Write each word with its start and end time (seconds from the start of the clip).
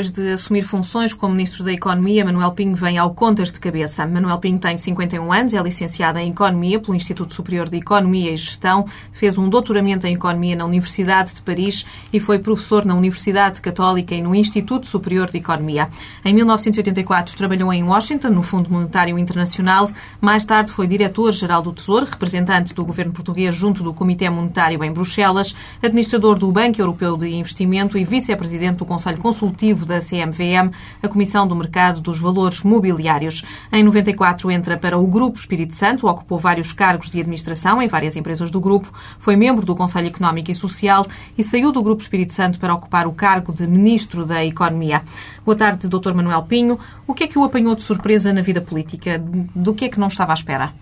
depois 0.00 0.10
de 0.10 0.32
assumir 0.32 0.62
funções 0.62 1.12
como 1.12 1.34
Ministro 1.34 1.62
da 1.62 1.72
Economia, 1.72 2.24
Manuel 2.24 2.52
Pinho 2.52 2.74
vem 2.74 2.96
ao 2.96 3.12
Contas 3.12 3.52
de 3.52 3.60
Cabeça. 3.60 4.06
Manuel 4.06 4.38
Pinho 4.38 4.58
tem 4.58 4.78
51 4.78 5.30
anos, 5.30 5.52
é 5.52 5.60
licenciado 5.60 6.18
em 6.18 6.30
Economia 6.30 6.80
pelo 6.80 6.94
Instituto 6.94 7.34
Superior 7.34 7.68
de 7.68 7.76
Economia 7.76 8.32
e 8.32 8.36
Gestão, 8.36 8.86
fez 9.12 9.36
um 9.36 9.50
doutoramento 9.50 10.06
em 10.06 10.14
Economia 10.14 10.56
na 10.56 10.64
Universidade 10.64 11.34
de 11.34 11.42
Paris 11.42 11.84
e 12.12 12.18
foi 12.18 12.38
professor 12.38 12.84
na 12.86 12.94
Universidade 12.94 13.60
Católica 13.60 14.14
e 14.14 14.22
no 14.22 14.34
Instituto 14.34 14.86
Superior 14.86 15.30
de 15.30 15.38
Economia. 15.38 15.88
Em 16.24 16.32
1984 16.32 17.36
trabalhou 17.36 17.70
em 17.72 17.82
Washington, 17.82 18.30
no 18.30 18.42
Fundo 18.42 18.70
Monetário 18.70 19.18
Internacional. 19.18 19.90
Mais 20.20 20.46
tarde 20.46 20.72
foi 20.72 20.86
diretor-geral 20.86 21.60
do 21.60 21.72
Tesouro, 21.72 22.06
representante 22.06 22.72
do 22.72 22.84
governo 22.84 23.12
português 23.12 23.54
junto 23.54 23.82
do 23.82 23.92
Comitê 23.92 24.30
Monetário 24.30 24.82
em 24.82 24.92
Bruxelas, 24.92 25.54
administrador 25.82 26.38
do 26.38 26.50
Banco 26.50 26.80
Europeu 26.80 27.18
de 27.18 27.28
Investimento 27.28 27.98
e 27.98 28.04
vice-presidente 28.04 28.78
do 28.78 28.86
Conselho 28.86 29.18
Consultivo 29.18 29.89
da 29.90 30.00
CMVM, 30.00 30.72
a 31.02 31.08
Comissão 31.08 31.46
do 31.46 31.56
Mercado 31.56 32.00
dos 32.00 32.18
Valores 32.18 32.62
Mobiliários. 32.62 33.44
Em 33.72 33.82
94 33.82 34.48
entra 34.50 34.76
para 34.76 34.96
o 34.96 35.06
Grupo 35.06 35.38
Espírito 35.38 35.74
Santo, 35.74 36.06
ocupou 36.06 36.38
vários 36.38 36.72
cargos 36.72 37.10
de 37.10 37.18
administração 37.18 37.82
em 37.82 37.88
várias 37.88 38.14
empresas 38.14 38.50
do 38.52 38.60
grupo, 38.60 38.92
foi 39.18 39.34
membro 39.34 39.66
do 39.66 39.74
Conselho 39.74 40.06
Económico 40.06 40.50
e 40.50 40.54
Social 40.54 41.04
e 41.36 41.42
saiu 41.42 41.72
do 41.72 41.82
Grupo 41.82 42.02
Espírito 42.02 42.32
Santo 42.32 42.60
para 42.60 42.72
ocupar 42.72 43.06
o 43.08 43.12
cargo 43.12 43.52
de 43.52 43.66
Ministro 43.66 44.24
da 44.24 44.44
Economia. 44.44 45.02
Boa 45.44 45.56
tarde, 45.56 45.88
Dr. 45.88 46.14
Manuel 46.14 46.44
Pinho. 46.44 46.78
O 47.06 47.12
que 47.12 47.24
é 47.24 47.26
que 47.26 47.38
o 47.38 47.44
apanhou 47.44 47.74
de 47.74 47.82
surpresa 47.82 48.32
na 48.32 48.42
vida 48.42 48.60
política? 48.60 49.18
Do 49.18 49.74
que 49.74 49.86
é 49.86 49.88
que 49.88 49.98
não 49.98 50.06
estava 50.06 50.32
à 50.32 50.34
espera? 50.34 50.72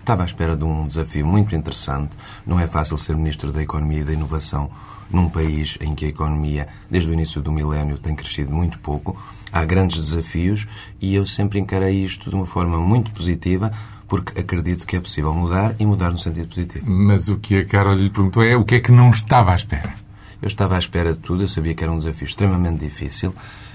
Estava 0.00 0.22
à 0.22 0.26
espera 0.26 0.56
de 0.56 0.64
um 0.64 0.88
desafio 0.88 1.24
muito 1.24 1.54
interessante. 1.54 2.10
Não 2.44 2.58
é 2.58 2.66
fácil 2.66 2.98
ser 2.98 3.14
Ministro 3.14 3.52
da 3.52 3.62
Economia 3.62 4.00
e 4.00 4.04
da 4.04 4.12
Inovação 4.12 4.70
num 5.10 5.28
país 5.28 5.76
em 5.80 5.94
que 5.94 6.04
a 6.04 6.08
economia, 6.08 6.68
desde 6.90 7.10
o 7.10 7.12
início 7.12 7.40
do 7.40 7.52
milénio, 7.52 7.98
tem 7.98 8.14
crescido 8.14 8.52
muito 8.52 8.78
pouco. 8.78 9.20
Há 9.52 9.64
grandes 9.64 10.02
desafios 10.02 10.66
e 11.00 11.14
eu 11.14 11.26
sempre 11.26 11.58
encarei 11.58 12.04
isto 12.04 12.30
de 12.30 12.36
uma 12.36 12.46
forma 12.46 12.78
muito 12.78 13.10
positiva, 13.12 13.72
porque 14.06 14.40
acredito 14.40 14.86
que 14.86 14.96
é 14.96 15.00
possível 15.00 15.34
mudar 15.34 15.74
e 15.78 15.86
mudar 15.86 16.10
no 16.10 16.18
sentido 16.18 16.48
positivo. 16.48 16.88
Mas 16.88 17.28
o 17.28 17.36
que 17.36 17.56
a 17.56 17.64
Carol 17.64 17.94
lhe 17.94 18.10
perguntou 18.10 18.42
é 18.42 18.56
o 18.56 18.64
que 18.64 18.76
é 18.76 18.80
que 18.80 18.92
não 18.92 19.10
estava 19.10 19.52
à 19.52 19.54
espera? 19.54 19.94
Eu 20.40 20.48
estava 20.48 20.76
à 20.76 20.78
espera 20.78 21.12
de 21.12 21.18
tudo, 21.18 21.42
eu 21.42 21.48
sabia 21.48 21.74
que 21.74 21.82
era 21.82 21.92
um 21.92 21.98
desafio 21.98 22.26
extremamente 22.26 22.80
difícil, 22.80 23.34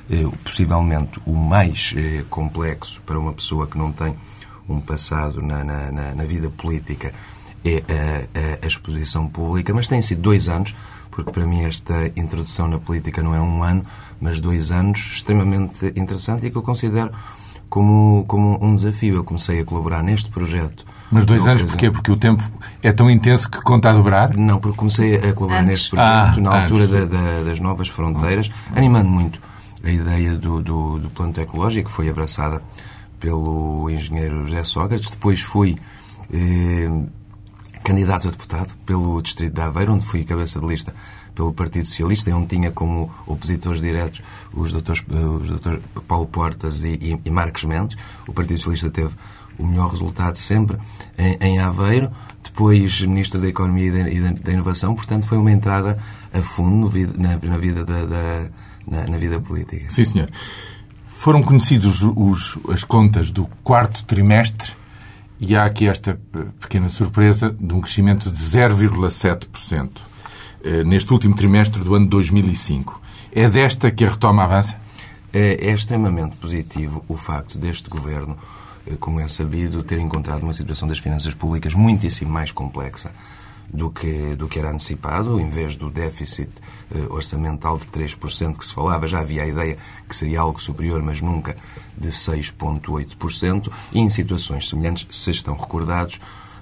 eh, 0.10 0.24
possivelmente 0.44 1.20
o 1.26 1.36
mais 1.36 1.94
eh, 1.96 2.24
complexo 2.30 3.02
para 3.06 3.20
uma 3.20 3.34
pessoa 3.34 3.68
que 3.68 3.78
não 3.78 3.92
tem 3.92 4.16
um 4.68 4.80
passado 4.80 5.42
na, 5.42 5.64
na, 5.64 5.92
na 6.16 6.24
vida 6.24 6.50
política 6.50 7.14
é 7.64 7.78
a, 7.78 8.64
a, 8.64 8.66
a 8.66 8.68
exposição 8.68 9.28
pública, 9.28 9.74
mas 9.74 9.88
têm 9.88 10.02
sido 10.02 10.22
dois 10.22 10.48
anos 10.48 10.76
porque 11.16 11.32
para 11.32 11.46
mim 11.46 11.64
esta 11.64 12.08
introdução 12.18 12.68
na 12.68 12.78
política 12.78 13.24
não 13.24 13.34
é 13.34 13.40
um 13.40 13.64
ano, 13.64 13.86
mas 14.20 14.42
dois 14.42 14.70
anos, 14.70 15.00
extremamente 15.00 15.86
interessante 15.96 16.46
e 16.46 16.52
que 16.52 16.58
eu 16.58 16.62
considero 16.62 17.12
como, 17.70 18.26
como 18.28 18.60
um 18.62 18.76
desafio. 18.76 19.16
Eu 19.16 19.24
comecei 19.24 19.62
a 19.62 19.66
colaborar 19.66 20.04
neste 20.04 20.30
projeto. 20.30 20.86
Mas 21.10 21.24
dois 21.24 21.48
anos 21.48 21.64
porquê? 21.64 21.90
Porque 21.90 22.12
o 22.12 22.18
tempo 22.18 22.44
é 22.84 22.92
tão 22.92 23.10
intenso 23.10 23.50
que 23.50 23.62
conta 23.62 23.92
a 23.92 23.94
dobrar? 23.94 24.36
Não, 24.36 24.60
porque 24.60 24.78
comecei 24.78 25.16
a 25.16 25.34
colaborar 25.34 25.62
antes. 25.62 25.70
neste 25.70 25.90
projeto 25.92 26.38
ah, 26.38 26.42
na 26.42 26.62
altura 26.64 26.88
da, 26.88 27.06
da, 27.06 27.44
das 27.44 27.60
novas 27.62 27.88
fronteiras, 27.88 28.52
animando 28.76 29.10
muito 29.10 29.40
a 29.84 29.90
ideia 29.90 30.34
do, 30.34 30.62
do, 30.62 31.00
do 31.00 31.10
plano 31.12 31.32
tecnológico, 31.32 31.90
que 31.90 31.96
foi 31.96 32.10
abraçada 32.10 32.62
pelo 33.20 33.90
engenheiro 33.90 34.46
José 34.46 34.64
Sócrates. 34.64 35.12
Depois 35.12 35.40
fui 35.42 35.78
eh, 36.34 36.90
candidato 37.86 38.28
a 38.28 38.32
deputado 38.32 38.74
pelo 38.84 39.22
Distrito 39.22 39.54
de 39.54 39.62
Aveiro, 39.62 39.94
onde 39.94 40.04
fui 40.04 40.24
cabeça 40.24 40.60
de 40.60 40.66
lista 40.66 40.94
pelo 41.36 41.54
Partido 41.54 41.86
Socialista, 41.86 42.36
onde 42.36 42.48
tinha 42.48 42.72
como 42.72 43.14
opositores 43.28 43.80
diretos 43.80 44.24
os 44.52 44.74
doutores, 44.74 45.06
os 45.08 45.48
doutores 45.48 45.82
Paulo 46.08 46.26
Portas 46.26 46.84
e, 46.84 46.94
e, 47.00 47.22
e, 47.24 47.30
Marques 47.30 47.64
Mendes. 47.64 47.96
O 48.28 48.34
Partido 48.34 48.58
Socialista 48.58 48.90
teve 48.90 49.14
o 49.60 49.68
melhor 49.68 49.92
resultado 49.92 50.38
sempre 50.38 50.78
em, 51.16 51.38
em 51.40 51.60
Aveiro. 51.60 52.12
Depois, 52.44 53.02
Ministro 53.02 53.40
da 53.40 53.48
Economia 53.48 54.10
e 54.10 54.20
da, 54.20 54.32
da, 54.32 54.52
Inovação. 54.52 54.96
Portanto, 54.96 55.28
foi 55.28 55.38
uma 55.38 55.52
entrada 55.52 56.00
a 56.34 56.42
fundo 56.42 56.92
na, 57.18 57.38
na 57.38 57.58
vida, 57.58 57.86
da, 57.86 58.06
da 58.06 58.50
na, 58.88 59.06
na, 59.08 59.18
vida 59.18 59.40
política. 59.40 59.86
Sim, 59.90 60.06
senhor. 60.06 60.30
Foram 61.06 61.44
conhecidos 61.44 62.02
os, 62.02 62.58
as 62.72 62.84
contas 62.84 63.30
do 63.30 63.46
quarto 63.64 64.04
trimestre 64.06 64.74
e 65.40 65.56
há 65.56 65.66
aqui 65.66 65.88
esta 65.88 66.20
pequena 66.60 66.90
surpresa 66.90 67.56
de 67.60 67.74
um 67.74 67.82
crescimento 67.82 68.32
de 68.32 68.38
0,7% 68.38 69.90
eh, 70.64 70.84
neste 70.84 71.12
último 71.12 71.36
trimestre 71.36 71.84
do 71.84 71.96
ano 71.96 72.08
2005. 72.08 73.02
É 73.32 73.50
desta 73.50 73.92
que 73.92 74.06
a 74.06 74.10
retoma 74.10 74.44
avança? 74.44 74.78
É, 75.34 75.68
é 75.68 75.72
extremamente 75.74 76.38
positivo 76.38 77.04
o 77.08 77.18
facto 77.18 77.58
deste 77.58 77.90
governo, 77.90 78.38
eh, 78.88 78.96
como 79.00 79.20
é 79.20 79.28
sabido, 79.28 79.84
ter 79.84 80.00
encontrado 80.00 80.44
uma 80.44 80.54
situação 80.54 80.88
das 80.88 81.00
finanças 81.00 81.34
públicas 81.34 81.74
muitíssimo 81.74 82.32
mais 82.32 82.52
complexa 82.52 83.12
do 83.74 83.90
que, 83.90 84.36
do 84.36 84.48
que 84.48 84.60
era 84.60 84.72
antecipado. 84.72 85.40
Em 85.40 85.50
vez 85.50 85.76
do 85.76 85.90
déficit 85.90 86.50
eh, 86.94 87.08
orçamental 87.10 87.78
de 87.78 87.86
3% 87.86 88.58
que 88.58 88.66
se 88.66 88.74
falava, 88.74 89.08
já 89.08 89.20
havia 89.20 89.44
a 89.44 89.48
ideia 89.48 89.78
que 90.08 90.16
seria 90.16 90.42
algo 90.42 90.62
superior, 90.62 91.02
mas 91.02 91.22
nunca 91.22 91.56
de 91.98 92.10
6,8%. 92.10 93.72
E 93.94 94.00
em 94.00 94.10
situações 94.10 94.68
semelhantes, 94.70 95.08
se 95.10 95.32
estão 95.32 95.56
recordados, 95.56 96.20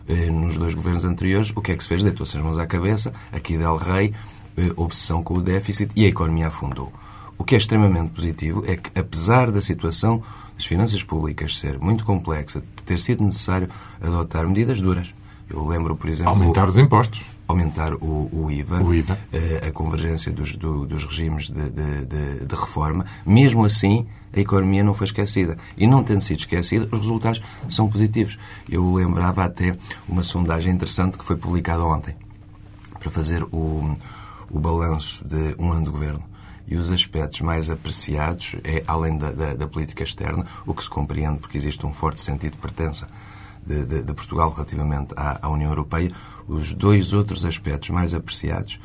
eh, 0.07 0.29
nos 0.29 0.57
dois 0.57 0.73
governos 0.73 1.05
anteriores, 1.05 1.51
o 1.55 1.61
que 1.61 1.71
é 1.71 1.75
que 1.75 1.83
se 1.83 1.89
fez? 1.89 2.03
Deitou-se 2.03 2.37
as 2.37 2.43
mãos 2.43 2.57
à 2.57 2.65
cabeça, 2.65 3.13
aqui 3.31 3.57
Del 3.57 3.77
Rey, 3.77 4.13
eh, 4.57 4.71
obsessão 4.75 5.23
com 5.23 5.35
o 5.35 5.41
déficit 5.41 5.91
e 5.95 6.05
a 6.05 6.09
economia 6.09 6.47
afundou. 6.47 6.91
O 7.37 7.43
que 7.43 7.55
é 7.55 7.57
extremamente 7.57 8.11
positivo 8.11 8.63
é 8.67 8.75
que, 8.75 8.97
apesar 8.97 9.51
da 9.51 9.61
situação 9.61 10.21
das 10.55 10.65
finanças 10.65 11.03
públicas 11.03 11.59
ser 11.59 11.79
muito 11.79 12.05
complexa, 12.05 12.63
ter 12.85 12.99
sido 12.99 13.23
necessário 13.23 13.69
adotar 14.01 14.47
medidas 14.47 14.81
duras, 14.81 15.13
eu 15.53 15.65
lembro, 15.65 15.95
por 15.95 16.09
exemplo... 16.09 16.31
Aumentar 16.31 16.67
os 16.67 16.77
impostos. 16.77 17.23
Aumentar 17.47 17.93
o, 17.93 18.29
o 18.31 18.49
IVA, 18.49 18.81
o 18.81 18.93
IVA. 18.93 19.17
A, 19.63 19.67
a 19.67 19.71
convergência 19.71 20.31
dos, 20.31 20.55
do, 20.55 20.87
dos 20.87 21.05
regimes 21.05 21.49
de, 21.49 21.69
de, 21.69 22.05
de, 22.05 22.45
de, 22.45 22.55
reforma. 22.55 23.05
Mesmo 23.25 23.63
assim, 23.63 24.07
a 24.35 24.39
economia 24.39 24.83
não 24.83 24.93
foi 24.93 25.05
esquecida. 25.05 25.55
E 25.77 25.85
não 25.85 26.03
tendo 26.03 26.21
sido 26.21 26.39
esquecida, 26.39 26.87
os 26.91 26.99
resultados 26.99 27.41
são 27.69 27.87
positivos. 27.87 28.39
Eu 28.67 28.91
lembrava 28.91 29.43
até 29.43 29.77
uma 30.09 30.23
sondagem 30.23 30.73
interessante 30.73 31.17
que 31.17 31.23
foi 31.23 31.35
publicada 31.35 31.83
ontem 31.83 32.15
para 32.99 33.11
fazer 33.11 33.43
o, 33.43 33.95
o 34.49 34.59
balanço 34.59 35.23
de 35.27 35.55
um 35.59 35.71
ano 35.71 35.85
de 35.85 35.91
governo 35.91 36.23
e 36.67 36.75
os 36.75 36.91
aspectos 36.91 37.41
mais 37.41 37.69
apreciados 37.69 38.55
é, 38.63 38.83
além 38.87 39.17
da, 39.17 39.31
da, 39.31 39.53
da, 39.53 39.67
política 39.67 40.03
externa, 40.03 40.45
o 40.65 40.73
que 40.73 40.81
se 40.81 40.89
compreende 40.89 41.39
porque 41.39 41.57
existe 41.57 41.85
um 41.85 41.93
forte 41.93 42.21
sentido 42.21 42.53
de 42.53 42.57
pertença 42.57 43.07
de, 43.65 43.85
de, 43.85 44.03
de 44.03 44.13
Portugal 44.13 44.51
relativamente 44.51 45.13
à, 45.15 45.45
à, 45.45 45.49
União 45.49 45.69
Europeia, 45.69 46.11
os 46.47 46.73
dois 46.73 47.13
outros 47.13 47.45
aspectos 47.45 47.89
mais 47.89 48.13
apreciados 48.13 48.79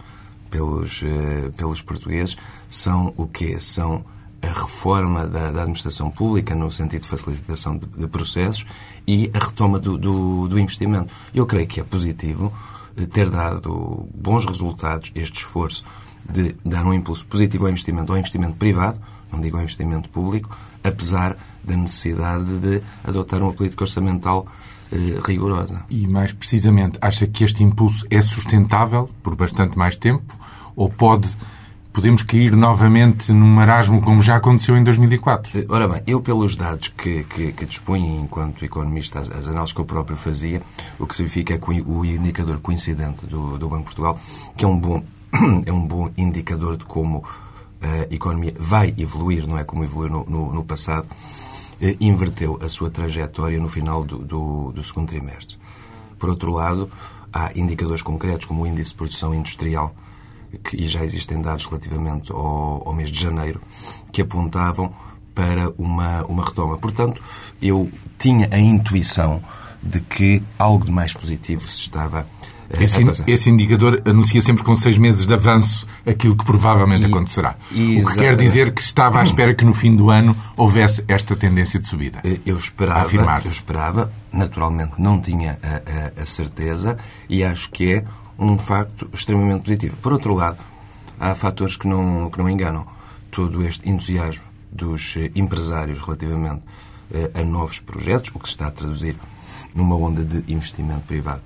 pelos, 0.51 1.03
eh, 1.03 1.51
pelos 1.57 1.83
portugueses 1.83 2.37
são 2.69 3.13
o 3.17 3.27
quê? 3.27 3.59
São 3.61 4.05
a 4.41 4.47
reforma 4.47 5.27
da, 5.27 5.51
da, 5.51 5.63
administração 5.63 6.11
pública 6.11 6.55
no 6.55 6.71
sentido 6.71 7.03
de 7.03 7.09
facilitação 7.09 7.77
de, 7.77 7.87
de 7.87 8.07
processos 8.07 8.65
e 9.07 9.31
a 9.35 9.39
retoma 9.45 9.79
do, 9.79 9.99
do, 9.99 10.49
do, 10.49 10.59
investimento. 10.59 11.13
Eu 11.35 11.45
creio 11.45 11.67
que 11.67 11.81
é 11.81 11.85
positivo 11.85 12.53
eh, 12.97 13.07
ter 13.07 13.29
dado 13.29 14.09
bons 14.15 14.47
resultados 14.47 15.11
este 15.15 15.39
esforço 15.39 15.85
de 16.31 16.55
dar 16.65 16.85
um 16.85 16.93
impulso 16.93 17.27
positivo 17.27 17.65
ao 17.65 17.71
investimento, 17.71 18.13
ao 18.13 18.19
investimento 18.19 18.55
privado, 18.57 19.01
não 19.33 19.41
digo 19.41 19.57
ao 19.57 19.63
investimento 19.63 20.09
público, 20.09 20.57
apesar 20.85 21.37
da 21.65 21.77
necessidade 21.77 22.59
de 22.59 22.83
adotar 23.05 23.43
uma 23.43 23.53
política 23.53 23.85
orçamental 23.85 24.47
rigorosa. 25.25 25.85
E, 25.91 26.07
mais 26.07 26.33
precisamente, 26.33 26.99
acha 27.01 27.27
que 27.27 27.45
este 27.45 27.63
impulso 27.63 28.07
é 28.11 28.23
sustentável 28.23 29.11
por 29.23 29.35
bastante 29.35 29.77
mais 29.77 29.97
tempo 29.97 30.37
ou 30.75 30.89
pode 30.89 31.29
podemos 31.93 32.23
cair 32.23 32.55
novamente 32.55 33.33
num 33.33 33.49
marasmo 33.49 34.01
como 34.01 34.23
já 34.23 34.37
aconteceu 34.37 34.77
em 34.77 34.85
2004? 34.85 35.59
Eh, 35.59 35.67
ora 35.69 35.89
bem, 35.89 36.01
eu 36.07 36.21
pelos 36.21 36.55
dados 36.55 36.89
que, 36.89 37.25
que, 37.25 37.53
que 37.53 37.67
enquanto 37.97 38.65
economista, 38.65 39.19
as, 39.19 39.29
as, 39.31 39.49
análises 39.49 39.73
que 39.73 39.81
eu 39.81 39.85
próprio 39.85 40.17
fazia, 40.17 40.63
o 40.97 41.09
que 41.09 41.17
significa 41.17 41.55
é 41.55 41.59
que 41.59 41.69
o, 41.69 41.99
o 41.99 42.05
indicador 42.05 42.61
coincidente 42.61 43.27
do, 43.27 43.59
do 43.59 43.69
Banco 43.69 43.81
de 43.81 43.97
Portugal, 43.97 44.21
que 44.57 44.65
é 44.65 44.69
um 44.69 44.79
bom, 44.79 45.03
é 45.67 45.73
um 45.73 45.85
bom 45.85 46.09
indicador 46.17 46.77
de 46.77 46.85
como 46.85 47.25
a 47.83 48.15
economia 48.15 48.55
vai 48.59 48.95
evoluir, 48.97 49.47
não 49.47 49.59
é 49.59 49.65
como 49.65 49.85
evoluiu 49.85 50.11
no, 50.11 50.25
no, 50.25 50.53
no 50.53 50.65
passado, 50.65 51.09
eh, 51.11 51.48
inverteu 52.01 52.59
a 52.63 52.69
sua 52.69 52.91
trajetória 52.91 53.59
no 53.59 53.69
final 53.69 54.05
do, 54.05 54.19
do, 54.19 54.73
do, 54.73 54.83
segundo 54.83 55.09
trimestre. 55.09 55.57
Por 56.19 56.29
outro 56.29 56.53
lado, 56.53 56.91
há 57.33 57.51
indicadores 57.55 58.03
concretos, 58.03 58.47
como 58.47 58.63
o 58.63 58.67
índice 58.67 58.91
de 58.91 58.97
produção 58.97 59.35
industrial, 59.35 59.95
que, 60.65 60.77
e 60.77 60.89
já 60.89 61.05
existem 61.05 61.41
dados 61.41 61.67
relativamente 61.67 62.33
ao, 62.33 62.87
ao 62.87 62.93
mês 62.93 63.11
de 63.11 63.21
janeiro, 63.21 63.61
que 64.13 64.23
apontavam 64.23 64.93
para 65.35 65.73
uma, 65.79 66.25
uma 66.25 66.45
retoma. 66.45 66.77
Portanto, 66.79 67.23
eu 67.63 67.91
tinha 68.19 68.49
a 68.51 68.59
intuição 68.59 69.41
de 69.81 70.01
que 70.01 70.43
algo 70.59 70.85
de 70.85 70.91
mais 70.91 71.15
positivo 71.15 71.63
se 71.63 71.83
estava 71.83 72.27
esse, 72.71 73.23
esse, 73.27 73.51
indicador 73.51 74.03
anuncia 74.05 74.43
sempre 74.43 74.63
com 74.63 74.77
seis 74.77 74.99
meses 74.99 75.27
de 75.27 75.33
avanço 75.33 75.87
aquilo 76.05 76.37
que 76.37 76.45
provavelmente 76.45 77.03
e, 77.03 77.07
acontecerá. 77.07 77.57
E, 77.73 78.03
o 78.03 78.07
que 78.07 78.19
quer 78.19 78.37
dizer 78.37 78.73
que 78.73 78.83
estava 78.83 79.21
à 79.21 79.23
espera 79.23 79.55
que 79.55 79.65
no 79.65 79.73
fim 79.73 79.97
do 79.97 80.11
ano 80.11 80.37
houvesse 80.57 81.03
esta 81.09 81.35
tendência 81.35 81.81
de 81.81 81.87
subida. 81.87 82.21
Eu 82.45 82.59
esperava, 82.59 83.11
eu 83.45 83.51
esperava 83.51 84.13
naturalmente 84.33 84.93
não 84.99 85.21
tinha 85.21 85.59
a, 85.63 86.21
a, 86.21 86.23
a 86.23 86.27
certeza 86.27 86.99
e 87.29 87.43
acho 87.43 87.71
que 87.71 87.95
é 87.95 88.05
um 88.39 88.59
facto 88.59 89.09
extremamente 89.13 89.65
positivo. 89.65 89.97
Por 89.97 90.13
outro 90.13 90.35
lado, 90.35 90.59
há 91.19 91.35
fatores 91.35 91.77
que 91.77 91.89
não, 91.89 92.31
que 92.31 92.39
não 92.39 92.49
enganam. 92.49 92.87
Todo 93.31 93.63
este 93.65 93.89
entusiasmo 93.89 94.43
dos 94.71 95.15
eh, 95.17 95.31
empresários 95.35 96.01
relativamente 96.01 96.63
eh, 97.13 97.31
a 97.35 97.43
novos 97.45 97.79
projetos, 97.79 98.31
o 98.35 98.39
que 98.39 98.49
se 98.49 98.55
está 98.55 98.69
a 98.69 98.71
traduzir 98.71 99.17
numa 99.75 99.97
onda 99.97 100.25
de 100.25 100.53
investimento 100.53 101.03
privado 101.03 101.43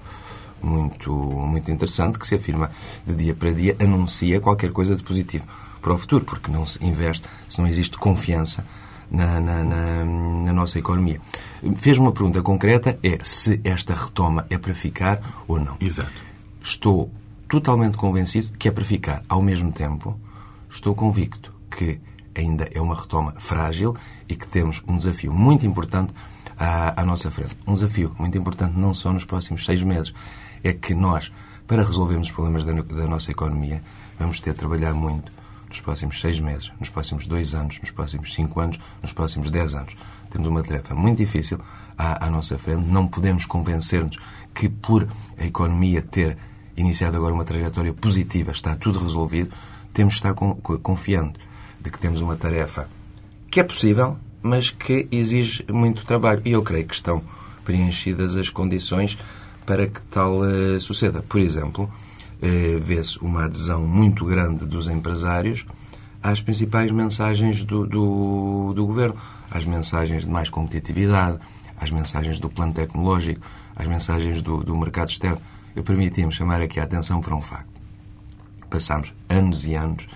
muito, 0.62 1.12
muito 1.12 1.70
interessante, 1.70 2.19
que 2.19 2.26
se 2.26 2.35
afirma 2.35 2.70
de 3.06 3.14
dia 3.14 3.35
para 3.35 3.53
dia, 3.53 3.76
anuncia 3.81 4.41
qualquer 4.41 4.70
coisa 4.70 4.97
de 4.97 5.03
positivo 5.03 5.47
para 5.81 5.93
o 5.93 5.99
futuro, 5.99 6.25
porque 6.25 6.50
não 6.50 6.64
se 6.64 6.82
investe 6.85 7.29
se 7.49 7.61
não 7.61 7.67
existe 7.67 7.99
confiança 7.99 8.64
na, 9.11 9.41
na, 9.41 9.62
na, 9.62 10.05
na 10.05 10.53
nossa 10.53 10.79
economia. 10.79 11.20
Fez 11.76 11.99
uma 11.99 12.12
pergunta 12.12 12.43
concreta, 12.43 12.99
é 13.03 13.19
se 13.23 13.61
esta 13.62 13.94
retoma 13.94 14.47
é 14.49 14.56
para 14.56 14.75
ficar 14.75 15.20
ou 15.47 15.61
não. 15.61 15.76
Exato. 15.81 16.12
Estou 16.62 17.11
totalmente 17.49 17.97
convencido 17.97 18.56
que 18.56 18.69
é 18.69 18.70
para 18.70 18.85
ficar. 18.85 19.23
Ao 19.29 19.43
mesmo 19.43 19.70
tempo, 19.73 20.19
estou 20.70 20.94
convicto 20.94 21.53
que 21.70 22.00
ainda 22.35 22.69
é 22.73 22.81
uma 22.81 22.94
retoma 22.94 23.35
frágil 23.37 23.94
e 24.29 24.35
que 24.35 24.49
temos 24.49 24.82
um 24.88 24.97
desafio 24.97 25.32
muito 25.32 25.67
importante 25.67 26.12
à, 26.58 27.00
à 27.00 27.05
nossa 27.05 27.31
frente. 27.31 27.58
Um 27.67 27.75
desafio 27.75 28.15
muito 28.19 28.38
importante 28.38 28.79
não 28.79 28.94
só 28.94 29.12
nos 29.12 29.25
próximos 29.25 29.65
seis 29.67 29.82
meses, 29.82 30.15
é 30.62 30.73
que 30.73 30.94
nós, 30.94 31.32
para 31.67 31.85
resolvermos 31.85 32.29
os 32.29 32.35
problemas 32.35 32.64
da, 32.64 32.73
da 32.73 33.06
nossa 33.06 33.31
economia, 33.31 33.82
vamos 34.19 34.41
ter 34.41 34.53
de 34.53 34.59
trabalhar 34.59 34.94
muito 34.94 35.31
nos 35.69 35.81
próximos 35.81 36.20
seis 36.20 36.38
meses, 36.38 36.70
nos 36.79 36.91
próximos 36.91 37.26
dois 37.26 37.55
anos, 37.55 37.81
nos 37.81 37.91
próximos 37.91 38.35
cinco 38.35 38.61
anos, 38.61 38.79
nos 39.00 39.12
próximos 39.12 39.50
dez 39.50 39.75
anos. 39.75 39.97
Temos 40.31 40.47
uma 40.47 40.62
tarefa 40.62 40.94
muito 40.94 41.19
difícil 41.19 41.59
à, 41.97 42.26
à 42.26 42.31
nossa 42.31 42.59
frente. 42.59 42.87
Não 42.87 43.06
podemos 43.06 43.47
convencer-nos 43.47 44.19
que, 44.55 44.69
por 44.69 45.09
a 45.38 45.44
economia 45.44 46.03
ter 46.03 46.37
iniciado 46.76 47.17
agora 47.17 47.32
uma 47.32 47.44
trajetória 47.44 47.93
positiva, 47.93 48.53
está 48.53 48.76
tudo 48.76 48.99
resolvido. 48.99 49.50
Temos 49.94 50.15
de 50.15 50.19
estar 50.19 50.35
confiantes 50.35 51.41
de 51.81 51.91
que 51.91 51.99
temos 51.99 52.20
uma 52.20 52.37
tarefa 52.37 52.88
que 53.50 53.61
é 53.61 53.62
possível, 53.62 54.17
mas 54.43 54.70
que 54.70 55.06
exige 55.11 55.65
muito 55.70 56.05
trabalho. 56.05 56.43
E 56.44 56.53
eu 56.53 56.62
creio 56.62 56.87
que 56.87 56.94
estão 56.94 57.23
preenchidas 57.65 58.37
as 58.37 58.50
condições 58.50 59.19
para 59.67 59.87
que 59.87 60.00
tal 60.03 60.38
uh, 60.38 60.81
suceda. 60.81 61.23
Por 61.23 61.41
exemplo, 61.41 61.85
uh, 61.85 62.81
vê-se 62.81 63.19
uma 63.20 63.44
adesão 63.44 63.87
muito 63.87 64.25
grande 64.25 64.64
dos 64.67 64.88
empresários 64.88 65.67
às 66.23 66.41
principais 66.41 66.91
mensagens 66.91 67.64
do, 67.64 67.87
do, 67.87 68.73
do, 68.75 68.87
governo, 68.87 69.17
às 69.50 69.64
mensagens 69.64 70.25
de 70.25 70.31
mais 70.31 70.49
competitividade, 70.49 71.38
às 71.76 71.91
mensagens 71.91 72.38
do 72.38 72.49
plano 72.49 72.73
tecnológico, 72.73 73.41
às 73.75 73.87
mensagens 73.87 74.41
do, 74.41 74.62
do 74.62 74.76
mercado 74.76 75.11
externo. 75.11 75.41
Eu 75.75 75.82
permiti-me 75.82 76.31
chamar 76.31 76.61
aqui 76.61 76.79
a 76.79 76.85
atenção 76.85 77.20
para 77.20 77.35
um 77.35 77.43
facto. 77.43 77.73
Passámos 78.70 79.12
anos 79.29 79.65
e 79.65 79.75
anos 79.75 80.06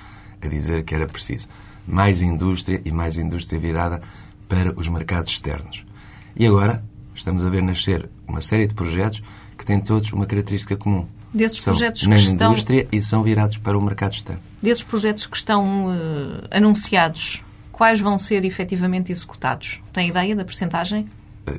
a 0.40 0.46
dizer 0.46 0.84
que 0.84 0.94
era 0.94 1.06
preciso 1.06 1.48
mais 1.86 2.20
indústria 2.20 2.80
e 2.84 2.90
mais 2.90 3.16
indústria 3.16 3.60
virada 3.60 4.00
para 4.48 4.72
os 4.78 4.88
mercados 4.88 5.32
externos. 5.32 5.86
E 6.34 6.46
agora 6.46 6.84
estamos 7.18 7.44
a 7.44 7.48
ver 7.48 7.62
nascer 7.62 8.08
uma 8.26 8.40
série 8.40 8.66
de 8.66 8.74
projetos 8.74 9.22
que 9.56 9.64
têm 9.64 9.80
todos 9.80 10.12
uma 10.12 10.26
característica 10.26 10.76
comum. 10.76 11.06
Desses 11.32 11.60
são 11.60 11.74
projetos 11.74 12.06
na 12.06 12.16
que 12.16 12.22
indústria 12.22 12.82
estão... 12.82 12.98
e 12.98 13.02
são 13.02 13.22
virados 13.22 13.58
para 13.58 13.76
o 13.76 13.82
mercado 13.82 14.12
externo. 14.12 14.40
Desses 14.62 14.84
projetos 14.84 15.26
que 15.26 15.36
estão 15.36 15.86
uh, 15.86 16.46
anunciados, 16.50 17.42
quais 17.72 18.00
vão 18.00 18.16
ser 18.16 18.44
efetivamente 18.44 19.12
executados? 19.12 19.80
Tem 19.92 20.08
ideia 20.08 20.34
da 20.34 20.44
percentagem? 20.44 21.06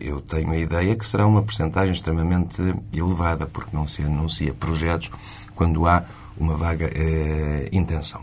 Eu 0.02 0.20
tenho 0.20 0.52
a 0.52 0.58
ideia 0.58 0.96
que 0.96 1.06
será 1.06 1.26
uma 1.26 1.42
percentagem 1.42 1.94
extremamente 1.94 2.62
elevada, 2.92 3.46
porque 3.46 3.76
não 3.76 3.88
se 3.88 4.02
anuncia 4.02 4.54
projetos 4.54 5.10
quando 5.56 5.88
há 5.88 6.04
uma 6.38 6.58
vaga 6.58 6.90
eh, 6.94 7.70
intenção. 7.72 8.22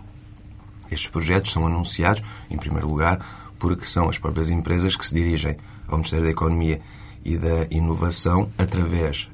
Estes 0.91 1.09
projetos 1.09 1.53
são 1.53 1.67
anunciados, 1.67 2.23
em 2.51 2.59
primeiro 2.59 2.87
lugar, 2.87 3.19
porque 3.59 3.85
são 3.85 4.11
as 4.11 4.19
próprias 4.19 4.51
empresas 4.51 4.95
que 4.95 5.07
se 5.07 5.15
dirigem 5.15 5.57
ao 5.89 5.97
Ministério 5.97 6.25
da 6.25 6.31
Economia 6.31 6.81
e 7.25 7.39
da 7.39 7.67
Inovação 7.71 8.49
através 8.59 9.31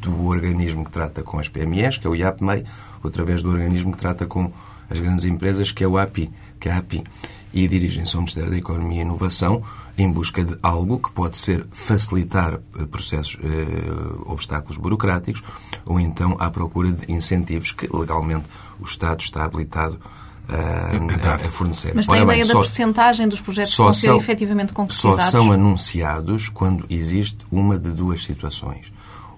do 0.00 0.26
organismo 0.26 0.84
que 0.84 0.90
trata 0.90 1.22
com 1.22 1.38
as 1.38 1.48
PMEs, 1.48 1.98
que 1.98 2.06
é 2.06 2.10
o 2.10 2.14
IAPMEI, 2.14 2.64
através 3.04 3.42
do 3.42 3.50
organismo 3.50 3.92
que 3.92 3.98
trata 3.98 4.26
com 4.26 4.50
as 4.88 4.98
grandes 4.98 5.24
empresas, 5.24 5.72
que 5.72 5.84
é 5.84 5.88
o 5.88 5.98
API, 5.98 6.30
que 6.58 6.68
é 6.68 6.72
a 6.72 6.78
API. 6.78 7.04
E 7.52 7.66
dirigem-se 7.66 8.14
ao 8.14 8.22
Ministério 8.22 8.50
da 8.50 8.56
Economia 8.56 8.98
e 8.98 9.02
Inovação 9.02 9.62
em 9.96 10.10
busca 10.10 10.44
de 10.44 10.56
algo 10.62 10.98
que 10.98 11.10
pode 11.10 11.36
ser 11.36 11.66
facilitar 11.70 12.60
eh, 12.78 12.86
processos, 12.86 13.38
eh, 13.42 14.26
obstáculos 14.26 14.76
burocráticos, 14.76 15.42
ou 15.84 15.98
então 15.98 16.36
à 16.38 16.50
procura 16.50 16.92
de 16.92 17.10
incentivos 17.12 17.72
que 17.72 17.88
legalmente 17.94 18.44
o 18.78 18.84
Estado 18.84 19.20
está 19.20 19.44
habilitado 19.44 19.98
a, 19.98 20.27
a 20.48 21.50
fornecer. 21.50 21.92
Mas 21.94 22.06
tem 22.06 22.16
Ora, 22.16 22.24
ideia 22.24 22.38
bem, 22.38 22.46
da 22.46 22.52
só, 22.52 22.60
percentagem 22.60 23.28
dos 23.28 23.40
projetos 23.40 23.72
que 23.72 23.82
vão 23.82 23.92
ser 23.92 24.06
são, 24.06 24.16
efetivamente 24.16 24.72
concretizados? 24.72 25.24
Só 25.24 25.30
são 25.30 25.52
anunciados 25.52 26.48
quando 26.48 26.86
existe 26.88 27.38
uma 27.50 27.78
de 27.78 27.90
duas 27.90 28.24
situações. 28.24 28.92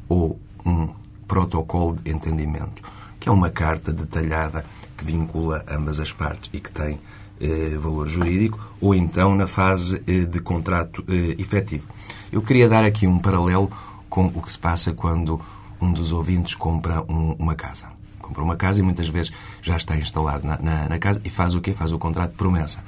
Ou 0.08 0.38
um 0.64 0.88
protocolo 1.26 1.96
de 1.96 2.10
entendimento, 2.10 2.82
que 3.18 3.28
é 3.28 3.32
uma 3.32 3.50
carta 3.50 3.92
detalhada 3.92 4.64
que 4.96 5.04
vincula 5.04 5.64
ambas 5.68 5.98
as 5.98 6.12
partes 6.12 6.50
e 6.52 6.60
que 6.60 6.72
tem 6.72 7.00
eh, 7.40 7.76
valor 7.78 8.08
jurídico, 8.08 8.60
ou 8.80 8.94
então 8.94 9.34
na 9.34 9.46
fase 9.46 10.02
eh, 10.06 10.24
de 10.24 10.40
contrato 10.40 11.04
eh, 11.08 11.36
efetivo. 11.38 11.86
Eu 12.30 12.42
queria 12.42 12.68
dar 12.68 12.84
aqui 12.84 13.06
um 13.06 13.18
paralelo 13.18 13.70
com 14.08 14.26
o 14.26 14.42
que 14.42 14.52
se 14.52 14.58
passa 14.58 14.92
quando 14.92 15.40
um 15.80 15.92
dos 15.92 16.12
ouvintes 16.12 16.54
compra 16.54 17.02
um, 17.08 17.32
uma 17.38 17.54
casa 17.54 18.00
compra 18.30 18.44
uma 18.44 18.56
casa 18.56 18.78
e 18.80 18.82
muitas 18.82 19.08
vezes 19.08 19.32
já 19.60 19.76
está 19.76 19.96
instalado 19.96 20.46
na, 20.46 20.56
na, 20.58 20.88
na 20.88 20.99
casa 20.99 21.20
e 21.25 21.28
faz 21.28 21.54
o 21.54 21.60
quê? 21.60 21.75
Faz 21.75 21.90
o 21.90 21.99
contrato 21.99 22.30
de 22.30 22.37
promessa. 22.37 22.82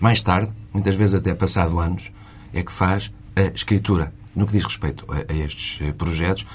Mais 0.00 0.22
tarde, 0.22 0.52
muitas 0.72 0.94
vezes 0.94 1.14
até 1.14 1.34
passado 1.34 1.78
anos, 1.78 2.10
é 2.52 2.62
que 2.62 2.72
faz 2.72 3.12
a 3.36 3.42
escritura. 3.54 4.12
No 4.34 4.46
que 4.46 4.52
diz 4.52 4.64
respeito 4.64 5.06
a, 5.10 5.32
a 5.32 5.36
estes 5.36 5.80
eh, 5.80 5.92
projetos, 5.92 6.46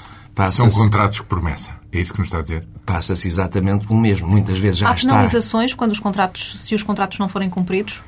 São 0.52 0.70
contratos 0.84 1.18
de 1.18 1.24
promessa. 1.24 1.72
É 1.92 2.00
isso 2.00 2.14
que 2.14 2.20
nos 2.20 2.28
está 2.28 2.40
a 2.40 2.42
dizer? 2.42 2.68
Passa-se 2.86 3.28
exatamente 3.28 3.88
o 3.92 3.98
mesmo. 3.98 4.28
Muitas 4.28 4.58
vezes 4.60 4.78
já 4.78 4.90
Há 4.90 4.94
está... 4.94 5.10
Há 5.10 5.12
penalizações 5.12 5.74
quando 5.74 5.92
os 5.92 6.00
contratos, 6.00 6.62
se 6.62 6.74
os 6.74 6.84
contratos 6.84 7.20
não 7.20 7.28
forem 7.28 7.50
cumpridos? 7.50 8.02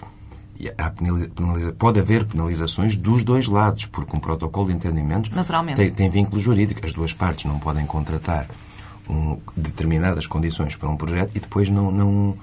Penaliza... 1.35 1.73
Pode 1.73 1.99
haver 1.99 2.25
penalizações 2.25 2.95
dos 2.95 3.23
dois 3.23 3.47
lados, 3.47 3.85
porque 3.85 4.15
um 4.15 4.19
protocolo 4.19 4.67
de 4.67 4.73
entendimentos 4.75 5.31
tem, 5.75 5.91
tem 5.91 6.09
vínculo 6.09 6.39
jurídico. 6.39 6.85
As 6.85 6.93
duas 6.93 7.11
partes 7.11 7.45
não 7.45 7.59
podem 7.59 7.85
contratar 7.85 8.47
um, 9.09 9.37
determinadas 9.55 10.27
condições 10.27 10.75
para 10.75 10.89
um 10.89 10.97
projeto 10.97 11.31
e 11.35 11.39
depois 11.39 11.69
não, 11.69 11.91
não, 11.91 12.37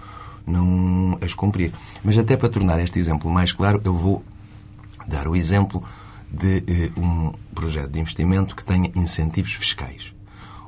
não 0.47 1.19
as 1.21 1.35
cumprir. 1.35 1.73
Mas 2.05 2.17
até 2.19 2.37
para 2.37 2.49
tornar 2.49 2.81
este 2.81 2.99
exemplo 2.99 3.31
mais 3.31 3.53
claro, 3.53 3.81
eu 3.85 3.95
vou 3.95 4.25
dar 5.07 5.27
o 5.29 5.35
exemplo 5.35 5.83
de 6.31 6.63
eh, 6.67 6.91
um 6.97 7.33
projeto 7.55 7.91
de 7.91 7.99
investimento 7.99 8.55
que 8.55 8.65
tenha 8.65 8.91
incentivos 8.95 9.53
fiscais. 9.55 10.13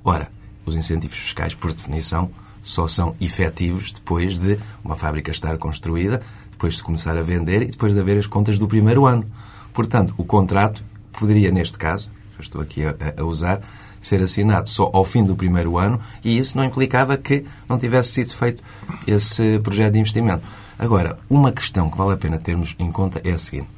Ora, 0.05 0.31
os 0.67 0.75
incentivos 0.75 1.17
fiscais, 1.17 1.55
por 1.55 1.73
definição, 1.73 2.31
só 2.63 2.87
são 2.89 3.15
efetivos 3.21 3.93
depois 3.93 4.39
de 4.39 4.59
uma 4.85 4.97
fábrica 4.97 5.31
estar 5.31 5.57
construída, 5.59 6.21
depois 6.51 6.75
de 6.75 6.83
começar 6.83 7.17
a 7.17 7.23
vender 7.23 7.63
e 7.63 7.67
depois 7.67 7.95
de 7.95 8.01
haver 8.01 8.19
as 8.19 8.27
contas 8.27 8.59
do 8.59 8.69
primeiro 8.69 9.07
ano. 9.07 9.25
Portanto, 9.73 10.15
o 10.17 10.25
contrato 10.25 10.83
poderia, 11.13 11.51
neste 11.51 11.79
caso, 11.79 12.11
eu 12.37 12.43
estou 12.43 12.61
aqui 12.61 12.85
a, 12.85 12.95
a 13.17 13.25
usar, 13.25 13.61
ser 14.07 14.23
assinado 14.23 14.69
só 14.69 14.91
ao 14.93 15.05
fim 15.05 15.25
do 15.25 15.37
primeiro 15.37 15.79
ano 15.79 16.01
e 16.25 16.37
isso 16.37 16.57
não 16.57 16.65
implicava 16.65 17.17
que 17.17 17.45
não 17.69 17.79
tivesse 17.79 18.13
sido 18.13 18.35
feito 18.35 18.63
esse 19.07 19.59
projeto 19.61 19.95
de 19.95 20.01
investimento. 20.01 20.43
Agora, 20.79 21.19
uma 21.31 21.53
questão 21.53 21.91
que 21.91 21.97
vale 21.97 22.13
a 22.13 22.17
pena 22.17 22.39
termos 22.39 22.75
em 22.79 22.91
conta 22.91 23.21
é 23.25 23.33
a 23.33 23.39
seguinte: 23.39 23.69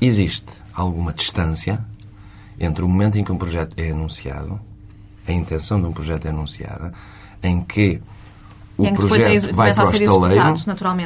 existe 0.00 0.52
alguma 0.74 1.12
distância 1.12 1.84
entre 2.58 2.82
o 2.82 2.88
momento 2.88 3.18
em 3.18 3.24
que 3.24 3.32
um 3.32 3.38
projeto 3.38 3.74
é 3.76 3.90
anunciado, 3.90 4.60
a 5.26 5.32
intenção 5.32 5.80
de 5.80 5.86
um 5.86 5.92
projeto 5.92 6.26
é 6.26 6.30
anunciada, 6.30 6.92
em 7.42 7.62
que 7.62 8.00
o 8.76 8.86
em 8.86 8.94
que 8.94 8.96
projeto 8.96 9.48
é, 9.48 9.52
vai 9.52 9.74
para 9.74 9.88
o 9.88 9.92
estaleiro 9.92 10.54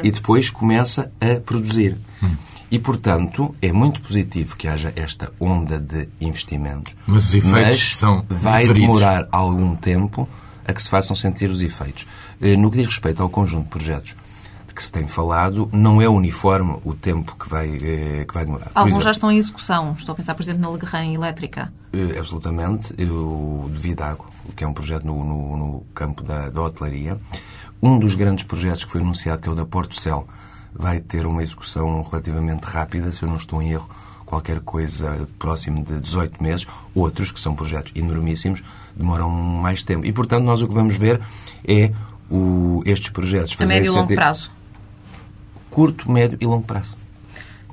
e 0.03 0.11
depois 0.11 0.49
começa 0.49 1.11
a 1.19 1.39
produzir. 1.39 1.97
Hum. 2.23 2.35
E, 2.71 2.79
portanto, 2.79 3.55
é 3.61 3.71
muito 3.71 4.01
positivo 4.01 4.55
que 4.55 4.67
haja 4.67 4.91
esta 4.95 5.31
onda 5.39 5.79
de 5.79 6.09
investimentos. 6.19 6.93
Mas 7.05 7.25
os 7.27 7.35
efeitos 7.35 7.53
mas 7.53 7.95
são 7.95 8.25
vai 8.27 8.63
diferidos. 8.63 8.87
demorar 8.87 9.27
algum 9.31 9.75
tempo 9.75 10.27
a 10.67 10.73
que 10.73 10.81
se 10.81 10.89
façam 10.89 11.15
sentir 11.15 11.49
os 11.49 11.61
efeitos. 11.61 12.07
Eh, 12.41 12.57
no 12.57 12.71
que 12.71 12.77
diz 12.77 12.87
respeito 12.87 13.21
ao 13.21 13.29
conjunto 13.29 13.65
de 13.65 13.69
projetos 13.69 14.15
de 14.67 14.73
que 14.73 14.83
se 14.83 14.91
tem 14.91 15.07
falado, 15.07 15.69
não 15.71 16.01
é 16.01 16.09
uniforme 16.09 16.77
o 16.83 16.93
tempo 16.93 17.35
que 17.39 17.47
vai, 17.47 17.69
que 17.69 18.33
vai 18.33 18.45
demorar. 18.45 18.71
Alguns 18.73 18.89
exemplo, 18.89 19.03
já 19.03 19.11
estão 19.11 19.31
em 19.31 19.37
execução. 19.37 19.95
Estou 19.97 20.13
a 20.13 20.15
pensar, 20.15 20.33
por 20.33 20.41
exemplo, 20.41 20.61
na 20.61 20.69
Legrand 20.69 21.13
Elétrica. 21.13 21.71
Absolutamente. 22.17 22.93
O 23.01 23.69
de 23.71 23.79
Vidago, 23.79 24.25
que 24.55 24.63
é 24.63 24.67
um 24.67 24.73
projeto 24.73 25.05
no, 25.05 25.23
no, 25.23 25.57
no 25.57 25.81
campo 25.93 26.23
da, 26.23 26.49
da 26.49 26.61
hotelaria. 26.61 27.17
Um 27.81 27.99
dos 27.99 28.15
grandes 28.15 28.43
projetos 28.43 28.83
que 28.83 28.91
foi 28.91 29.01
anunciado, 29.01 29.41
que 29.41 29.47
é 29.47 29.51
o 29.51 29.55
da 29.55 29.65
Porto 29.65 29.95
Cel, 29.95 30.27
vai 30.75 30.99
ter 30.99 31.25
uma 31.25 31.41
execução 31.41 32.01
relativamente 32.03 32.63
rápida, 32.63 33.11
se 33.11 33.23
eu 33.23 33.29
não 33.29 33.37
estou 33.37 33.61
em 33.61 33.71
erro, 33.71 33.89
qualquer 34.25 34.59
coisa 34.59 35.27
próximo 35.39 35.83
de 35.83 35.99
18 35.99 36.41
meses. 36.43 36.67
Outros, 36.93 37.31
que 37.31 37.39
são 37.39 37.55
projetos 37.55 37.93
enormíssimos, 37.95 38.63
demoram 38.95 39.29
mais 39.29 39.83
tempo. 39.83 40.05
E, 40.05 40.11
portanto, 40.11 40.43
nós 40.43 40.61
o 40.61 40.67
que 40.67 40.73
vamos 40.73 40.95
ver 40.95 41.21
é 41.65 41.91
o, 42.29 42.81
estes 42.85 43.09
projetos... 43.09 43.55
A 43.59 43.65
médio 43.65 43.91
e 43.91 43.95
longo 43.95 44.13
prazo. 44.13 44.51
Curto, 45.69 46.11
médio 46.11 46.37
e 46.41 46.45
longo 46.45 46.65
prazo. 46.65 46.95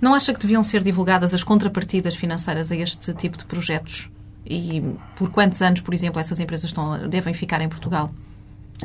Não 0.00 0.14
acha 0.14 0.32
que 0.34 0.40
deviam 0.40 0.64
ser 0.64 0.82
divulgadas 0.82 1.32
as 1.32 1.44
contrapartidas 1.44 2.14
financeiras 2.14 2.72
a 2.72 2.76
este 2.76 3.14
tipo 3.14 3.38
de 3.38 3.44
projetos? 3.44 4.10
E 4.44 4.82
por 5.16 5.30
quantos 5.30 5.62
anos, 5.62 5.80
por 5.80 5.94
exemplo, 5.94 6.20
essas 6.20 6.40
empresas 6.40 6.66
estão, 6.66 7.08
devem 7.08 7.32
ficar 7.32 7.60
em 7.60 7.68
Portugal? 7.68 8.12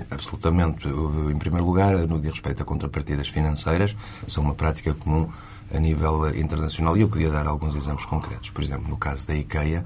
Absolutamente. 0.10 0.88
Em 0.88 1.38
primeiro 1.38 1.66
lugar, 1.66 1.96
no 2.08 2.20
que 2.20 2.30
respeito 2.30 2.62
a 2.64 2.66
contrapartidas 2.66 3.28
financeiras, 3.28 3.96
são 4.28 4.44
uma 4.44 4.54
prática 4.54 4.94
comum 4.94 5.30
a 5.74 5.80
nível 5.80 6.36
internacional 6.36 6.96
e 6.96 7.02
eu 7.02 7.10
podia 7.10 7.30
dar 7.30 7.48
alguns 7.48 7.76
exemplos 7.76 8.06
concretos. 8.06 8.50
Por 8.50 8.64
exemplo, 8.64 8.88
no 8.88 8.98
caso 8.98 9.28
da 9.28 9.36
IKEA, 9.36 9.84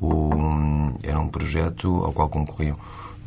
o, 0.00 0.30
era 1.02 1.18
um 1.18 1.28
projeto 1.28 2.04
ao 2.04 2.12
qual 2.12 2.28
concorriam 2.28 2.76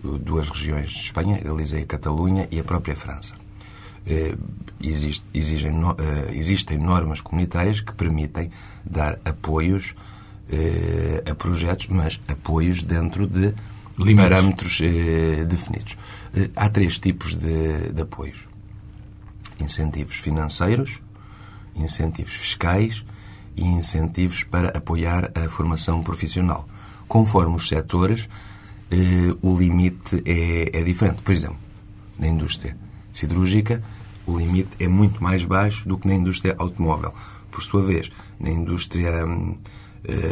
duas 0.02 0.50
regiões 0.50 0.92
de 0.92 1.00
Espanha, 1.06 1.40
Galiza 1.40 1.80
e 1.80 1.86
Catalunha, 1.86 2.48
e 2.52 2.60
a 2.60 2.64
própria 2.64 2.96
França. 2.96 3.36
Eh, 4.06 4.36
existe, 4.82 5.26
exigem, 5.34 5.72
eh, 5.72 6.32
existem 6.34 6.78
normas 6.78 7.22
comunitárias 7.22 7.82
que 7.82 7.94
permitem 7.94 8.50
dar 8.86 9.20
apoios 9.26 9.94
eh, 10.50 11.24
a 11.30 11.36
projetos, 11.36 11.88
mas 11.88 12.20
apoios 12.28 12.82
dentro 12.82 13.28
de 13.28 13.54
Limites. 14.06 14.30
parâmetros 14.30 14.82
definidos. 15.48 15.98
há 16.56 16.70
três 16.70 17.00
tipos 17.00 17.36
de, 17.36 17.92
de 17.92 18.02
apoios: 18.02 18.38
incentivos 19.60 20.16
financeiros, 20.16 21.02
incentivos 21.76 22.34
fiscais 22.34 23.04
e 23.56 23.64
incentivos 23.64 24.44
para 24.44 24.70
apoiar 24.70 25.32
a 25.36 25.50
formação 25.50 26.02
profissional. 26.02 26.68
Conforme 27.08 27.56
os 27.56 27.68
setores, 27.68 28.28
eh, 28.92 29.36
o 29.42 29.58
limite 29.58 30.22
é, 30.26 30.80
é 30.80 30.84
diferente. 30.84 31.22
Por 31.22 31.34
exemplo, 31.34 31.58
na 32.18 32.28
indústria 32.28 32.78
siderúrgica, 33.12 33.84
o 34.26 34.38
limite 34.38 34.70
é 34.80 34.88
muito 34.88 35.22
mais 35.24 35.44
baixo 35.44 35.88
do 35.88 35.98
que 35.98 36.08
na 36.08 36.16
indústria 36.16 36.56
automóvel. 36.58 37.14
Por 37.52 37.64
sua 37.64 37.84
vez, 37.84 38.12
na 38.40 38.50
indústria 38.50 39.26
hum, 39.26 39.56
eh, 39.56 39.79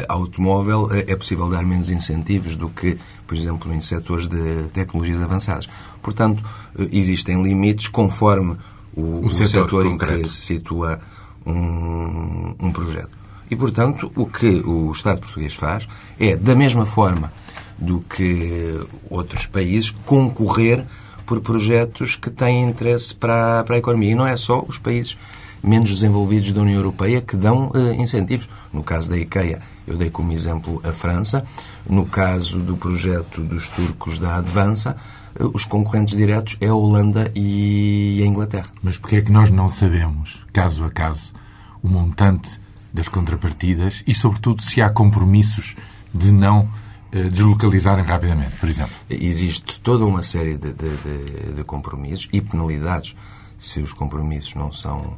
automóvel 0.08 0.90
eh, 0.92 1.06
é 1.08 1.16
possível 1.16 1.50
dar 1.50 1.64
menos 1.64 1.90
incentivos 1.90 2.56
do 2.56 2.70
que, 2.70 2.98
por 3.26 3.36
exemplo, 3.36 3.74
em 3.74 3.82
setores 3.82 4.28
de 4.28 4.70
tecnologias 4.70 5.22
avançadas. 5.22 5.68
Portanto, 6.02 6.44
eh, 6.78 6.88
existem 6.92 7.42
limites 7.44 7.88
conforme 7.88 8.58
o, 8.96 9.26
o, 9.26 9.32
setor, 9.32 9.66
setor 9.66 9.86
em 9.86 9.98
que 9.98 10.30
se 10.30 10.42
situa 10.42 11.00
um, 11.46 12.56
um 12.60 12.72
projeto. 12.72 13.12
E, 13.50 13.56
portanto, 13.56 14.12
o 14.16 14.26
que 14.26 14.62
o 14.66 14.92
Estado 14.92 15.22
português 15.22 15.54
faz 15.54 15.88
é, 16.20 16.36
da 16.36 16.56
mesma 16.56 16.86
forma 16.86 17.32
do 17.78 18.02
que 18.02 18.80
outros 19.10 19.46
países, 19.46 19.92
concorrer 20.06 20.84
por 21.26 21.42
projetos 21.42 22.16
que 22.16 22.30
têm 22.32 22.64
interesse 22.64 23.14
para 23.14 23.64
para 23.64 23.76
a 23.76 23.78
economia. 23.78 24.12
E 24.12 24.16
não 24.16 24.26
é 24.26 24.36
só 24.36 24.66
os 24.68 24.80
países 24.80 25.16
menos 25.64 25.90
desenvolvidos 25.90 26.54
da 26.54 26.62
União 26.62 26.78
Europeia 26.78 27.22
que 27.22 27.36
dão 27.36 27.70
uh, 27.70 27.94
incentivos. 28.02 28.48
No 28.72 28.84
caso 28.84 29.10
da 29.10 29.18
IKEA, 29.18 29.62
eu 29.88 29.98
dei 29.98 30.10
como 30.10 30.32
exemplo 30.32 30.82
a 30.84 30.92
França. 30.92 31.46
No 31.90 32.06
caso 32.06 32.60
do 32.60 32.78
projeto 32.78 33.42
dos 33.42 33.70
turcos 33.70 34.20
da 34.20 34.38
Advança, 34.38 34.96
uh, 35.40 35.52
os 35.54 35.66
concorrentes 35.66 36.16
diretos 36.16 36.58
é 36.62 36.68
a 36.68 36.76
Holanda 36.76 37.32
e 37.36 38.22
a 38.24 38.26
Inglaterra. 38.26 38.68
Mas 38.82 38.98
porquê 38.98 39.18
é 39.18 39.22
que 39.22 39.32
nós 39.32 39.50
não 39.50 39.68
sabemos, 39.68 40.46
caso 40.54 40.84
a 40.84 40.90
caso, 40.92 41.34
o 41.82 41.88
montante 41.88 42.50
das 42.94 43.08
contrapartidas 43.08 44.04
e, 44.08 44.14
sobretudo, 44.14 44.64
se 44.64 44.82
há 44.82 44.90
compromissos 44.90 45.76
de 46.14 46.32
não 46.32 46.68
eh, 47.12 47.30
deslocalizarem 47.30 48.04
rapidamente, 48.04 48.56
por 48.58 48.68
exemplo? 48.68 48.92
Existe 49.10 49.80
toda 49.80 50.06
uma 50.06 50.22
série 50.22 50.58
de, 50.58 50.74
de, 50.74 50.98
de, 50.98 51.54
de 51.54 51.64
compromissos 51.64 52.28
e 52.34 52.42
penalidades 52.42 53.16
se 53.58 53.80
os 53.80 53.94
compromissos 53.94 54.56
não 54.56 54.72
são 54.72 55.18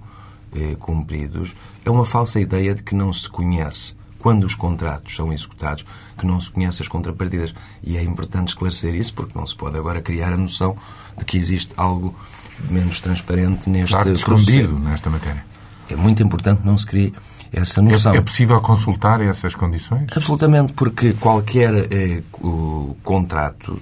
eh, 0.56 0.76
cumpridos. 0.80 1.56
É 1.86 1.90
uma 1.90 2.06
falsa 2.06 2.40
ideia 2.40 2.76
de 2.76 2.84
que 2.84 2.96
não 2.96 3.12
se 3.12 3.30
conhece, 3.30 3.96
quando 4.18 4.44
os 4.44 4.56
contratos 4.56 5.16
são 5.16 5.32
executados, 5.32 5.86
que 6.18 6.26
não 6.26 6.40
se 6.40 6.52
conhece 6.52 6.82
as 6.82 6.88
contrapartidas. 6.88 7.54
E 7.84 7.98
é 7.98 8.04
importante 8.04 8.50
esclarecer 8.50 8.94
isso, 8.96 9.14
porque 9.14 9.38
não 9.38 9.46
se 9.46 9.56
pode 9.56 9.78
agora 9.78 10.02
criar 10.02 10.34
a 10.34 10.38
noção 10.38 10.76
de 11.18 11.26
que 11.26 11.38
existe 11.38 11.74
algo 11.78 12.16
menos 12.70 13.00
transparente 13.00 13.70
neste 13.70 13.94
claro, 13.94 14.14
escondido 14.14 14.78
nesta 14.78 15.10
matéria. 15.10 15.46
É 15.90 15.96
muito 15.96 16.22
importante 16.22 16.62
não 16.64 16.78
se 16.78 16.86
criar 16.86 17.12
essa 17.52 17.82
noção. 17.82 18.14
É, 18.14 18.18
é 18.18 18.22
possível 18.22 18.60
consultar 18.62 19.22
essas 19.22 19.56
condições? 19.56 20.08
Absolutamente, 20.16 20.74
porque 20.74 21.14
qualquer 21.14 21.74
eh, 21.92 22.22
contrato 23.04 23.82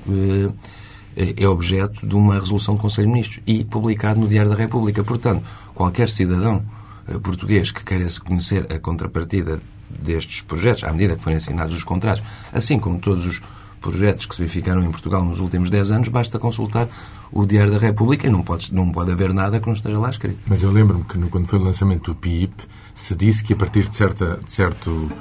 eh, 1.18 1.34
é 1.36 1.48
objeto 1.48 2.06
de 2.06 2.16
uma 2.16 2.36
resolução 2.36 2.76
do 2.76 2.82
Conselho 2.82 3.08
de 3.08 3.14
Ministros 3.14 3.44
e 3.46 3.64
publicado 3.64 4.20
no 4.20 4.28
Diário 4.28 4.52
da 4.52 4.58
República. 4.58 5.04
Portanto, 5.04 5.44
qualquer 5.78 6.10
cidadão 6.10 6.66
eh, 7.08 7.20
português 7.20 7.70
que 7.70 7.84
queira 7.84 8.08
conhecer 8.26 8.66
a 8.74 8.80
contrapartida 8.80 9.62
destes 9.90 10.42
projetos, 10.42 10.84
à 10.84 10.92
medida 10.92 11.16
que 11.16 11.24
forem 11.24 11.38
assinados 11.38 11.76
os 11.76 11.84
contratos, 11.84 12.24
assim 12.52 12.80
como 12.80 13.00
todos 13.00 13.28
os 13.28 13.42
projetos 13.80 14.26
que 14.26 14.34
se 14.34 14.42
verificaram 14.42 14.84
em 14.84 14.90
Portugal 14.90 15.24
nos 15.24 15.40
últimos 15.40 15.70
10 15.70 15.92
anos, 15.92 16.08
basta 16.10 16.40
consultar 16.40 16.88
o 17.32 17.46
Diário 17.46 17.72
da 17.72 17.78
República 17.78 18.26
e 18.26 18.30
não 18.30 18.42
pode, 18.42 18.74
não 18.74 18.92
pode 18.92 19.12
haver 19.12 19.32
nada 19.34 19.60
que 19.60 19.68
não 19.68 19.74
esteja 19.74 20.00
lá 20.00 20.10
escrito. 20.10 20.40
Mas 20.48 20.64
eu 20.64 20.72
lembro-me 20.72 21.04
que 21.04 21.20
quando 21.30 21.46
foi 21.46 21.60
o 21.60 21.64
lançamento 21.64 22.12
do 22.12 22.16
PIP, 22.16 22.56
se 22.96 23.16
disse 23.16 23.44
que 23.44 23.54
a 23.54 23.56
partir 23.56 23.88
de, 23.88 23.96
certa, 23.96 24.40
de 24.44 24.52
certo 24.52 25.12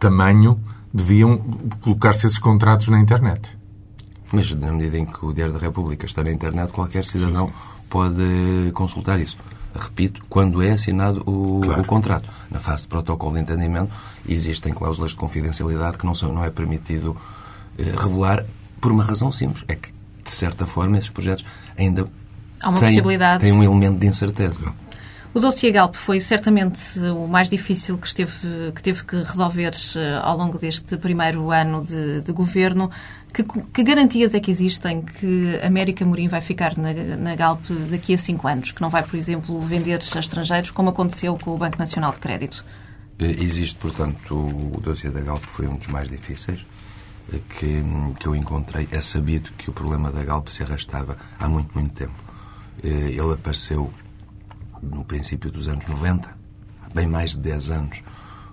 tamanho 0.00 0.58
deviam 0.92 1.36
colocar-se 1.82 2.26
esses 2.26 2.38
contratos 2.38 2.88
na 2.88 2.98
internet. 2.98 3.56
Mas 4.32 4.50
na 4.54 4.72
medida 4.72 4.98
em 4.98 5.04
que 5.04 5.24
o 5.24 5.34
Diário 5.34 5.52
da 5.52 5.60
República 5.60 6.06
está 6.06 6.24
na 6.24 6.32
internet, 6.32 6.72
qualquer 6.72 7.04
cidadão 7.04 7.46
sim, 7.46 7.52
sim. 7.52 7.86
pode 7.90 8.72
consultar 8.72 9.20
isso. 9.20 9.36
Repito, 9.74 10.22
quando 10.28 10.62
é 10.62 10.72
assinado 10.72 11.22
o, 11.26 11.60
claro. 11.62 11.82
o, 11.82 11.84
contrato. 11.84 12.28
Na 12.50 12.58
fase 12.58 12.82
de 12.82 12.88
protocolo 12.88 13.34
de 13.34 13.40
entendimento 13.40 13.92
existem 14.28 14.72
cláusulas 14.72 15.12
de 15.12 15.16
confidencialidade 15.16 15.98
que 15.98 16.06
não, 16.06 16.14
são, 16.14 16.32
não 16.32 16.44
é 16.44 16.50
permitido 16.50 17.16
eh, 17.78 17.94
revelar 17.96 18.44
por 18.80 18.90
uma 18.90 19.04
razão 19.04 19.30
simples. 19.30 19.64
É 19.68 19.74
que, 19.74 19.92
de 20.24 20.30
certa 20.30 20.66
forma, 20.66 20.98
esses 20.98 21.10
projetos 21.10 21.44
ainda 21.76 22.08
têm, 23.40 23.50
têm 23.50 23.52
um 23.52 23.62
elemento 23.62 23.98
de 23.98 24.06
incerteza. 24.06 24.72
O 25.38 25.40
dossiê 25.40 25.70
Galp 25.70 25.94
foi 25.94 26.18
certamente 26.18 26.98
o 26.98 27.28
mais 27.28 27.48
difícil 27.48 27.96
que, 27.96 28.08
esteve, 28.08 28.72
que 28.74 28.82
teve 28.82 29.04
que 29.04 29.22
resolver 29.22 29.70
eh, 29.94 30.20
ao 30.20 30.36
longo 30.36 30.58
deste 30.58 30.96
primeiro 30.96 31.52
ano 31.52 31.84
de, 31.84 32.22
de 32.22 32.32
governo. 32.32 32.90
Que, 33.32 33.44
que, 33.44 33.84
garantias 33.84 34.34
é 34.34 34.40
que 34.40 34.50
existem 34.50 35.00
que 35.00 35.60
América 35.62 36.04
Morim 36.04 36.26
vai 36.26 36.40
ficar 36.40 36.76
na, 36.76 36.92
na, 36.92 37.36
Galp 37.36 37.64
daqui 37.88 38.14
a 38.14 38.18
cinco 38.18 38.48
anos? 38.48 38.72
Que 38.72 38.80
não 38.80 38.90
vai, 38.90 39.04
por 39.04 39.16
exemplo, 39.16 39.60
vender 39.60 40.00
a 40.12 40.18
estrangeiros, 40.18 40.72
como 40.72 40.88
aconteceu 40.88 41.38
com 41.40 41.54
o 41.54 41.56
Banco 41.56 41.78
Nacional 41.78 42.10
de 42.10 42.18
Crédito? 42.18 42.64
Eh, 43.20 43.36
existe, 43.38 43.78
portanto, 43.78 44.34
o 44.34 44.80
dossiê 44.80 45.08
da 45.08 45.20
Galp 45.20 45.44
foi 45.44 45.68
um 45.68 45.76
dos 45.76 45.86
mais 45.86 46.10
difíceis 46.10 46.66
eh, 47.32 47.38
que, 47.48 47.84
que 48.18 48.26
eu 48.26 48.34
encontrei. 48.34 48.88
É 48.90 49.00
sabido 49.00 49.52
que 49.56 49.70
o 49.70 49.72
problema 49.72 50.10
da 50.10 50.24
Galp 50.24 50.48
se 50.48 50.64
arrastava 50.64 51.16
há 51.38 51.48
muito, 51.48 51.72
muito 51.78 51.94
tempo. 51.94 52.26
Ele 52.82 53.32
apareceu 53.32 53.92
no 54.82 55.04
princípio 55.04 55.50
dos 55.50 55.68
anos 55.68 55.86
90, 55.86 56.28
bem 56.94 57.06
mais 57.06 57.32
de 57.32 57.38
10 57.38 57.70
anos, 57.70 58.02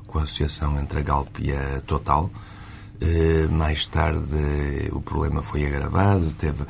com 0.08 0.20
a 0.20 0.24
associação 0.24 0.80
entre 0.80 1.00
a 1.00 1.02
Galp 1.02 1.40
e 1.40 1.52
a 1.52 1.82
Total. 1.82 2.30
Eh, 3.02 3.48
mais 3.52 3.88
tarde 3.88 4.90
o 4.92 5.02
problema 5.02 5.42
foi 5.42 5.66
agravado, 5.66 6.32
teve 6.32 6.64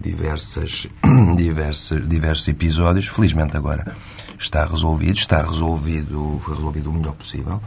diversas, 0.00 0.86
diversas, 1.36 2.08
diversos 2.08 2.48
episódios. 2.48 3.08
Felizmente 3.08 3.56
agora 3.56 3.94
está 4.38 4.64
resolvido, 4.64 5.16
está 5.16 5.42
resolvido, 5.42 6.38
foi 6.42 6.54
resolvido 6.54 6.90
o 6.90 6.92
melhor 6.92 7.14
possível. 7.14 7.60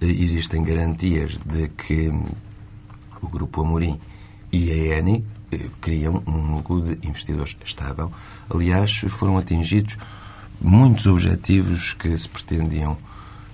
Eh, 0.00 0.06
existem 0.06 0.62
garantias 0.62 1.38
de 1.44 1.68
que 1.68 2.08
o 3.20 3.28
Grupo 3.28 3.62
Amorim 3.62 3.98
e 4.52 4.70
a 4.70 4.98
ENI 4.98 5.24
eh, 5.52 5.66
criam 5.80 6.22
um 6.26 6.56
núcleo 6.56 6.82
de 6.82 7.08
investidores 7.08 7.56
estável. 7.64 8.12
Aliás, 8.48 8.98
foram 9.08 9.38
atingidos 9.38 9.96
muitos 10.60 11.06
objetivos 11.06 11.94
que 11.94 12.16
se 12.16 12.28
pretendiam 12.28 12.96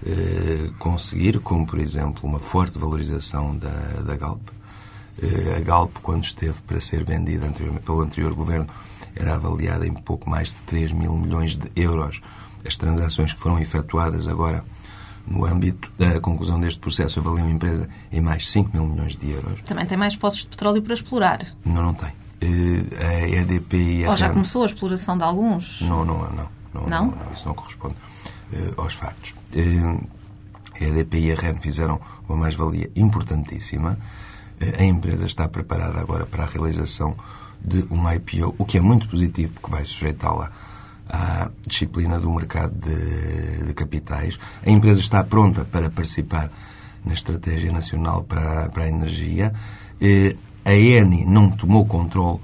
eh, 0.05 0.71
conseguir, 0.79 1.41
como, 1.41 1.67
por 1.67 1.79
exemplo, 1.79 2.29
uma 2.29 2.39
forte 2.39 2.79
valorização 2.79 3.57
da, 3.57 4.03
da 4.05 4.17
Galp. 4.17 4.43
Eh, 5.23 5.57
a 5.57 5.61
Galp, 5.61 5.97
quando 6.03 6.25
esteve 6.25 6.61
para 6.67 6.81
ser 6.81 7.05
vendida 7.05 7.47
anterior, 7.47 7.81
pelo 7.81 8.01
anterior 8.03 8.35
governo, 8.35 8.67
era 9.15 9.35
avaliada 9.35 9.87
em 9.87 9.95
pouco 9.95 10.29
mais 10.29 10.49
de 10.49 10.57
3 10.67 10.93
mil 10.93 11.15
milhões 11.15 11.57
de 11.57 11.71
euros. 11.77 12.21
As 12.67 12.77
transações 12.77 13.33
que 13.33 13.41
foram 13.41 13.59
efetuadas 13.59 14.29
agora 14.29 14.65
no 15.27 15.45
âmbito 15.45 15.91
da 15.99 16.21
conclusão 16.21 16.61
deste 16.61 16.79
processo 16.79 17.19
avaliam 17.19 17.47
a 17.47 17.51
empresa 17.51 17.89
em 18.13 18.21
mais 18.21 18.49
5 18.51 18.71
mil 18.73 18.87
milhões 18.87 19.17
de 19.17 19.31
euros. 19.31 19.61
Também 19.63 19.87
tem 19.87 19.97
mais 19.97 20.15
poços 20.17 20.41
de 20.41 20.49
petróleo 20.49 20.83
para 20.83 20.95
explorar. 20.95 21.47
Não, 21.65 21.83
não 21.83 21.95
tem. 21.95 22.13
Eh, 22.41 22.85
a 23.01 23.29
EDP 23.29 23.77
e 23.77 24.05
a 24.05 24.11
Ou 24.11 24.17
já 24.17 24.31
começou 24.31 24.63
a 24.63 24.67
exploração 24.67 25.17
de 25.17 25.25
alguns? 25.25 25.81
Não, 25.81 26.05
não, 26.05 26.31
não. 26.31 26.56
Não? 26.83 26.89
Não? 26.89 27.07
não, 27.07 27.25
não, 27.25 27.33
isso 27.33 27.47
não 27.47 27.55
corresponde 27.55 27.95
eh, 28.53 28.75
aos 28.77 28.95
factos. 28.95 29.35
Eh, 29.55 29.99
a 30.81 30.85
EDP 30.85 31.19
e 31.19 31.33
a 31.33 31.35
REN 31.35 31.59
fizeram 31.59 32.01
uma 32.29 32.37
mais-valia 32.37 32.91
importantíssima. 32.95 33.99
Eh, 34.61 34.83
a 34.83 34.85
empresa 34.85 35.27
está 35.27 35.49
preparada 35.49 36.01
agora 36.01 36.27
para 36.27 36.45
a 36.45 36.47
realização 36.47 37.17
de 37.63 37.87
um 37.91 38.11
IPO, 38.13 38.55
o 38.59 38.65
que 38.65 38.79
é 38.79 38.81
muito 38.81 39.09
positivo, 39.09 39.53
porque 39.55 39.71
vai 39.71 39.85
sujeitá-la 39.85 40.51
à 41.09 41.51
disciplina 41.67 42.19
do 42.19 42.31
mercado 42.31 42.75
de, 42.75 43.65
de 43.65 43.75
capitais. 43.75 44.39
A 44.65 44.71
empresa 44.71 45.01
está 45.01 45.23
pronta 45.25 45.65
para 45.65 45.89
participar 45.89 46.51
na 47.05 47.15
Estratégia 47.15 47.73
Nacional 47.73 48.25
para, 48.25 48.69
para 48.69 48.85
a 48.85 48.89
Energia. 48.89 49.53
Eh, 50.01 50.37
a 50.65 50.75
ENI 50.75 51.25
não 51.25 51.51
tomou 51.51 51.87
controle 51.87 52.41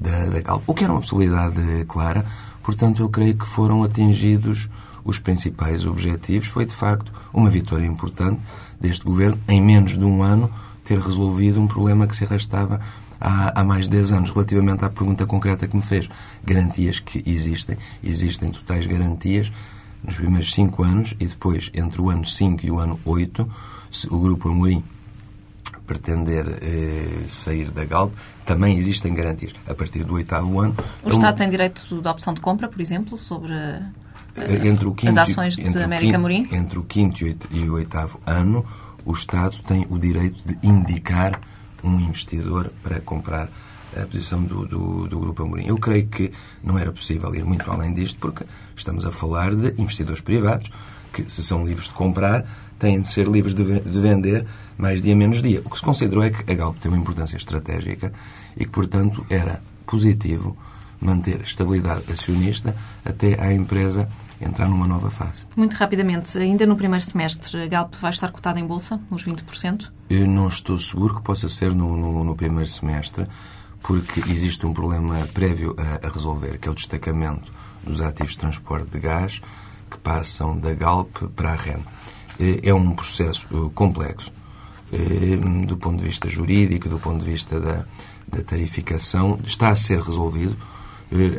da, 0.00 0.26
da 0.26 0.40
Galp, 0.40 0.62
o 0.66 0.74
que 0.74 0.84
era 0.84 0.92
uma 0.92 1.00
possibilidade 1.00 1.84
clara. 1.86 2.24
Portanto, 2.64 3.02
eu 3.02 3.10
creio 3.10 3.36
que 3.36 3.46
foram 3.46 3.84
atingidos 3.84 4.70
os 5.04 5.18
principais 5.18 5.84
objetivos. 5.84 6.48
Foi, 6.48 6.64
de 6.64 6.74
facto, 6.74 7.12
uma 7.32 7.50
vitória 7.50 7.86
importante 7.86 8.40
deste 8.80 9.04
governo, 9.04 9.38
em 9.46 9.60
menos 9.60 9.98
de 9.98 10.04
um 10.04 10.22
ano, 10.22 10.50
ter 10.82 10.98
resolvido 10.98 11.60
um 11.60 11.66
problema 11.66 12.06
que 12.06 12.16
se 12.16 12.24
arrastava 12.24 12.80
há, 13.20 13.60
há 13.60 13.62
mais 13.62 13.84
de 13.84 13.90
10 13.90 14.12
anos. 14.12 14.30
Relativamente 14.30 14.82
à 14.82 14.88
pergunta 14.88 15.26
concreta 15.26 15.68
que 15.68 15.76
me 15.76 15.82
fez, 15.82 16.08
garantias 16.42 17.00
que 17.00 17.22
existem. 17.26 17.76
Existem 18.02 18.50
totais 18.50 18.86
garantias 18.86 19.52
nos 20.02 20.16
primeiros 20.16 20.52
5 20.54 20.82
anos 20.82 21.14
e 21.20 21.26
depois, 21.26 21.70
entre 21.74 22.00
o 22.00 22.08
ano 22.08 22.24
5 22.24 22.64
e 22.64 22.70
o 22.70 22.78
ano 22.78 22.98
8, 23.04 23.46
se 23.90 24.06
o 24.08 24.18
Grupo 24.18 24.48
Amorim 24.48 24.82
pretender 25.86 26.46
eh, 26.62 27.24
sair 27.26 27.70
da 27.70 27.84
Galp, 27.84 28.12
também 28.46 28.78
existem 28.78 29.12
garantias. 29.14 29.52
A 29.68 29.74
partir 29.74 30.04
do 30.04 30.14
oitavo 30.14 30.58
ano... 30.60 30.74
O 31.02 31.08
Estado 31.08 31.36
tem 31.36 31.50
direito 31.50 32.00
de 32.00 32.08
opção 32.08 32.32
de 32.34 32.40
compra, 32.40 32.68
por 32.68 32.80
exemplo, 32.80 33.18
sobre 33.18 33.52
Eh, 34.36 34.66
entre 34.66 34.88
o 34.88 34.94
quinto, 34.94 35.10
as 35.20 35.28
ações 35.28 35.54
de 35.56 35.78
América 35.82 36.12
quinto- 36.12 36.20
Morim? 36.20 36.48
Entre 36.50 36.78
o 36.78 36.82
quinto 36.82 37.24
e 37.26 37.36
e 37.52 37.68
o 37.68 37.74
oitavo 37.74 38.20
ano, 38.26 38.64
o 39.04 39.12
Estado 39.12 39.56
tem 39.66 39.86
o 39.90 39.98
direito 39.98 40.40
de 40.44 40.58
indicar 40.66 41.40
um 41.82 42.00
investidor 42.00 42.72
para 42.82 43.00
comprar 43.00 43.48
a 43.96 44.06
posição 44.06 44.42
do, 44.42 44.66
do, 44.66 45.06
do 45.06 45.20
Grupo 45.20 45.42
Amorim. 45.44 45.66
Eu 45.66 45.78
creio 45.78 46.06
que 46.08 46.32
não 46.64 46.76
era 46.78 46.90
possível 46.90 47.32
ir 47.34 47.44
muito 47.44 47.70
além 47.70 47.92
disto, 47.92 48.18
porque 48.18 48.44
estamos 48.74 49.04
a 49.06 49.12
falar 49.12 49.54
de 49.54 49.80
investidores 49.80 50.20
privados 50.20 50.68
que, 51.12 51.30
se 51.30 51.42
são 51.44 51.64
livres 51.64 51.86
de 51.86 51.94
comprar, 51.94 52.44
têm 52.84 53.00
de 53.00 53.08
ser 53.08 53.26
livres 53.26 53.54
de, 53.54 53.80
de 53.80 53.98
vender 53.98 54.44
mais 54.76 55.00
dia 55.00 55.16
menos 55.16 55.40
dia. 55.40 55.62
O 55.64 55.70
que 55.70 55.78
se 55.78 55.82
considerou 55.82 56.22
é 56.22 56.28
que 56.28 56.52
a 56.52 56.54
Galp 56.54 56.76
tem 56.76 56.90
uma 56.90 57.00
importância 57.00 57.38
estratégica 57.38 58.12
e 58.54 58.66
que, 58.66 58.70
portanto, 58.70 59.24
era 59.30 59.62
positivo 59.86 60.54
manter 61.00 61.40
a 61.40 61.44
estabilidade 61.44 62.12
acionista 62.12 62.76
até 63.02 63.40
à 63.42 63.50
empresa 63.54 64.06
entrar 64.38 64.68
numa 64.68 64.86
nova 64.86 65.10
fase. 65.10 65.46
Muito 65.56 65.74
rapidamente, 65.74 66.36
ainda 66.36 66.66
no 66.66 66.76
primeiro 66.76 67.02
semestre, 67.02 67.62
a 67.62 67.66
Galp 67.66 67.94
vai 67.94 68.10
estar 68.10 68.30
cotada 68.30 68.60
em 68.60 68.66
bolsa, 68.66 69.00
nos 69.10 69.24
20%? 69.24 69.90
Eu 70.10 70.26
não 70.26 70.48
estou 70.48 70.78
seguro 70.78 71.14
que 71.14 71.22
possa 71.22 71.48
ser 71.48 71.74
no, 71.74 71.96
no, 71.96 72.22
no 72.22 72.36
primeiro 72.36 72.68
semestre, 72.68 73.26
porque 73.82 74.20
existe 74.30 74.66
um 74.66 74.74
problema 74.74 75.26
prévio 75.32 75.74
a, 75.78 76.06
a 76.06 76.10
resolver, 76.10 76.58
que 76.58 76.68
é 76.68 76.70
o 76.70 76.74
destacamento 76.74 77.50
dos 77.82 78.02
ativos 78.02 78.32
de 78.32 78.38
transporte 78.40 78.90
de 78.90 79.00
gás 79.00 79.40
que 79.90 79.96
passam 79.98 80.58
da 80.58 80.74
Galp 80.74 81.16
para 81.34 81.52
a 81.52 81.56
REN. 81.56 81.80
Eh, 82.38 82.60
É 82.68 82.74
um 82.74 82.94
processo 82.94 83.46
eh, 83.52 83.70
complexo, 83.74 84.32
eh, 84.92 85.36
do 85.66 85.76
ponto 85.76 85.98
de 85.98 86.08
vista 86.08 86.28
jurídico, 86.28 86.88
do 86.88 86.98
ponto 86.98 87.24
de 87.24 87.30
vista 87.30 87.60
da, 87.60 87.84
da 88.28 88.42
tarificação, 88.42 89.38
está 89.44 89.68
a 89.68 89.76
ser 89.76 90.00
resolvido. 90.00 90.56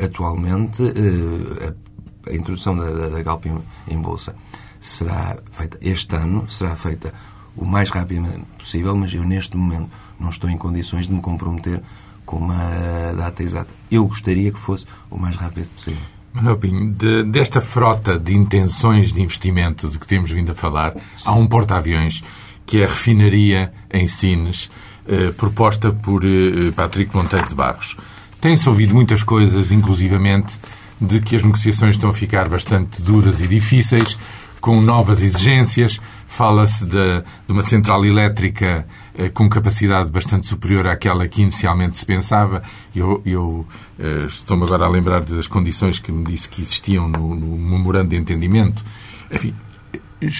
Atualmente, 0.02 0.82
a 0.82 1.86
a 2.28 2.34
introdução 2.34 2.76
da, 2.76 2.90
da, 2.90 3.08
da 3.08 3.22
Galp 3.22 3.46
em, 3.46 3.56
em 3.88 3.98
Bolsa 4.00 4.34
será 4.80 5.38
feita 5.50 5.78
este 5.80 6.14
ano, 6.16 6.50
será 6.50 6.74
feita 6.74 7.14
o 7.56 7.64
mais 7.64 7.88
rapidamente 7.90 8.44
possível, 8.58 8.96
mas 8.96 9.14
eu 9.14 9.24
neste 9.24 9.56
momento 9.56 9.88
não 10.18 10.30
estou 10.30 10.50
em 10.50 10.58
condições 10.58 11.06
de 11.06 11.14
me 11.14 11.20
comprometer 11.20 11.80
com 12.24 12.38
uma 12.38 13.12
data 13.16 13.42
exata. 13.42 13.72
Eu 13.90 14.06
gostaria 14.06 14.50
que 14.50 14.58
fosse 14.58 14.86
o 15.10 15.16
mais 15.16 15.36
rápido 15.36 15.68
possível. 15.68 16.02
Manuel 16.36 16.58
Pinho, 16.58 16.92
de- 16.92 17.22
desta 17.24 17.60
frota 17.62 18.18
de 18.18 18.34
intenções 18.34 19.10
de 19.12 19.22
investimento 19.22 19.88
de 19.88 19.98
que 19.98 20.06
temos 20.06 20.30
vindo 20.30 20.52
a 20.52 20.54
falar, 20.54 20.94
há 21.24 21.32
um 21.32 21.46
porta-aviões 21.46 22.22
que 22.66 22.78
é 22.82 22.84
a 22.84 22.88
refinaria 22.88 23.72
em 23.90 24.06
Sines, 24.06 24.70
eh, 25.08 25.30
proposta 25.36 25.92
por 25.92 26.24
eh, 26.24 26.70
Patrick 26.74 27.14
Monteiro 27.16 27.48
de 27.48 27.54
Barros. 27.54 27.96
Tem-se 28.40 28.68
ouvido 28.68 28.92
muitas 28.94 29.22
coisas, 29.22 29.70
inclusivamente, 29.72 30.52
de 31.00 31.20
que 31.20 31.36
as 31.36 31.42
negociações 31.42 31.94
estão 31.94 32.10
a 32.10 32.14
ficar 32.14 32.48
bastante 32.48 33.00
duras 33.02 33.40
e 33.40 33.48
difíceis, 33.48 34.18
com 34.60 34.80
novas 34.80 35.22
exigências. 35.22 36.00
Fala-se 36.26 36.84
de, 36.84 37.22
de 37.46 37.52
uma 37.52 37.62
central 37.62 38.04
elétrica 38.04 38.66
eh, 38.66 38.84
com 39.32 39.48
capacidade 39.48 40.10
bastante 40.10 40.46
superior 40.46 40.86
àquela 40.86 41.26
que 41.28 41.42
inicialmente 41.42 41.96
se 41.96 42.04
pensava. 42.06 42.62
Eu, 42.94 43.22
eu 43.24 43.66
eh, 43.98 44.24
estou-me 44.26 44.64
agora 44.64 44.84
a 44.84 44.88
lembrar 44.88 45.20
das 45.24 45.46
condições 45.46 45.98
que 45.98 46.12
me 46.12 46.24
disse 46.24 46.48
que 46.48 46.62
existiam 46.62 47.08
no, 47.08 47.34
no 47.34 47.56
memorando 47.56 48.08
de 48.08 48.16
entendimento. 48.16 48.84
Enfim, 49.30 49.54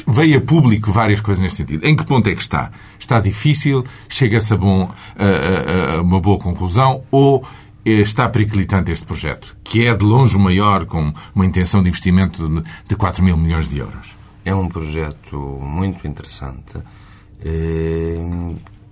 veio 0.06 0.38
a 0.38 0.40
público 0.40 0.90
várias 0.92 1.20
coisas 1.20 1.42
neste 1.42 1.58
sentido. 1.58 1.84
Em 1.84 1.94
que 1.96 2.04
ponto 2.06 2.28
é 2.28 2.34
que 2.34 2.42
está? 2.42 2.70
Está 2.98 3.20
difícil? 3.20 3.84
Chega-se 4.08 4.54
a, 4.54 4.56
a, 4.56 4.60
a- 4.60 5.96
a 5.98 6.02
uma 6.02 6.20
boa 6.20 6.38
conclusão? 6.38 7.02
Ou 7.10 7.46
eh, 7.84 8.00
está 8.00 8.28
periclitante 8.28 8.90
este 8.90 9.06
projeto, 9.06 9.56
que 9.62 9.86
é 9.86 9.94
de 9.94 10.04
longe 10.04 10.36
o 10.36 10.40
maior, 10.40 10.86
com 10.86 11.12
uma 11.34 11.46
intenção 11.46 11.82
de 11.82 11.88
investimento 11.88 12.48
de- 12.48 12.64
de 12.88 12.96
4 12.96 13.22
mil 13.22 13.36
milhões 13.36 13.68
de 13.68 13.78
euros? 13.78 14.16
É 14.44 14.54
um 14.54 14.68
projeto 14.68 15.36
muito 15.60 16.06
interessante, 16.06 16.76
eh, 16.76 16.80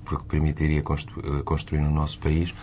porque 0.04 0.24
permitiria 0.28 0.82
constru- 0.82 1.20
eh, 1.38 1.42
construir 1.42 1.80
no 1.80 1.90
nosso 1.90 2.18
país 2.18 2.54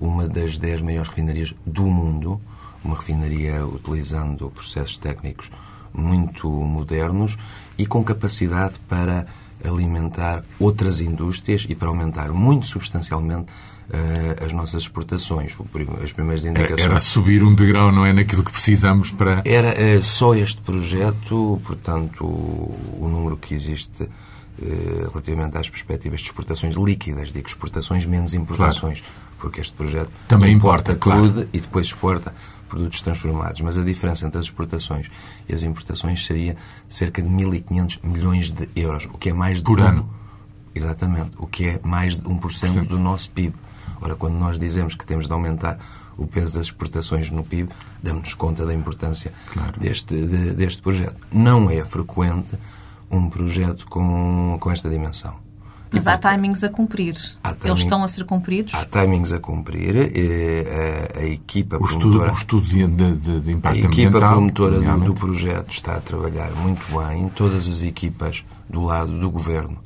uma 0.00 0.26
das 0.28 0.58
10 0.58 0.80
maiores 0.82 1.08
refinarias 1.08 1.54
do 1.64 1.82
mundo, 1.82 2.40
uma 2.84 2.96
refinaria 2.96 3.66
utilizando 3.66 4.50
processos 4.50 4.98
técnicos 4.98 5.50
muito 5.92 6.48
modernos 6.48 7.36
e 7.78 7.86
com 7.86 8.04
capacidade 8.04 8.74
para 8.88 9.26
alimentar 9.64 10.44
outras 10.60 11.00
indústrias 11.00 11.66
e 11.68 11.74
para 11.74 11.88
aumentar 11.88 12.30
muito 12.30 12.66
substancialmente 12.66 13.46
eh, 13.90 14.44
as 14.44 14.52
nossas 14.52 14.82
exportações. 14.82 15.56
As 16.02 16.12
primeiras 16.12 16.44
Era, 16.44 16.50
indicações... 16.58 16.90
era 16.90 17.00
subir 17.00 17.42
um 17.42 17.54
degrau, 17.54 17.90
não 17.90 18.04
é? 18.04 18.12
Naquilo 18.12 18.44
que 18.44 18.52
precisamos 18.52 19.10
para. 19.10 19.42
Era 19.44 19.68
eh, 19.80 20.02
só 20.02 20.34
este 20.34 20.60
projeto, 20.60 21.60
portanto, 21.64 22.24
o, 22.24 22.98
o 23.00 23.08
número 23.08 23.36
que 23.36 23.54
existe 23.54 24.08
relativamente 25.10 25.56
às 25.58 25.68
perspectivas 25.68 26.20
de 26.20 26.26
exportações 26.26 26.74
líquidas, 26.74 27.32
digo 27.32 27.46
exportações 27.48 28.06
menos 28.06 28.34
importações, 28.34 29.02
porque 29.38 29.60
este 29.60 29.72
projeto 29.74 30.10
Também 30.28 30.52
importa, 30.54 30.92
importa, 30.92 30.96
claro. 31.00 31.32
crude 31.32 31.48
e 31.52 31.60
depois 31.60 31.86
exporta 31.86 32.34
produtos 32.68 33.00
transformados. 33.02 33.60
Mas 33.60 33.76
a 33.76 33.84
diferença 33.84 34.26
entre 34.26 34.38
as 34.38 34.46
exportações 34.46 35.10
e 35.48 35.54
as 35.54 35.62
importações 35.62 36.24
seria 36.24 36.56
cerca 36.88 37.20
de 37.22 37.28
1.500 37.28 37.98
milhões 38.02 38.50
de 38.52 38.68
euros, 38.74 39.06
o 39.12 39.18
que 39.18 39.28
é 39.30 39.32
mais 39.32 39.58
de 39.58 39.64
Por 39.64 39.80
ano. 39.80 40.08
Exatamente, 40.74 41.30
o 41.38 41.46
que 41.46 41.66
é 41.66 41.80
mais 41.82 42.18
de 42.18 42.24
1% 42.28 42.86
do 42.86 42.98
nosso 42.98 43.30
PIB. 43.30 43.54
Ora, 44.00 44.14
quando 44.14 44.34
nós 44.34 44.58
dizemos 44.58 44.94
que 44.94 45.06
temos 45.06 45.26
de 45.26 45.32
aumentar 45.32 45.78
o 46.18 46.26
peso 46.26 46.54
das 46.54 46.66
exportações 46.66 47.30
no 47.30 47.42
PIB, 47.44 47.70
damos-nos 48.02 48.34
conta 48.34 48.64
da 48.66 48.74
importância 48.74 49.32
Claro. 49.52 49.78
deste, 49.80 50.14
de- 50.14 50.54
deste 50.54 50.82
projeto. 50.82 51.18
Não 51.32 51.70
é 51.70 51.82
frequente 51.84 52.48
um 53.10 53.28
projeto 53.30 53.86
com, 53.88 54.56
com 54.60 54.70
esta 54.70 54.88
dimensão. 54.88 55.34
Mas 55.92 56.06
há 56.08 56.18
timings 56.18 56.64
a 56.64 56.68
cumprir. 56.68 57.16
Há 57.44 57.50
Eles 57.50 57.60
timing- 57.60 57.78
estão 57.78 58.02
a 58.04 58.08
ser 58.08 58.24
cumpridos? 58.24 58.74
Há 58.74 58.84
timings 58.84 59.32
a 59.32 59.38
cumprir. 59.38 59.94
eh, 59.96 61.10
A, 61.16 61.20
a 61.20 61.24
equipa 61.26 61.78
O 61.80 61.84
estudo, 61.84 62.00
promotora... 62.18 62.32
o 62.32 62.34
estudo 62.36 62.66
de, 62.66 62.86
de- 63.16 63.40
de 63.40 63.50
A 63.50 63.52
impacto 63.52 63.78
equipa 63.78 64.08
ambiental. 64.08 64.30
promotora 64.32 64.80
do, 64.80 65.00
do 65.04 65.14
projeto 65.14 65.70
está 65.72 65.96
a 65.96 66.00
trabalhar 66.00 66.50
muito 66.56 66.84
bem. 66.96 67.28
Todas 67.28 67.68
as 67.68 67.82
equipas 67.82 68.44
do 68.68 68.82
lado 68.82 69.16
do 69.18 69.30
governo, 69.30 69.78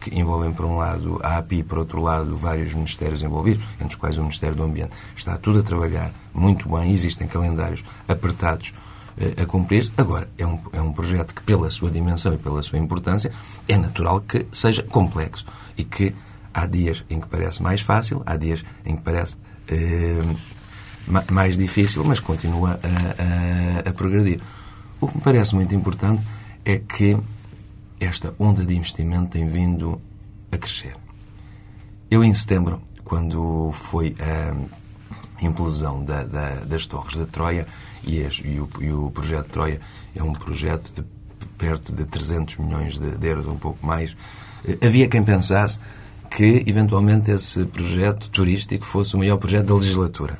que 0.00 0.18
envolvem, 0.18 0.52
por 0.52 0.66
um 0.66 0.76
lado, 0.76 1.18
a 1.22 1.38
API, 1.38 1.62
por 1.62 1.78
outro 1.78 2.02
lado, 2.02 2.36
vários 2.36 2.74
ministérios 2.74 3.22
envolvidos, 3.22 3.64
entre 3.76 3.86
os 3.88 3.94
quais 3.94 4.18
o 4.18 4.22
Ministério 4.22 4.56
do 4.56 4.64
Ambiente, 4.64 4.90
está 5.16 5.38
tudo 5.38 5.60
a 5.60 5.62
trabalhar 5.62 6.10
muito 6.34 6.68
bem. 6.68 6.90
Existem 6.90 7.26
calendários 7.28 7.82
apertados 8.08 8.74
eh, 8.74 8.83
a 9.42 9.46
cumprir. 9.46 9.90
Agora, 9.96 10.28
é 10.38 10.46
um, 10.46 10.58
é 10.72 10.80
um 10.80 10.92
projeto 10.92 11.34
que, 11.34 11.42
pela 11.42 11.70
sua 11.70 11.90
dimensão 11.90 12.34
e 12.34 12.38
pela 12.38 12.62
sua 12.62 12.78
importância, 12.78 13.30
é 13.68 13.76
natural 13.76 14.20
que 14.20 14.46
seja 14.52 14.82
complexo 14.82 15.44
e 15.76 15.84
que 15.84 16.14
há 16.52 16.66
dias 16.66 17.04
em 17.08 17.20
que 17.20 17.28
parece 17.28 17.62
mais 17.62 17.80
fácil, 17.80 18.22
há 18.26 18.36
dias 18.36 18.64
em 18.84 18.96
que 18.96 19.02
parece. 19.02 19.36
eh, 19.68 20.22
mais 21.30 21.56
difícil, 21.58 22.04
mas 22.04 22.20
continua 22.20 22.80
a, 22.82 23.86
a, 23.86 23.90
a 23.90 23.92
progredir. 23.92 24.40
O 25.00 25.06
que 25.06 25.16
me 25.16 25.22
parece 25.22 25.54
muito 25.54 25.74
importante 25.74 26.22
é 26.64 26.78
que 26.78 27.16
esta 28.00 28.34
onda 28.38 28.64
de 28.64 28.74
investimento 28.74 29.30
tem 29.30 29.46
vindo 29.46 30.00
a 30.50 30.56
crescer. 30.56 30.96
Eu, 32.10 32.24
em 32.24 32.34
setembro, 32.34 32.80
quando 33.04 33.70
foi 33.72 34.16
a 34.18 34.54
implosão 35.40 36.04
da, 36.04 36.24
da, 36.24 36.50
das 36.60 36.86
torres 36.86 37.16
da 37.16 37.26
Troia, 37.26 37.66
e, 38.04 38.20
e, 38.20 38.60
o, 38.60 38.68
e, 38.80 38.92
o, 38.92 39.10
projeto 39.10 39.48
Troia 39.50 39.80
é 40.14 40.22
um 40.22 40.32
projeto 40.32 40.92
de 40.94 41.04
perto 41.58 41.92
de 41.92 42.04
300 42.04 42.56
milhões 42.58 42.98
de, 42.98 43.16
de 43.16 43.26
euros, 43.26 43.46
um 43.46 43.56
pouco 43.56 43.84
mais, 43.84 44.14
eh, 44.66 44.86
havia 44.86 45.08
quem 45.08 45.22
pensasse 45.22 45.78
que, 46.30 46.64
eventualmente, 46.66 47.30
esse 47.30 47.64
projeto 47.64 48.28
turístico 48.30 48.84
fosse 48.84 49.14
o 49.14 49.18
maior 49.18 49.38
projeto 49.38 49.66
da 49.66 49.74
legislatura. 49.74 50.38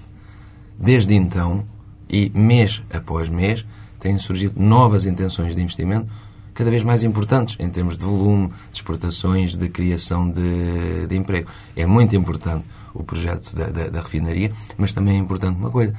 Desde 0.78 1.14
então, 1.14 1.64
e 2.10 2.30
mês 2.34 2.82
após 2.92 3.28
mês, 3.28 3.64
têm 3.98 4.18
surgido 4.18 4.60
novas 4.60 5.06
intenções 5.06 5.54
de 5.54 5.62
investimento 5.62 6.08
cada 6.52 6.70
vez 6.70 6.84
mais 6.84 7.02
importantes 7.02 7.56
em 7.58 7.68
termos 7.68 7.98
de 7.98 8.04
volume, 8.04 8.48
de 8.70 8.76
exportações, 8.76 9.56
de 9.56 9.68
criação 9.68 10.30
de, 10.30 11.06
de 11.08 11.16
emprego. 11.16 11.48
É 11.74 11.84
muito 11.84 12.14
importante 12.14 12.64
o 12.94 13.02
projeto 13.02 13.54
da, 13.54 13.66
da, 13.66 13.88
da 13.88 14.00
refinaria, 14.00 14.52
mas 14.78 14.92
também 14.92 15.16
é 15.16 15.18
importante 15.18 15.58
uma 15.58 15.70
coisa: 15.70 15.94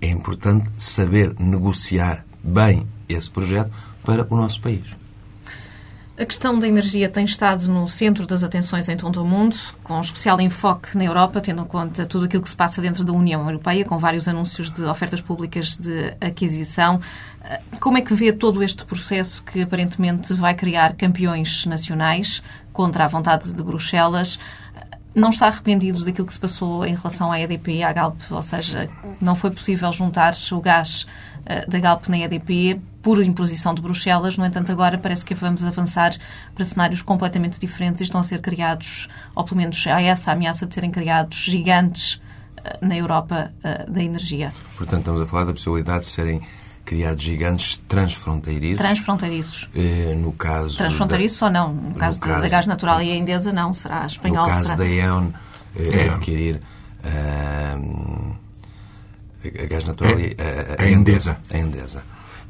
é 0.00 0.08
importante 0.08 0.68
saber 0.76 1.34
negociar 1.38 2.24
bem 2.42 2.86
esse 3.08 3.30
projeto 3.30 3.70
para 4.04 4.26
o 4.28 4.36
nosso 4.36 4.60
país. 4.60 5.04
A 6.16 6.24
questão 6.24 6.56
da 6.56 6.68
energia 6.68 7.08
tem 7.08 7.24
estado 7.24 7.66
no 7.66 7.88
centro 7.88 8.24
das 8.24 8.44
atenções 8.44 8.88
em 8.88 8.96
todo 8.96 9.20
o 9.20 9.26
mundo, 9.26 9.56
com 9.82 10.00
especial 10.00 10.40
enfoque 10.40 10.96
na 10.96 11.02
Europa, 11.02 11.40
tendo 11.40 11.62
em 11.62 11.64
conta 11.64 12.06
tudo 12.06 12.26
aquilo 12.26 12.40
que 12.40 12.48
se 12.48 12.54
passa 12.54 12.80
dentro 12.80 13.02
da 13.02 13.12
União 13.12 13.44
Europeia, 13.44 13.84
com 13.84 13.98
vários 13.98 14.28
anúncios 14.28 14.70
de 14.70 14.84
ofertas 14.84 15.20
públicas 15.20 15.76
de 15.76 16.14
aquisição. 16.20 17.00
Como 17.80 17.98
é 17.98 18.00
que 18.00 18.14
vê 18.14 18.32
todo 18.32 18.62
este 18.62 18.84
processo 18.84 19.42
que 19.42 19.62
aparentemente 19.62 20.32
vai 20.34 20.54
criar 20.54 20.94
campeões 20.94 21.66
nacionais 21.66 22.40
contra 22.72 23.06
a 23.06 23.08
vontade 23.08 23.52
de 23.52 23.60
Bruxelas? 23.60 24.38
Não 25.14 25.30
está 25.30 25.46
arrependido 25.46 26.04
daquilo 26.04 26.26
que 26.26 26.32
se 26.32 26.40
passou 26.40 26.84
em 26.84 26.94
relação 26.94 27.30
à 27.30 27.40
EDP 27.40 27.76
e 27.76 27.82
à 27.84 27.92
Galp, 27.92 28.20
ou 28.30 28.42
seja, 28.42 28.90
não 29.20 29.36
foi 29.36 29.50
possível 29.52 29.92
juntar 29.92 30.34
o 30.50 30.60
gás 30.60 31.06
eh, 31.46 31.64
da 31.66 31.78
Galp 31.78 32.08
na 32.08 32.18
EDP 32.18 32.80
por 33.00 33.22
imposição 33.22 33.74
de 33.74 33.80
Bruxelas. 33.80 34.36
No 34.36 34.44
entanto, 34.44 34.72
agora 34.72 34.98
parece 34.98 35.24
que 35.24 35.32
vamos 35.32 35.64
avançar 35.64 36.16
para 36.52 36.64
cenários 36.64 37.00
completamente 37.00 37.60
diferentes 37.60 38.00
e 38.00 38.04
estão 38.04 38.20
a 38.20 38.24
ser 38.24 38.40
criados, 38.40 39.08
ou 39.36 39.44
pelo 39.44 39.58
menos 39.58 39.86
há 39.86 40.02
essa 40.02 40.32
ameaça 40.32 40.66
de 40.66 40.74
serem 40.74 40.90
criados 40.90 41.38
gigantes 41.38 42.20
eh, 42.64 42.78
na 42.80 42.96
Europa 42.96 43.52
eh, 43.62 43.86
da 43.88 44.02
energia. 44.02 44.50
Portanto, 44.76 45.00
estamos 45.00 45.22
a 45.22 45.26
falar 45.26 45.44
da 45.44 45.52
possibilidade 45.52 46.00
de 46.00 46.10
serem 46.10 46.40
criados 46.84 47.22
gigantes 47.22 47.80
transfronteiriços. 47.88 48.78
Transfronteiriços. 48.78 49.68
Eh, 49.74 50.14
no 50.14 50.32
caso. 50.32 50.76
Transfronteiriços 50.76 51.40
da, 51.40 51.46
ou 51.46 51.52
não? 51.52 51.72
No 51.72 51.94
caso, 51.94 52.20
no 52.20 52.26
caso 52.26 52.42
da 52.42 52.48
Gás 52.48 52.66
Natural 52.66 53.02
e 53.02 53.10
a 53.10 53.16
Endesa, 53.16 53.52
não. 53.52 53.74
Será 53.74 54.06
espanhol. 54.06 54.46
No 54.46 54.52
caso 54.52 54.64
será... 54.64 54.76
da 54.76 54.86
E.ON, 54.86 55.30
eh, 55.76 56.08
adquirir. 56.08 56.60
Uh, 57.04 58.34
a 59.44 59.66
Gás 59.66 59.84
Natural 59.84 60.12
é, 60.12 60.20
e 60.20 60.36
a, 60.38 60.82
a, 60.82 60.86
a 60.86 60.90
Endesa. 60.90 61.38
A 61.50 61.58
Endesa. 61.58 62.02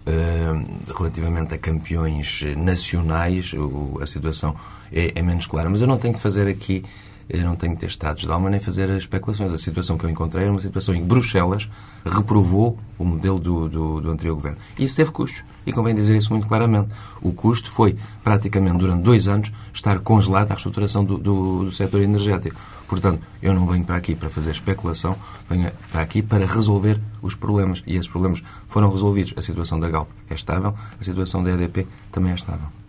Uh, 0.06 0.92
relativamente 0.96 1.54
a 1.54 1.58
campeões 1.58 2.42
nacionais, 2.56 3.52
o, 3.54 3.98
a 4.02 4.06
situação 4.06 4.54
é, 4.92 5.12
é, 5.14 5.22
menos 5.22 5.46
clara. 5.46 5.70
Mas 5.70 5.80
eu 5.80 5.86
não 5.86 5.98
tenho 5.98 6.14
que 6.14 6.20
fazer 6.20 6.46
aqui, 6.46 6.84
eu 7.28 7.44
não 7.44 7.56
tenho 7.56 7.74
que 7.74 7.80
ter 7.80 7.86
estados 7.86 8.22
de 8.22 8.30
alma 8.30 8.50
nem 8.50 8.60
fazer 8.60 8.88
especulações. 8.90 9.52
A 9.52 9.58
situação 9.58 9.96
que 9.96 10.04
eu 10.04 10.10
encontrei 10.10 10.44
era 10.44 10.52
uma 10.52 10.60
situação 10.60 10.94
em 10.94 11.00
que 11.00 11.06
Bruxelas 11.06 11.68
reprovou 12.04 12.78
o 12.98 13.04
modelo 13.04 13.38
do, 13.38 13.68
do, 13.68 14.00
do 14.00 14.10
anterior 14.10 14.34
governo. 14.34 14.58
E 14.78 14.84
isso 14.84 14.96
teve 14.96 15.10
custos. 15.10 15.42
E 15.66 15.72
convém 15.72 15.94
dizer 15.94 16.16
isso 16.16 16.30
muito 16.30 16.46
claramente. 16.46 16.88
O 17.22 17.32
custo 17.32 17.70
foi, 17.70 17.96
praticamente, 18.22 18.76
durante 18.76 19.02
dois 19.02 19.26
anos, 19.26 19.50
estar 19.72 19.98
congelada 20.00 20.52
a 20.52 20.54
reestruturação 20.54 21.04
do, 21.04 21.18
do, 21.18 21.64
do 21.64 21.72
setor 21.72 22.02
energético. 22.02 22.56
Portanto, 22.86 23.22
eu 23.42 23.54
não 23.54 23.66
venho 23.66 23.84
para 23.84 23.96
aqui 23.96 24.14
para 24.14 24.28
fazer 24.28 24.50
especulação, 24.50 25.16
venho 25.48 25.72
para 25.90 26.02
aqui 26.02 26.22
para 26.22 26.44
resolver 26.46 27.00
os 27.22 27.34
problemas. 27.34 27.82
E 27.86 27.96
esses 27.96 28.08
problemas 28.08 28.42
foram 28.68 28.90
resolvidos. 28.90 29.32
A 29.36 29.42
situação 29.42 29.80
da 29.80 29.88
Galp 29.88 30.08
é 30.28 30.34
estável, 30.34 30.74
a 31.00 31.02
situação 31.02 31.42
da 31.42 31.50
EDP 31.52 31.86
também 32.12 32.32
é 32.32 32.34
estável. 32.34 32.83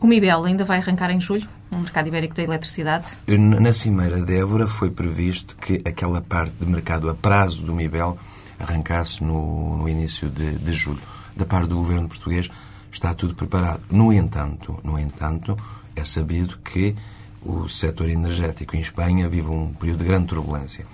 O 0.00 0.06
MIBEL 0.06 0.44
ainda 0.44 0.64
vai 0.64 0.78
arrancar 0.78 1.10
em 1.10 1.20
julho, 1.20 1.48
no 1.70 1.78
mercado 1.80 2.06
ibérico 2.06 2.34
da 2.34 2.42
eletricidade? 2.42 3.06
Na 3.26 3.72
Cimeira 3.72 4.22
de 4.22 4.38
Évora 4.38 4.66
foi 4.66 4.90
previsto 4.90 5.56
que 5.56 5.82
aquela 5.84 6.20
parte 6.20 6.54
de 6.60 6.66
mercado 6.66 7.10
a 7.10 7.14
prazo 7.14 7.64
do 7.64 7.74
MIBEL 7.74 8.16
arrancasse 8.60 9.24
no, 9.24 9.76
no 9.76 9.88
início 9.88 10.28
de, 10.28 10.56
de 10.56 10.72
julho. 10.72 11.00
Da 11.36 11.44
parte 11.44 11.68
do 11.68 11.76
governo 11.76 12.08
português 12.08 12.48
está 12.92 13.12
tudo 13.12 13.34
preparado. 13.34 13.80
No 13.90 14.12
entanto, 14.12 14.78
no 14.84 14.98
entanto, 14.98 15.56
é 15.96 16.04
sabido 16.04 16.58
que 16.58 16.94
o 17.42 17.68
setor 17.68 18.08
energético 18.08 18.76
em 18.76 18.80
Espanha 18.80 19.28
vive 19.28 19.48
um 19.48 19.72
período 19.72 19.98
de 19.98 20.04
grande 20.04 20.26
turbulência. 20.26 20.84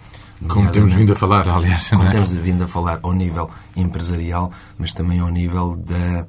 Como 0.48 0.70
temos 0.70 0.92
vindo 0.92 1.12
a 1.12 1.16
falar, 1.16 1.48
aliás. 1.48 1.88
Como 1.88 2.04
é? 2.04 2.10
temos 2.10 2.32
vindo 2.32 2.64
a 2.64 2.68
falar 2.68 2.98
ao 3.02 3.12
nível 3.12 3.50
empresarial, 3.76 4.50
mas 4.78 4.92
também 4.92 5.20
ao 5.20 5.28
nível 5.28 5.76
da, 5.76 6.26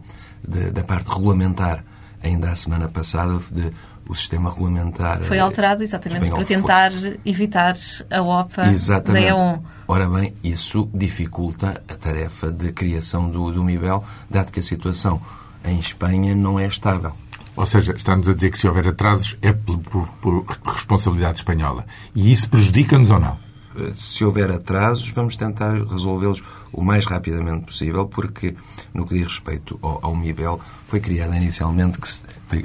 da, 0.48 0.70
da 0.72 0.84
parte 0.84 1.10
regulamentar. 1.10 1.84
Ainda 2.23 2.49
a 2.49 2.56
semana 2.56 2.88
passada, 2.88 3.39
de, 3.51 3.71
o 4.08 4.15
sistema 4.15 4.51
regulamentar. 4.51 5.21
Foi 5.23 5.39
alterado 5.39 5.84
exatamente 5.84 6.30
para 6.30 6.45
tentar 6.45 6.91
foi... 6.91 7.19
evitar 7.25 7.75
a 8.10 8.21
OPA 8.21 8.67
exatamente. 8.67 9.28
da 9.28 9.36
E1. 9.36 9.62
Ora 9.88 10.10
bem, 10.10 10.34
isso 10.43 10.89
dificulta 10.93 11.82
a 11.88 11.95
tarefa 11.95 12.51
de 12.51 12.71
criação 12.71 13.30
do, 13.30 13.51
do 13.51 13.63
MIBEL, 13.63 14.04
dado 14.30 14.51
que 14.51 14.60
a 14.60 14.63
situação 14.63 15.21
em 15.63 15.80
Espanha 15.80 16.36
não 16.36 16.60
é 16.60 16.65
estável. 16.65 17.13
Ou 17.56 17.65
seja, 17.65 17.93
estamos 17.93 18.28
a 18.28 18.34
dizer 18.34 18.51
que 18.51 18.58
se 18.58 18.67
houver 18.67 18.88
atrasos 18.88 19.38
é 19.41 19.54
por, 19.54 19.78
por, 19.80 20.08
por 20.21 20.45
responsabilidade 20.65 21.39
espanhola. 21.39 21.86
E 22.13 22.32
isso 22.32 22.49
prejudica-nos 22.49 23.12
ou 23.12 23.19
não? 23.19 23.44
Se 23.96 24.24
houver 24.24 24.52
atrasos, 24.52 25.10
vamos 25.10 25.36
tentar 25.36 25.74
resolvê-los 25.74 26.44
o 26.72 26.84
mais 26.84 27.06
rapidamente 27.06 27.66
possível, 27.66 28.08
porque, 28.08 28.56
no 28.94 29.06
que 29.06 29.16
diz 29.16 29.26
respeito 29.26 29.80
ao, 29.82 30.00
ao 30.06 30.16
MIBEL, 30.16 30.60
foi 30.88 31.00
criada 31.00 31.36
inicialmente 31.36 32.00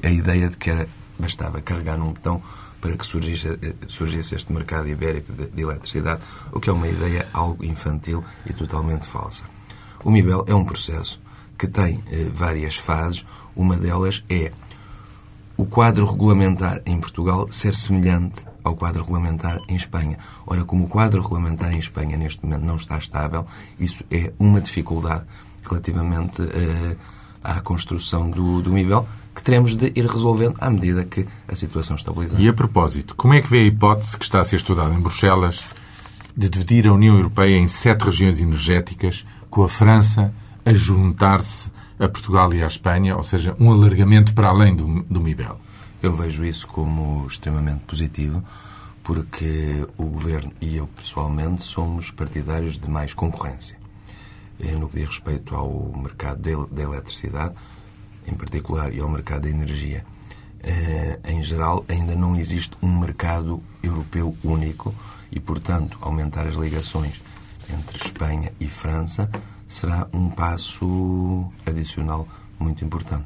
a 0.02 0.10
ideia 0.10 0.48
de 0.48 0.56
que 0.56 0.70
era, 0.70 0.88
bastava 1.18 1.60
carregar 1.60 1.96
num 1.96 2.12
botão 2.12 2.42
para 2.80 2.96
que 2.96 3.04
surgisse, 3.04 3.58
surgisse 3.88 4.34
este 4.34 4.52
mercado 4.52 4.88
ibérico 4.88 5.32
de, 5.32 5.46
de, 5.46 5.62
eletricidade, 5.62 6.22
o 6.52 6.58
que 6.58 6.70
é 6.70 6.72
uma 6.72 6.88
ideia 6.88 7.28
algo 7.32 7.64
infantil 7.64 8.24
e 8.46 8.52
totalmente 8.52 9.06
falsa. 9.06 9.44
O 10.02 10.10
MIBEL 10.10 10.44
é 10.48 10.54
um 10.54 10.64
processo 10.64 11.20
que 11.58 11.68
tem 11.68 12.02
eh, 12.10 12.30
várias 12.32 12.76
fases. 12.76 13.24
Uma 13.54 13.76
delas 13.76 14.24
é 14.30 14.50
o 15.58 15.66
quadro 15.66 16.06
regulamentar 16.06 16.80
em 16.86 16.98
Portugal 16.98 17.52
ser 17.52 17.74
semelhante 17.74 18.46
ao 18.62 18.76
quadro 18.76 19.02
regulamentar 19.02 19.58
em 19.68 19.76
Espanha. 19.76 20.18
Ora, 20.46 20.64
como 20.64 20.84
o 20.84 20.88
quadro 20.88 21.22
regulamentar 21.22 21.72
em 21.72 21.78
Espanha 21.78 22.16
neste 22.16 22.44
momento 22.44 22.64
não 22.64 22.76
está 22.76 22.98
estável, 22.98 23.46
isso 23.78 24.04
é 24.10 24.32
uma 24.38 24.60
dificuldade 24.60 25.24
relativamente 25.68 26.42
uh, 26.42 26.96
à 27.42 27.60
construção 27.60 28.30
do, 28.30 28.62
do 28.62 28.72
MIBEL 28.72 29.06
que 29.34 29.42
teremos 29.42 29.76
de 29.76 29.92
ir 29.94 30.06
resolvendo 30.06 30.56
à 30.60 30.68
medida 30.68 31.04
que 31.04 31.26
a 31.48 31.54
situação 31.54 31.96
estabilizar. 31.96 32.40
E 32.40 32.48
a 32.48 32.52
propósito, 32.52 33.14
como 33.14 33.34
é 33.34 33.40
que 33.40 33.48
vê 33.48 33.60
a 33.60 33.64
hipótese 33.64 34.16
que 34.16 34.24
está 34.24 34.40
a 34.40 34.44
ser 34.44 34.56
estudada 34.56 34.92
em 34.92 35.00
Bruxelas 35.00 35.64
de 36.36 36.48
dividir 36.48 36.86
a 36.86 36.92
União 36.92 37.16
Europeia 37.16 37.56
em 37.56 37.68
sete 37.68 38.04
regiões 38.04 38.40
energéticas, 38.40 39.26
com 39.48 39.62
a 39.62 39.68
França 39.68 40.32
a 40.64 40.72
juntar-se 40.72 41.70
a 41.98 42.08
Portugal 42.08 42.52
e 42.54 42.62
à 42.62 42.66
Espanha, 42.66 43.16
ou 43.16 43.22
seja, 43.22 43.54
um 43.58 43.70
alargamento 43.70 44.34
para 44.34 44.48
além 44.48 44.74
do, 44.74 45.02
do 45.04 45.20
MIBEL? 45.20 45.58
Eu 46.02 46.14
vejo 46.16 46.44
isso 46.44 46.66
como 46.66 47.26
extremamente 47.26 47.80
positivo, 47.80 48.42
porque 49.02 49.86
o 49.98 50.04
Governo 50.04 50.50
e 50.58 50.76
eu 50.76 50.86
pessoalmente 50.86 51.62
somos 51.62 52.10
partidários 52.10 52.78
de 52.78 52.88
mais 52.88 53.12
concorrência. 53.12 53.78
No 54.78 54.88
que 54.88 54.98
diz 54.98 55.08
respeito 55.08 55.54
ao 55.54 55.92
mercado 55.94 56.66
da 56.70 56.82
eletricidade, 56.82 57.54
em 58.26 58.34
particular, 58.34 58.94
e 58.94 59.00
ao 59.00 59.08
mercado 59.08 59.42
da 59.42 59.50
energia, 59.50 60.04
eh, 60.62 61.18
em 61.24 61.42
geral, 61.42 61.84
ainda 61.88 62.14
não 62.14 62.34
existe 62.36 62.76
um 62.82 62.98
mercado 62.98 63.62
europeu 63.82 64.36
único 64.42 64.94
e, 65.30 65.38
portanto, 65.38 65.98
aumentar 66.00 66.46
as 66.46 66.54
ligações 66.54 67.20
entre 67.70 67.98
Espanha 68.04 68.52
e 68.58 68.66
França 68.66 69.30
será 69.68 70.08
um 70.12 70.28
passo 70.30 71.50
adicional 71.66 72.26
muito 72.58 72.84
importante. 72.84 73.24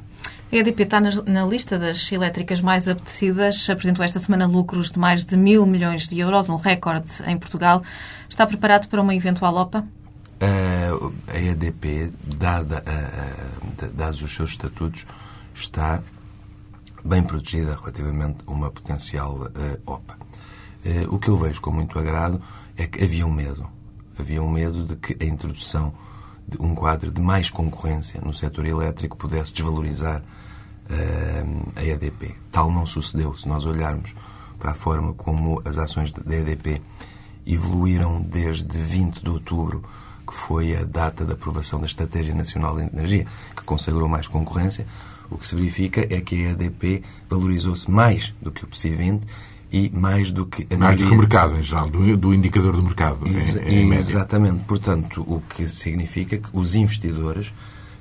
A 0.51 0.55
EDP 0.55 0.83
está 0.83 1.01
na, 1.01 1.45
lista 1.45 1.77
das 1.77 2.11
elétricas 2.11 2.61
mais 2.61 2.87
apetecidas. 2.87 3.69
Apresentou 3.69 4.05
esta 4.05 4.19
semana 4.19 4.45
lucros 4.45 4.91
de 4.91 4.99
mais 4.99 5.25
de 5.25 5.35
mil 5.35 5.65
milhões 5.65 6.07
de 6.07 6.19
euros, 6.19 6.47
um 6.49 6.55
recorde 6.55 7.11
em 7.25 7.37
Portugal. 7.37 7.83
Está 8.29 8.45
preparado 8.45 8.87
para 8.87 9.01
uma 9.01 9.15
eventual 9.15 9.55
OPA? 9.55 9.85
a 11.27 11.37
EDP, 11.39 12.11
dada, 12.37 12.83
dados 13.93 14.21
os 14.21 14.35
seus 14.35 14.51
estatutos, 14.51 15.05
está 15.53 16.03
bem 17.03 17.23
protegida 17.23 17.75
relativamente 17.75 18.37
a 18.45 18.51
uma 18.51 18.69
potencial 18.69 19.47
OPA. 19.85 20.17
o 21.09 21.17
que 21.17 21.29
eu 21.29 21.37
vejo 21.37 21.61
com 21.61 21.71
muito 21.71 21.97
agrado 21.97 22.41
é 22.77 22.85
que 22.85 23.03
havia 23.03 23.25
um 23.25 23.31
medo 23.31 23.67
Havia 24.17 24.41
um 24.41 24.49
medo 24.49 24.83
de 24.85 24.95
que 24.95 25.17
a 25.21 25.27
introdução 25.27 25.93
um 26.59 26.75
quadro 26.75 27.11
de 27.11 27.21
mais 27.21 27.49
concorrência 27.49 28.21
no 28.21 28.33
setor 28.33 28.65
elétrico 28.65 29.17
pudesse 29.17 29.53
desvalorizar 29.53 30.21
uh, 30.21 31.71
a 31.75 31.83
EDP. 31.83 32.35
Tal 32.51 32.71
não 32.71 32.85
sucedeu. 32.85 33.35
Se 33.35 33.47
nós 33.47 33.65
olharmos 33.65 34.13
para 34.59 34.71
a 34.71 34.75
forma 34.75 35.13
como 35.13 35.61
as 35.65 35.77
ações 35.77 36.11
da 36.11 36.35
EDP 36.35 36.81
evoluíram 37.45 38.21
desde 38.21 38.77
20 38.77 39.21
de 39.21 39.29
outubro, 39.29 39.83
que 40.25 40.33
foi 40.33 40.75
a 40.75 40.83
data 40.83 41.25
da 41.25 41.33
aprovação 41.33 41.79
da 41.79 41.85
Estratégia 41.85 42.33
Nacional 42.33 42.75
de 42.75 42.83
Energia, 42.83 43.27
que 43.55 43.63
consagrou 43.63 44.07
mais 44.09 44.27
concorrência, 44.27 44.87
o 45.29 45.37
que 45.37 45.45
se 45.45 45.55
verifica 45.55 46.01
é 46.01 46.21
que 46.21 46.45
a 46.45 46.51
EDP 46.51 47.03
valorizou-se 47.29 47.89
mais 47.89 48.33
do 48.41 48.51
que 48.51 48.63
o 48.63 48.67
PSI 48.67 48.89
20 48.89 49.27
e 49.75 49.89
mais 49.89 50.31
do 50.31 50.45
que 50.45 50.65
a 50.73 50.77
Mais 50.77 50.95
do 50.95 51.05
que 51.05 51.11
o 51.11 51.17
mercado, 51.17 51.57
em 51.57 51.61
geral, 51.61 51.89
do, 51.89 52.15
do 52.15 52.33
indicador 52.33 52.71
do 52.71 52.81
mercado. 52.81 53.27
Ex 53.27 53.57
em, 53.57 53.91
em 53.91 53.93
exatamente. 53.93 54.63
Portanto, 54.63 55.21
o 55.27 55.41
que 55.41 55.67
significa 55.67 56.37
que 56.37 56.47
os 56.53 56.75
investidores 56.75 57.51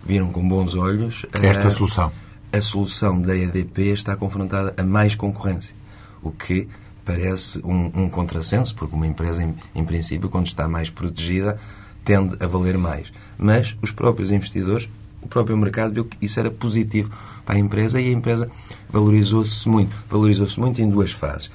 viram 0.07 0.31
com 0.31 0.47
bons 0.49 0.77
olhos 0.77 1.27
a, 1.37 1.45
esta 1.45 1.73
solução. 1.73 2.13
A 2.53 2.61
solução 2.61 3.21
da 3.21 3.37
EDP 3.37 3.93
está 3.93 4.15
confrontada 4.15 4.73
a 4.77 4.85
mais 4.85 5.17
concorrência, 5.17 5.75
o 6.23 6.31
que 6.31 6.69
parece 7.05 7.61
um, 7.65 7.91
um 8.05 8.09
contrassenso, 8.09 8.73
porque 8.77 8.95
uma 8.95 9.09
empresa, 9.09 9.43
em, 9.43 9.57
em 9.75 9.85
princípio, 9.85 10.29
quando 10.29 10.47
está 10.47 10.69
mais 10.69 10.89
protegida, 10.89 11.59
tende 12.05 12.37
a 12.39 12.47
valer 12.47 12.79
mais. 12.79 13.13
Mas 13.37 13.77
os 13.83 13.91
próprios 13.91 14.31
investidores, 14.31 14.89
o 15.25 15.29
próprio 15.29 15.57
mercado 15.57 15.95
viu 15.95 16.05
que 16.05 16.25
isso 16.25 16.39
era 16.39 16.51
positivo 16.51 17.11
para 17.45 17.57
a 17.57 17.59
empresa 17.59 18.01
e 18.01 18.09
a 18.09 18.13
empresa 18.13 18.51
valorizou-se 18.91 19.69
muito. 19.69 19.95
Valorizou-se 20.09 20.59
muito 20.61 20.81
em 20.81 20.89
duas 20.89 21.13
fases. 21.13 21.51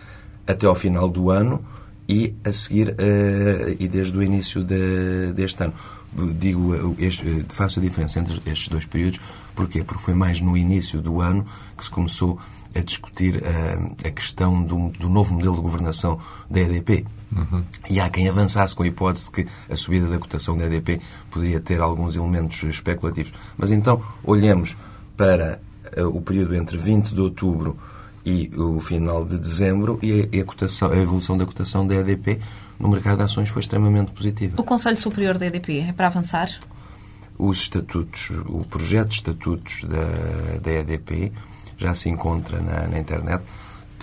Até 0.47 0.65
ao 0.65 0.75
final 0.75 1.07
do 1.07 1.29
ano 1.29 1.63
e 2.07 2.33
a 2.43 2.51
seguir, 2.51 2.89
uh, 2.89 3.75
e 3.79 3.87
desde 3.87 4.17
o 4.17 4.23
início 4.23 4.63
de, 4.63 5.31
deste 5.33 5.63
ano. 5.63 5.73
Digo, 6.39 6.95
este, 6.97 7.45
faço 7.49 7.79
a 7.79 7.83
diferença 7.83 8.19
entre 8.19 8.41
estes 8.47 8.67
dois 8.67 8.85
períodos. 8.85 9.19
Porquê? 9.55 9.83
Porque 9.83 10.01
foi 10.01 10.15
mais 10.15 10.41
no 10.41 10.57
início 10.57 10.99
do 10.99 11.21
ano 11.21 11.45
que 11.77 11.83
se 11.83 11.91
começou 11.91 12.39
a 12.73 12.79
discutir 12.79 13.35
uh, 13.35 13.95
a 14.03 14.09
questão 14.09 14.63
do, 14.63 14.89
do, 14.89 15.07
novo 15.07 15.35
modelo 15.35 15.55
de 15.55 15.61
governação 15.61 16.19
da 16.49 16.59
EDP. 16.59 17.05
Uhum. 17.35 17.63
E 17.89 17.99
há 17.99 18.09
quem 18.09 18.27
avançasse 18.27 18.75
com 18.75 18.83
a 18.83 18.87
hipótese 18.87 19.25
de 19.25 19.31
que 19.31 19.47
a 19.69 19.75
subida 19.75 20.07
da 20.07 20.17
cotação 20.17 20.57
da 20.57 20.65
EDP 20.65 20.99
poderia 21.29 21.59
ter 21.59 21.79
alguns 21.79 22.15
elementos 22.15 22.61
especulativos. 22.63 23.31
Mas 23.57 23.71
então, 23.71 24.01
olhemos 24.23 24.75
para 25.15 25.59
uh, 25.97 26.07
o 26.07 26.21
período 26.21 26.55
entre 26.55 26.77
20 26.77 27.13
de 27.13 27.21
outubro 27.21 27.77
e 28.25 28.49
o 28.55 28.79
final 28.79 29.25
de 29.25 29.37
dezembro 29.37 29.99
e 30.01 30.29
a, 30.37 30.41
a, 30.41 30.45
cotação, 30.45 30.91
a 30.91 30.97
evolução 30.97 31.37
da 31.37 31.45
cotação 31.45 31.85
da 31.85 31.95
EDP 31.95 32.39
no 32.79 32.89
mercado 32.89 33.17
de 33.17 33.23
ações 33.23 33.49
foi 33.49 33.61
extremamente 33.61 34.11
positiva. 34.11 34.59
O 34.59 34.63
Conselho 34.63 34.97
Superior 34.97 35.37
da 35.37 35.45
EDP 35.45 35.79
é 35.79 35.93
para 35.93 36.07
avançar? 36.07 36.49
Os 37.37 37.57
estatutos, 37.59 38.31
o 38.47 38.65
projeto 38.65 39.09
de 39.09 39.15
estatutos 39.15 39.83
da, 39.83 40.59
da 40.59 40.71
EDP 40.71 41.31
já 41.77 41.93
se 41.93 42.09
encontra 42.09 42.59
na, 42.59 42.87
na 42.87 42.99
internet, 42.99 43.43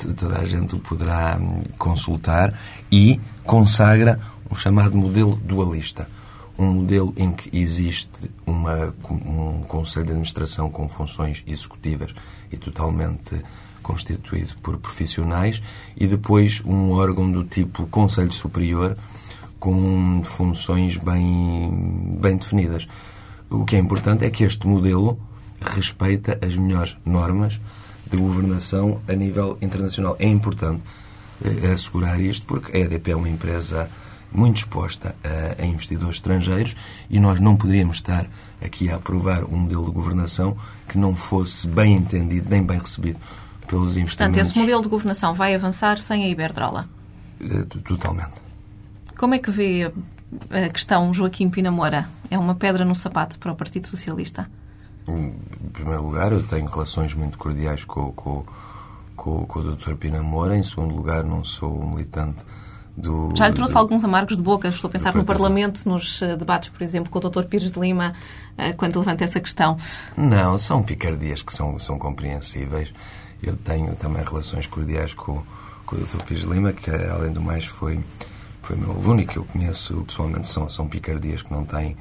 toda 0.04 0.38
a 0.38 0.44
gente 0.44 0.74
o 0.74 0.78
poderá 0.78 1.38
hum, 1.40 1.62
consultar 1.78 2.59
e 2.90 3.20
consagra 3.44 4.20
um 4.50 4.54
chamado 4.54 4.96
modelo 4.96 5.37
dualista. 5.37 6.09
Um 6.59 6.66
modelo 6.72 7.12
em 7.16 7.32
que 7.32 7.56
existe 7.56 8.30
uma, 8.46 8.94
um 9.11 9.62
Conselho 9.68 10.06
de 10.06 10.12
Administração 10.12 10.70
com 10.70 10.88
funções 10.88 11.42
executivas 11.46 12.14
e 12.50 12.56
totalmente 12.56 13.42
constituído 13.82 14.54
por 14.62 14.78
profissionais 14.78 15.62
e 15.96 16.06
depois 16.06 16.62
um 16.64 16.90
órgão 16.92 17.30
do 17.30 17.44
tipo 17.44 17.87
Conselho 17.87 18.32
Superior 18.32 18.96
com 19.61 20.22
funções 20.24 20.96
bem, 20.96 22.16
bem 22.20 22.37
definidas. 22.37 22.88
O 23.50 23.64
que 23.64 23.76
é 23.76 23.78
importante 23.78 24.24
é 24.24 24.30
que 24.30 24.44
este 24.44 24.66
modelo 24.66 25.18
respeita 25.61 26.38
as 26.44 26.56
melhores 26.56 26.96
normas 27.04 27.59
de 28.11 28.16
governação 28.16 29.01
a 29.09 29.12
nível 29.12 29.59
internacional. 29.61 30.16
É 30.19 30.27
importante 30.27 30.83
eh, 31.45 31.73
assegurar 31.73 32.21
isto 32.21 32.47
porque 32.47 32.77
a 32.77 32.81
EDP 32.81 33.11
é 33.11 33.16
uma 33.16 33.29
empresa 33.29 33.90
muito 34.33 34.59
exposta 34.59 35.14
a, 35.25 35.62
a, 35.62 35.66
investidores 35.66 36.16
estrangeiros 36.16 36.77
e 37.09 37.19
nós 37.19 37.40
não 37.40 37.57
poderíamos 37.57 37.97
estar 37.97 38.27
aqui 38.64 38.90
a 38.90 38.97
aprovar 38.97 39.45
um 39.45 39.57
modelo 39.57 39.87
de 39.87 39.92
governação 39.92 40.57
que 40.88 40.99
não 40.99 41.14
fosse 41.14 41.66
bem 41.66 41.95
entendido 41.95 42.49
nem 42.51 42.62
bem 42.62 42.79
recebido 42.79 43.19
pelos 43.66 43.97
investidores. 43.97 44.16
Portanto, 44.16 44.37
esse 44.38 44.59
modelo 44.59 44.83
de 44.83 44.88
governação 44.88 45.35
vai 45.35 45.55
avançar 45.55 45.99
sem 45.99 46.25
a 46.25 46.29
Iberdrola? 46.29 46.88
Eh, 47.40 47.64
totalmente. 47.85 48.40
Como 49.16 49.35
é 49.35 49.38
que 49.38 49.51
vê 49.51 49.92
a 50.51 50.69
questão 50.69 51.12
Joaquim 51.12 51.49
Pinamora? 51.49 52.09
É 52.31 52.38
uma 52.38 52.55
pedra 52.55 52.85
no 52.85 52.95
sapato 52.95 53.38
para 53.38 53.53
o 53.53 53.57
Partido 53.57 53.87
Socialista? 53.87 54.49
Em 55.09 55.33
primeiro 55.73 56.03
lugar, 56.03 56.33
eu 56.33 56.42
tenho 56.42 56.66
relações 56.66 57.14
muito 57.14 57.38
cordiais 57.38 57.85
com, 57.85 58.12
com, 58.12 58.45
com, 59.14 59.47
com 59.47 59.59
o 59.61 59.75
Dr. 59.75 59.95
Pina 59.95 60.23
Moura. 60.23 60.57
Em 60.57 60.62
segundo 60.62 60.95
lugar, 60.95 61.23
não 61.23 61.45
sou 61.45 61.87
militante 61.87 62.45
do... 62.97 63.33
Já 63.37 63.49
lhe 63.49 63.55
trouxe 63.55 63.75
do, 63.75 63.79
alguns 63.79 64.03
amargos 64.03 64.37
de 64.37 64.42
boca. 64.42 64.69
Estou 64.69 64.88
a 64.88 64.90
pensar 64.90 65.14
no 65.14 65.25
Parlamento, 65.25 65.88
nos 65.88 66.23
eh, 66.23 66.37
debates, 66.37 66.71
por 66.71 66.83
exemplo, 66.83 67.11
com 67.11 67.19
o 67.19 67.31
Dr. 67.31 67.45
Pires 67.45 67.71
de 67.71 67.79
Lima, 67.79 68.14
eh, 68.57 68.73
quando 68.73 68.99
levanta 68.99 69.25
essa 69.25 69.38
questão. 69.38 69.77
Não, 70.16 70.57
são 70.57 70.83
picardias 70.83 71.42
que 71.42 71.53
são, 71.53 71.79
são 71.79 71.99
compreensíveis. 71.99 72.92
Eu 73.42 73.57
tenho 73.57 73.95
também 73.97 74.25
relações 74.25 74.66
cordiais 74.66 75.12
com, 75.12 75.42
com 75.85 75.97
o 75.97 75.99
Dr. 75.99 76.23
Pires 76.25 76.42
de 76.42 76.49
Lima, 76.49 76.73
que, 76.73 76.90
além 76.90 77.33
do 77.33 77.40
mais, 77.40 77.66
foi, 77.66 78.03
foi 78.62 78.77
meu 78.77 78.92
aluno 78.92 79.21
e 79.21 79.27
que 79.27 79.37
eu 79.37 79.45
conheço 79.45 80.03
pessoalmente. 80.05 80.49
São, 80.49 80.69
são 80.69 80.88
picardias 80.88 81.42
que 81.42 81.53
não 81.53 81.64
têm 81.64 81.97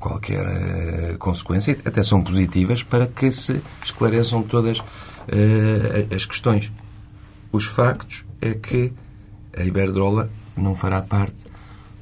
qualquer 0.00 0.44
uh, 0.46 1.18
consequência, 1.18 1.78
até 1.84 2.02
são 2.02 2.24
positivas 2.24 2.82
para 2.82 3.06
que 3.06 3.30
se 3.30 3.62
esclareçam 3.84 4.42
todas 4.42 4.78
uh, 4.78 6.14
as 6.14 6.24
questões. 6.24 6.72
Os 7.52 7.66
factos 7.66 8.24
é 8.40 8.54
que 8.54 8.92
a 9.56 9.62
Iberdrola 9.62 10.30
não 10.56 10.74
fará 10.74 11.02
parte 11.02 11.36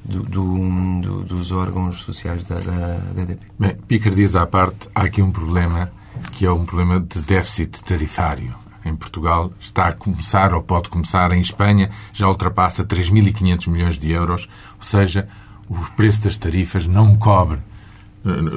do, 0.03 0.23
do, 0.23 1.01
do, 1.01 1.23
dos 1.23 1.51
órgãos 1.51 2.01
sociais 2.01 2.43
da, 2.45 2.55
da, 2.55 2.97
da 3.13 3.21
EDP. 3.21 3.41
Bem, 3.59 3.75
picardias 3.87 4.35
à 4.35 4.45
parte, 4.47 4.87
há 4.95 5.03
aqui 5.03 5.21
um 5.21 5.31
problema 5.31 5.91
que 6.33 6.45
é 6.45 6.51
um 6.51 6.65
problema 6.65 6.99
de 6.99 7.19
déficit 7.21 7.83
tarifário. 7.83 8.55
Em 8.83 8.95
Portugal 8.95 9.51
está 9.59 9.87
a 9.87 9.93
começar, 9.93 10.53
ou 10.53 10.63
pode 10.63 10.89
começar, 10.89 11.31
em 11.33 11.41
Espanha 11.41 11.89
já 12.13 12.27
ultrapassa 12.27 12.83
3.500 12.83 13.69
milhões 13.69 13.99
de 13.99 14.11
euros, 14.11 14.49
ou 14.77 14.83
seja, 14.83 15.27
o 15.67 15.75
preço 15.95 16.23
das 16.23 16.37
tarifas 16.37 16.87
não 16.87 17.15
cobre 17.15 17.59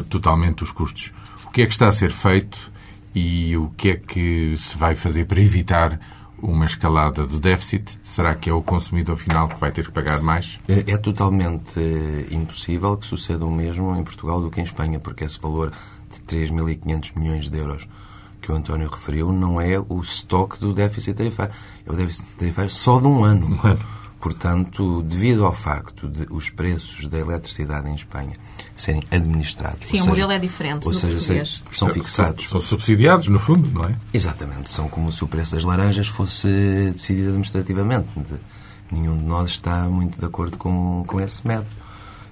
totalmente 0.09 0.63
os 0.63 0.71
custos. 0.71 1.13
O 1.47 1.51
que 1.51 1.63
é 1.63 1.67
que 1.67 1.73
está 1.73 1.89
a 1.89 1.93
ser 1.93 2.11
feito 2.11 2.71
e 3.15 3.57
o 3.57 3.71
que 3.77 3.91
é 3.91 3.97
que 3.97 4.55
se 4.57 4.77
vai 4.77 4.97
fazer 4.97 5.27
para 5.27 5.41
evitar 5.41 6.01
uma 6.41 6.65
escalada 6.65 7.27
do 7.27 7.39
déficit? 7.39 7.99
Será 8.03 8.35
que 8.35 8.51
é 8.51 8.53
o 8.53 8.63
consumidor 8.63 9.17
final 9.17 9.49
que 9.49 9.61
vai 9.61 9.71
ter 9.71 9.85
que 9.85 9.93
pagar 9.93 10.21
mais? 10.21 10.59
É, 10.69 10.93
é 10.93 10.97
totalmente 10.97 11.79
eh, 11.79 12.35
impossível 12.35 12.97
que 12.97 13.07
suceda 13.07 13.45
o 13.47 13.51
mesmo 13.51 13.95
em 13.97 14.03
Portugal 14.03 14.41
do 14.41 14.51
que 14.51 14.61
em 14.61 14.65
Espanha, 14.65 14.99
porque 14.99 15.25
esse 15.25 15.41
valor 15.41 15.73
de 16.11 16.21
3.500 16.23 17.13
milhões 17.17 17.49
de 17.49 17.59
euros 17.59 17.87
que 18.41 18.51
o 18.51 18.57
António 18.57 18.89
referiu 18.89 19.33
não 19.33 19.61
é 19.61 19.79
o 19.79 20.01
estoque 20.01 20.59
do 20.59 20.73
déficit 20.75 21.17
tarifário. 21.17 21.55
É 21.87 21.93
o 21.93 21.95
déficit 21.95 22.27
tarifário 22.37 22.71
só 22.71 23.01
de 23.01 23.07
um 23.07 23.25
ano. 23.25 23.47
Um 23.47 23.67
ano. 23.67 23.81
Portanto, 24.23 25.03
devido 25.03 25.45
ao 25.45 25.53
facto 25.53 26.07
de 26.07 26.29
os 26.31 26.49
preços 26.49 27.09
da 27.09 27.19
eletricidade 27.19 27.91
em 27.91 27.97
Espanha 27.97 28.37
serem 28.73 29.03
administrados. 29.11 29.89
Sim, 29.89 30.01
o 30.03 30.07
modelo 30.07 30.31
é 30.31 30.39
diferente. 30.39 30.87
Ou 30.87 30.95
seja, 30.95 31.17
português. 31.17 31.65
são 31.73 31.89
fixados. 31.89 32.45
São, 32.49 32.61
são, 32.61 32.69
subsidiados, 32.69 33.27
no 33.27 33.41
fundo, 33.41 33.69
não 33.73 33.85
é? 33.85 33.97
Exatamente. 34.15 34.71
São 34.71 34.89
como 34.89 35.11
se 35.11 35.25
o 35.25 35.27
preço 35.27 35.57
das 35.57 35.65
laranjas 35.65 36.07
fosse 36.07 36.47
decidido 36.93 37.31
administrativamente. 37.31 38.07
Nenhum 38.93 39.19
de 39.19 39.25
nós 39.25 39.51
está 39.51 39.89
muito 39.89 40.17
de 40.17 40.25
acordo 40.25 40.57
com, 40.57 41.03
com 41.05 41.21
esse 41.21 41.45
método. 41.45 41.67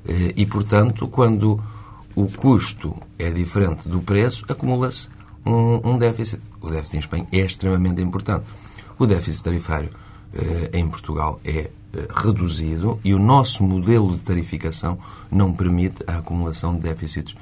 Eh, 0.07 0.35
e, 0.37 0.47
portanto, 0.47 1.09
quando 1.09 1.61
o 2.15 2.27
custo 2.27 2.97
é 3.19 3.33
diferente 3.33 3.89
do 3.89 4.01
preço, 4.01 4.45
acumula-se 4.49 5.09
um, 5.45 5.81
um 5.83 5.99
déficit. 5.99 6.41
O 6.61 6.71
déficit 6.71 6.99
em 6.99 7.01
Espanha 7.01 7.27
é 7.33 7.39
extremamente 7.39 8.01
importante. 8.01 8.45
O 8.97 9.07
déficit 9.07 9.43
tarifário 9.43 9.91
em 10.73 10.89
Portugal 10.89 11.41
é 11.45 11.71
eh, 11.93 12.07
reduzido 12.15 13.01
e 13.03 13.13
o 13.13 13.19
nosso 13.19 13.65
modelo 13.65 14.13
de 14.17 14.23
tarificação 14.23 14.97
não 15.29 15.53
permite 15.53 16.05
a 16.07 16.19
acumulação 16.19 16.77
de 16.77 16.83
déficits 16.83 17.35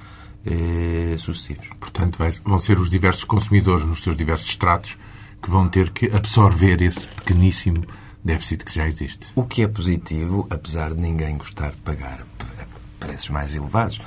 eh, 0.46 1.14
sucessivos. 1.18 1.68
Portanto, 1.78 2.18
vão 2.44 2.58
ser 2.58 2.78
os 2.78 2.88
diversos 2.88 3.24
consumidores 3.24 3.84
nos 3.84 4.02
seus 4.02 4.16
diversos 4.16 4.48
estratos 4.48 4.96
que 5.42 5.50
vão 5.50 5.68
ter 5.68 5.90
que 5.90 6.06
absorver 6.06 6.80
esse 6.80 7.06
pequeníssimo 7.08 7.84
déficit 8.24 8.64
que 8.64 8.74
já 8.74 8.88
existe. 8.88 9.28
O 9.34 9.44
que 9.44 9.62
é 9.62 9.68
positivo, 9.68 10.46
apesar 10.48 10.94
de 10.94 11.00
ninguém 11.02 11.36
gostar 11.36 11.72
de 11.72 11.78
pagar 11.78 12.24
preços 12.98 13.28
mais 13.28 13.54
elevados 13.54 14.00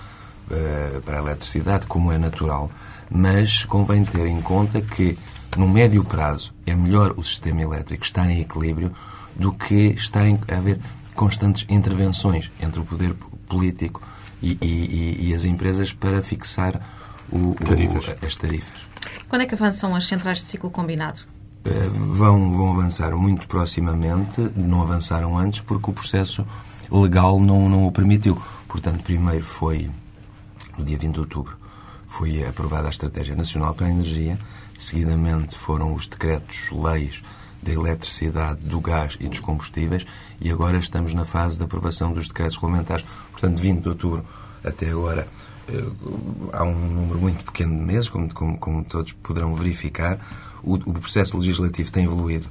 para 1.05 1.19
a 1.19 1.21
eletricidade, 1.21 1.85
como 1.85 2.11
é 2.11 2.17
natural, 2.17 2.69
mas 3.09 3.63
convém 3.63 4.03
ter 4.03 4.25
em 4.25 4.41
conta 4.41 4.81
que, 4.81 5.17
no 5.57 5.67
médio 5.67 6.03
prazo, 6.03 6.53
é 6.65 6.73
melhor 6.73 7.13
o 7.17 7.23
sistema 7.23 7.61
elétrico 7.61 8.03
estar 8.03 8.29
em 8.29 8.41
equilíbrio 8.41 8.91
do 9.35 9.51
que 9.51 9.93
estarem 9.93 10.39
a 10.49 10.57
haver 10.57 10.79
constantes 11.13 11.65
intervenções 11.69 12.51
entre 12.61 12.79
o 12.79 12.85
poder 12.85 13.13
político 13.47 14.01
e, 14.41 14.57
e, 14.61 15.29
e 15.29 15.33
as 15.33 15.45
empresas 15.45 15.93
para 15.93 16.21
fixar 16.23 16.81
o, 17.31 17.55
tarifas. 17.55 18.07
O, 18.07 18.25
as 18.25 18.35
tarifas. 18.35 18.81
Quando 19.29 19.41
é 19.43 19.45
que 19.45 19.53
avançam 19.53 19.95
as 19.95 20.05
centrais 20.07 20.39
de 20.39 20.45
ciclo 20.45 20.69
combinado? 20.69 21.19
Uh, 21.65 21.89
vão, 22.13 22.53
vão 22.55 22.71
avançar 22.71 23.15
muito 23.15 23.47
proximamente, 23.47 24.51
não 24.55 24.81
avançaram 24.81 25.37
antes 25.37 25.59
porque 25.59 25.89
o 25.89 25.93
processo 25.93 26.45
legal 26.91 27.39
não, 27.39 27.69
não 27.69 27.87
o 27.87 27.91
permitiu. 27.91 28.41
Portanto, 28.67 29.03
primeiro 29.03 29.45
foi, 29.45 29.89
no 30.77 30.83
dia 30.83 30.97
20 30.97 31.13
de 31.13 31.19
outubro, 31.19 31.57
foi 32.07 32.45
aprovada 32.45 32.87
a 32.87 32.89
Estratégia 32.89 33.35
Nacional 33.35 33.73
para 33.73 33.87
a 33.87 33.89
Energia, 33.89 34.37
seguidamente 34.83 35.57
foram 35.57 35.93
os 35.93 36.07
decretos-leis 36.07 37.21
da 37.61 37.71
eletricidade, 37.71 38.61
do 38.61 38.79
gás 38.79 39.17
e 39.19 39.27
dos 39.27 39.39
combustíveis 39.39 40.05
e 40.39 40.49
agora 40.49 40.77
estamos 40.77 41.13
na 41.13 41.25
fase 41.25 41.57
de 41.57 41.63
aprovação 41.63 42.11
dos 42.11 42.27
decretos 42.27 42.55
regulamentares. 42.55 43.05
Portanto, 43.31 43.59
20 43.59 43.81
de 43.81 43.89
outubro 43.89 44.25
até 44.63 44.89
agora 44.89 45.27
eh, 45.69 45.85
há 46.53 46.63
um 46.63 46.73
número 46.73 47.19
muito 47.19 47.45
pequeno 47.45 47.77
de 47.77 47.83
meses, 47.83 48.09
como, 48.09 48.33
como, 48.33 48.57
como 48.59 48.83
todos 48.83 49.11
poderão 49.13 49.53
verificar. 49.55 50.19
O, 50.63 50.75
o, 50.75 50.93
processo 50.93 51.37
legislativo 51.37 51.91
tem 51.91 52.05
evoluído 52.05 52.49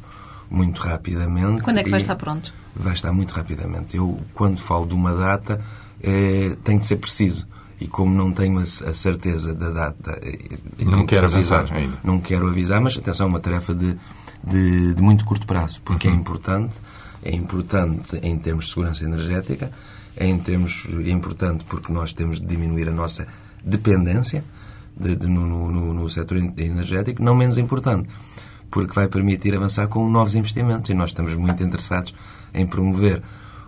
muito 0.49 0.81
rapidamente. 0.81 1.63
Quando 1.63 1.79
é 1.79 1.85
que 1.85 1.91
vai 1.91 2.01
estar 2.01 2.17
pronto? 2.17 2.53
Vai 2.75 2.95
estar 2.95 3.13
muito 3.13 3.33
rapidamente. 3.33 3.97
Eu, 3.97 4.21
quando 4.35 4.61
falo 4.61 4.87
de 4.87 4.95
uma 4.95 5.15
data, 5.15 5.63
é, 6.03 6.57
tem 6.65 6.79
de 6.79 6.87
ser 6.87 6.97
preciso. 6.97 7.47
E 7.81 7.87
como 7.87 8.15
não 8.15 8.31
tenho 8.33 8.59
a, 8.59 8.63
a 8.63 8.95
certeza 8.95 9.55
da 9.55 9.71
data... 9.71 10.21
Eh, 10.23 10.85
não 10.85 11.07
quero 11.07 11.27
avisar 11.27 11.73
ainda. 11.73 11.97
Não 12.05 12.21
quero 12.21 12.47
avisar, 12.47 12.81
mas 12.81 12.97
atenção, 12.97 13.27
é 13.27 13.29
uma 13.29 13.41
tarefa 13.41 13.75
de, 13.75 13.97
de, 14.45 14.95
de 14.95 15.03
muito 15.03 15.25
curto 15.25 15.47
prazo, 15.47 15.81
porque 15.83 16.07
é 16.07 16.11
uhum. 16.11 16.17
é 16.17 16.21
importante. 16.21 16.75
É 17.23 17.35
importante 17.35 18.17
em 18.23 18.39
termos 18.39 18.67
de 18.67 18.71
segurança 18.73 19.05
energética, 19.05 19.71
é, 20.17 20.27
em 20.27 20.39
termos, 20.39 20.87
é 21.05 21.11
importante 21.11 21.65
porque 21.65 21.93
nós 21.93 22.13
temos 22.13 22.41
de 22.41 22.47
diminuir 22.47 22.89
a 22.89 22.93
nossa 22.93 23.27
dependência 23.65 24.45
de, 24.97 25.17
de, 25.17 25.27
no, 25.27 25.71
no, 25.71 25.95
no 25.95 26.11
setor 26.11 26.39
energético, 26.39 27.23
não 27.23 27.35
menos 27.35 27.59
importante, 27.59 28.09
porque 28.71 28.93
vai 28.93 29.09
permitir 29.09 29.55
avançar 29.55 29.89
com 29.89 30.09
novos 30.09 30.35
investimentos 30.35 30.91
e 30.91 30.95
nós 30.95 31.11
estamos 31.11 31.35
muito 31.35 31.63
interessados 31.63 32.15
em 32.53 32.67
promover 32.67 33.23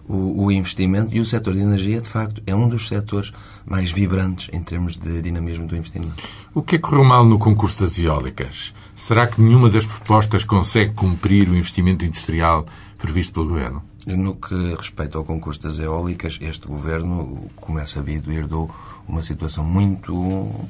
o, 0.09 0.45
o, 0.45 0.53
investimento 0.53 1.15
e 1.15 1.21
o 1.21 1.25
setor 1.25 1.55
de 1.55 1.61
energia, 1.61 2.01
de 2.01 2.09
facto, 2.09 2.43
é 2.47 2.55
um 2.55 2.69
dos 2.69 2.89
setores 2.89 3.33
mais 3.65 3.91
vibrantes 3.91 4.49
em 4.53 4.63
termos 4.63 4.97
de 4.97 5.23
dinamismo 5.23 5.67
do 5.67 5.77
investimento. 5.77 6.23
O 6.55 6.63
que 6.63 6.77
é 6.77 6.79
que 6.79 6.83
correu 6.83 7.05
mal 7.05 7.25
no 7.25 7.39
concurso 7.39 7.83
das 7.83 7.99
eólicas? 7.99 8.75
Será 8.97 9.27
que 9.27 9.41
nenhuma 9.41 9.69
das 9.69 9.87
propostas 9.87 10.45
consegue 10.45 10.93
cumprir 10.95 11.49
o 11.49 11.57
investimento 11.57 12.05
industrial 12.05 12.67
previsto 12.99 13.33
pelo 13.33 13.49
Governo? 13.49 13.83
No 14.07 14.35
que 14.35 14.75
respeita 14.75 15.19
ao 15.19 15.25
concurso 15.25 15.63
das 15.63 15.79
eólicas, 15.79 16.39
este 16.41 16.67
Governo, 16.67 17.51
como 17.57 17.79
é 17.79 17.87
sabido, 17.87 18.33
herdou 18.33 18.71
uma 19.07 19.23
situação 19.23 19.65
muito 19.65 20.13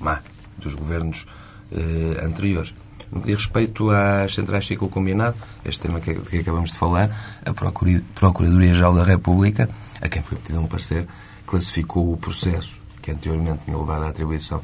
má 0.01 0.21
dos 0.59 0.75
governos 0.75 1.27
eh, 1.71 2.25
anteriores. 2.25 2.75
No 3.12 3.20
que 3.20 3.27
diz 3.27 3.37
respeito 3.37 3.90
às 3.90 4.35
centrais 4.35 4.64
de 4.64 4.68
ciclo 4.68 4.88
combinado, 4.88 5.37
este 5.66 5.83
tema 5.83 6.01
que, 6.01 6.14
que 6.14 6.38
acabamos 6.38 6.70
de 6.70 6.77
falar, 6.77 7.11
a 7.44 7.53
Procuradoria-Geral 7.53 8.94
da 8.94 9.05
República, 9.05 9.68
a 10.01 10.09
quem 10.09 10.22
foi 10.22 10.38
pedido 10.38 10.61
um 10.61 10.66
parecer, 10.66 11.07
classificou 11.46 12.11
o 12.11 12.16
processo 12.16 12.79
que 13.03 13.11
anteriormente 13.11 13.66
tinha 13.66 13.77
levado 13.77 14.05
à 14.05 14.09
atribuição 14.09 14.62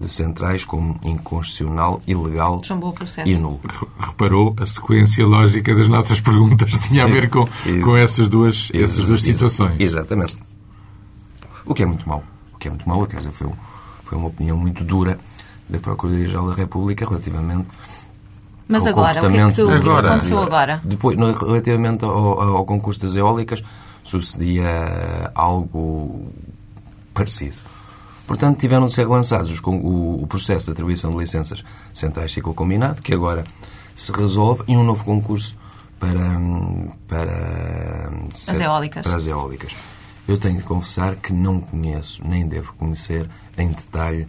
de 0.00 0.08
centrais 0.08 0.64
como 0.64 0.98
inconstitucional, 1.02 2.00
ilegal 2.06 2.62
e 3.26 3.34
nulo. 3.34 3.60
Reparou 3.98 4.54
a 4.60 4.64
sequência 4.64 5.26
lógica 5.26 5.74
das 5.74 5.88
nossas 5.88 6.20
perguntas 6.20 6.78
tinha 6.86 7.02
a 7.04 7.08
ver 7.08 7.28
com, 7.28 7.46
com 7.82 7.96
essas 7.96 8.28
duas, 8.28 8.70
essas 8.72 9.06
duas 9.06 9.22
situações. 9.22 9.80
Exatamente. 9.80 10.38
O 11.66 11.74
que 11.74 11.82
é 11.82 11.86
muito 11.86 12.08
mau. 12.08 12.22
O 12.54 12.58
que 12.58 12.68
é 12.68 12.70
muito 12.70 12.88
mau, 12.88 13.04
quer 13.06 13.16
dizer, 13.16 13.32
foi, 13.32 13.50
foi 14.04 14.16
uma 14.16 14.28
opinião 14.28 14.56
muito 14.56 14.84
dura 14.84 15.18
da 15.68 15.78
Procuradoria-Geral 15.78 16.48
da 16.48 16.54
República 16.54 17.06
relativamente 17.06 17.68
mas 18.68 18.86
agora, 18.86 19.26
o 19.26 19.30
que 19.30 19.38
é 19.38 19.48
que, 19.48 19.54
tu, 19.54 19.70
agora, 19.70 20.10
aconteceu 20.10 20.38
agora? 20.38 20.80
Depois, 20.84 21.16
relativamente 21.16 22.04
ao, 22.04 22.40
ao 22.58 22.64
concurso 22.66 23.00
das 23.00 23.16
eólicas, 23.16 23.62
sucedia 24.04 25.32
algo 25.34 26.30
parecido. 27.14 27.56
Portanto, 28.26 28.60
tiveram 28.60 28.86
de 28.86 28.92
ser 28.92 29.06
relançados 29.06 29.58
o, 29.64 30.22
o 30.22 30.26
processo 30.26 30.66
de 30.66 30.72
atribuição 30.72 31.10
de 31.10 31.16
licenças 31.16 31.64
centrais 31.94 32.30
ciclo 32.30 32.52
combinado, 32.52 33.00
que 33.00 33.14
agora 33.14 33.42
se 33.96 34.12
resolve, 34.12 34.64
e 34.68 34.76
um 34.76 34.84
novo 34.84 35.02
concurso 35.02 35.56
para, 35.98 36.38
para, 37.08 38.12
as, 38.46 38.60
eólicas. 38.60 39.02
para 39.02 39.16
as 39.16 39.26
eólicas. 39.26 39.72
Eu 40.28 40.36
tenho 40.36 40.58
de 40.58 40.62
confessar 40.62 41.16
que 41.16 41.32
não 41.32 41.58
conheço, 41.58 42.22
nem 42.22 42.46
devo 42.46 42.74
conhecer 42.74 43.28
em 43.56 43.68
detalhe 43.68 44.28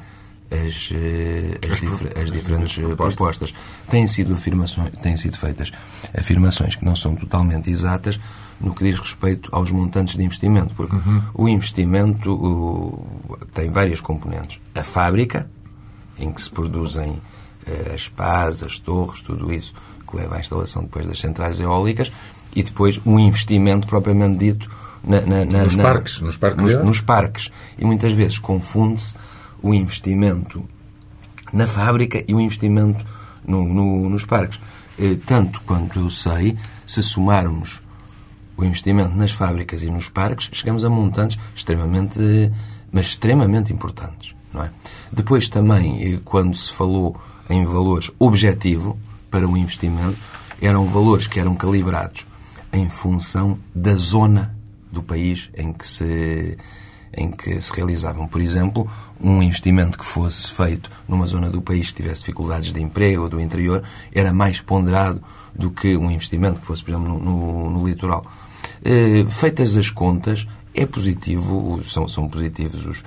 as, 0.52 0.90
eh, 0.92 1.60
as, 1.66 1.82
as, 1.84 2.24
as 2.24 2.32
diferentes 2.32 2.78
eh, 2.78 2.82
propostas. 2.82 3.16
propostas. 3.16 3.54
Têm 3.90 4.08
sido, 4.08 4.34
afirmações, 4.34 4.92
têm 5.02 5.16
sido 5.18 5.38
feitas 5.38 5.72
afirmações 6.18 6.76
que 6.76 6.84
não 6.84 6.96
são 6.96 7.16
totalmente 7.16 7.70
exatas, 7.70 8.20
no 8.60 8.74
que 8.74 8.84
diz 8.84 9.00
respeito 9.00 9.50
aos 9.54 9.72
montantes 9.72 10.18
de 10.18 10.24
investimento, 10.24 10.74
porque 10.76 10.96
uhum. 10.96 11.22
o 11.34 11.48
investimento 11.48 12.34
o, 12.34 13.08
tem 13.54 13.72
várias 13.72 14.02
componentes. 14.02 14.60
A 14.76 14.84
fábrica, 14.84 15.50
em 16.18 16.32
que 16.32 16.42
se 16.42 16.50
produzem 16.50 17.12
uh, 17.12 17.94
as 17.96 18.10
pás, 18.10 18.62
as 18.62 18.78
torres, 18.78 19.22
tudo 19.22 19.54
isso, 19.54 19.74
que 20.10 20.18
leva 20.18 20.36
à 20.36 20.40
instalação 20.40 20.84
depois 20.84 21.08
das 21.08 21.20
centrais 21.20 21.60
eólicas, 21.60 22.12
e 22.54 22.64
depois 22.64 23.00
um 23.06 23.18
investimento 23.20 23.88
propriamente 23.88 24.40
dito 24.40 24.70
na, 25.04 25.22
na, 25.22 25.46
na, 25.46 25.64
nos, 25.64 25.78
parques, 25.78 26.20
nos, 26.20 26.38
parques 26.38 26.64
nos, 26.64 26.84
nos 26.84 27.02
parques. 27.02 27.50
E 27.78 27.86
muitas 27.86 28.12
vezes 28.12 28.40
confunde-se 28.40 29.16
o 29.62 29.74
investimento 29.74 30.67
na 31.52 31.67
fábrica 31.67 32.24
e 32.28 32.34
o 32.34 32.39
investimento 32.39 33.06
no, 33.45 33.67
no, 33.67 34.10
nos 34.10 34.26
parques. 34.26 34.60
Eh, 34.98 35.17
tanto 35.26 35.62
quanto 35.62 36.00
eu 36.00 36.10
sei, 36.10 36.58
se 36.86 37.02
somarmos 37.02 37.82
o 38.58 38.65
investimento 38.65 39.15
nas 39.15 39.32
fábricas 39.32 39.82
e 39.82 39.89
nos 39.89 40.10
parques, 40.10 40.50
chegamos 40.52 40.84
a 40.84 40.89
montantes 40.89 41.39
extremamente, 41.56 42.19
mas 42.91 43.08
extremamente 43.08 43.72
importantes. 43.72 44.36
Não 44.54 44.63
é? 44.63 44.72
Depois 45.12 45.48
também, 45.50 46.13
eh, 46.13 46.19
quando 46.24 46.56
se 46.56 46.72
falou 46.72 47.19
em 47.50 47.65
valores 47.65 48.12
objetivo 48.19 48.98
para 49.32 49.48
o 49.48 49.58
investimento, 49.58 50.17
eram 50.62 50.86
valores 50.86 51.28
que 51.28 51.39
eram 51.39 51.56
calibrados 51.56 52.26
em 52.74 52.89
função 52.89 53.58
da 53.74 53.93
zona 53.93 54.56
do 54.91 55.02
país 55.02 55.50
em 55.58 55.72
que 55.72 55.88
se 55.88 56.58
em 57.13 57.32
que 57.32 57.60
se 57.60 57.74
realizavam. 57.74 58.28
Por 58.28 58.41
exemplo, 58.41 58.89
um 59.19 59.41
investimento 59.41 59.98
que 59.98 60.06
fosse 60.06 60.52
feito 60.52 60.89
numa 61.08 61.26
zona 61.28 61.50
do 61.50 61.62
país 61.62 61.89
que 61.89 61.95
tivesse 61.95 62.22
dificuldades 62.22 62.72
de 62.72 62.82
emprego 62.82 63.24
ou 63.24 63.30
do 63.30 63.41
interior 63.41 63.84
era 64.13 64.32
mais 64.32 64.62
ponderado 64.62 65.22
do 65.54 65.72
que 65.72 65.98
um 65.98 66.10
investimento 66.10 66.60
que 66.60 66.65
fosse, 66.65 66.84
por 66.84 66.91
exemplo, 66.91 67.10
no, 67.10 67.19
no, 67.19 67.69
no 67.72 67.88
litoral. 67.88 68.26
Eh, 68.84 69.26
feitas 69.30 69.76
as 69.76 69.89
contas, 69.89 70.48
é 70.74 70.86
positivo, 70.86 71.82
são, 71.84 72.08
são 72.08 72.28
positivos 72.30 72.86
os, 72.86 73.04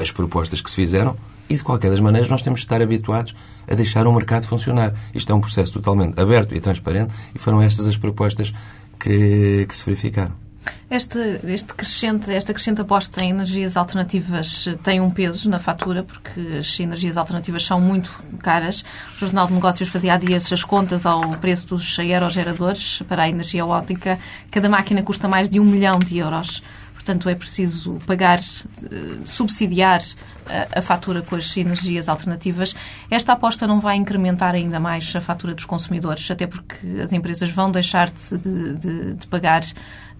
as 0.00 0.10
propostas 0.10 0.60
que 0.60 0.70
se 0.70 0.76
fizeram 0.76 1.16
e, 1.48 1.56
de 1.56 1.62
qualquer 1.62 1.90
das 1.90 2.00
maneiras, 2.00 2.28
nós 2.28 2.42
temos 2.42 2.60
de 2.60 2.66
estar 2.66 2.82
habituados 2.82 3.36
a 3.68 3.74
deixar 3.74 4.06
o 4.06 4.12
mercado 4.12 4.46
funcionar. 4.46 4.94
Isto 5.14 5.32
é 5.32 5.34
um 5.34 5.40
processo 5.40 5.72
totalmente 5.72 6.20
aberto 6.20 6.54
e 6.54 6.60
transparente 6.60 7.12
e 7.34 7.38
foram 7.38 7.62
estas 7.62 7.86
as 7.86 7.96
propostas 7.96 8.52
que, 8.98 9.66
que 9.68 9.76
se 9.76 9.84
verificaram. 9.84 10.45
Este, 10.88 11.40
este 11.44 11.74
crescente, 11.74 12.32
esta 12.32 12.52
crescente 12.52 12.80
aposta 12.80 13.24
em 13.24 13.30
energias 13.30 13.76
alternativas 13.76 14.68
tem 14.84 15.00
um 15.00 15.10
peso 15.10 15.50
na 15.50 15.58
fatura, 15.58 16.04
porque 16.04 16.40
as 16.60 16.78
energias 16.78 17.16
alternativas 17.16 17.64
são 17.64 17.80
muito 17.80 18.12
caras. 18.40 18.84
O 19.16 19.18
Jornal 19.18 19.48
de 19.48 19.54
Negócios 19.54 19.88
fazia 19.88 20.14
há 20.14 20.16
dias 20.16 20.52
as 20.52 20.62
contas 20.62 21.04
ao 21.04 21.28
preço 21.38 21.66
dos 21.66 21.98
aerogeradores 21.98 23.02
para 23.08 23.24
a 23.24 23.28
energia 23.28 23.62
eólica. 23.62 24.18
Cada 24.50 24.68
máquina 24.68 25.02
custa 25.02 25.26
mais 25.26 25.50
de 25.50 25.58
um 25.58 25.64
milhão 25.64 25.98
de 25.98 26.18
euros. 26.18 26.62
Portanto, 26.94 27.28
é 27.28 27.36
preciso 27.36 27.98
pagar, 28.04 28.40
eh, 28.40 29.18
subsidiar 29.24 30.02
a, 30.48 30.80
a, 30.80 30.82
fatura 30.82 31.22
com 31.22 31.36
as 31.36 31.56
energias 31.56 32.08
alternativas. 32.08 32.74
Esta 33.08 33.32
aposta 33.32 33.64
não 33.64 33.78
vai 33.78 33.96
incrementar 33.96 34.54
ainda 34.54 34.80
mais 34.80 35.14
a 35.14 35.20
fatura 35.20 35.54
dos 35.54 35.64
consumidores, 35.64 36.28
até 36.28 36.48
porque 36.48 36.84
as 37.00 37.12
empresas 37.12 37.50
vão 37.50 37.70
deixar 37.70 38.10
de, 38.10 38.74
de, 38.74 39.14
de 39.14 39.26
pagar 39.28 39.62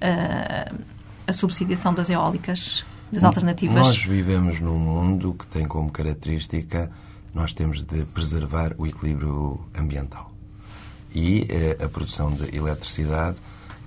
a 0.01 1.33
subsidiação 1.33 1.95
das 1.95 2.11
eólicas, 2.11 2.85
das 3.11 3.25
alternativas? 3.25 3.77
Nós 3.77 4.05
vivemos 4.05 4.61
num 4.61 4.79
mundo 4.79 5.35
que 5.35 5.47
tem 5.47 5.67
como 5.67 5.91
característica 5.91 6.91
nós 7.37 7.53
temos 7.53 7.83
de 7.83 8.03
preservar 8.07 8.75
o 8.79 8.87
equilíbrio 8.87 9.61
ambiental. 9.75 10.33
E 11.15 11.47
eh, 11.51 11.85
a 11.85 11.87
produção 11.87 12.33
de 12.33 12.57
eletricidade 12.57 13.37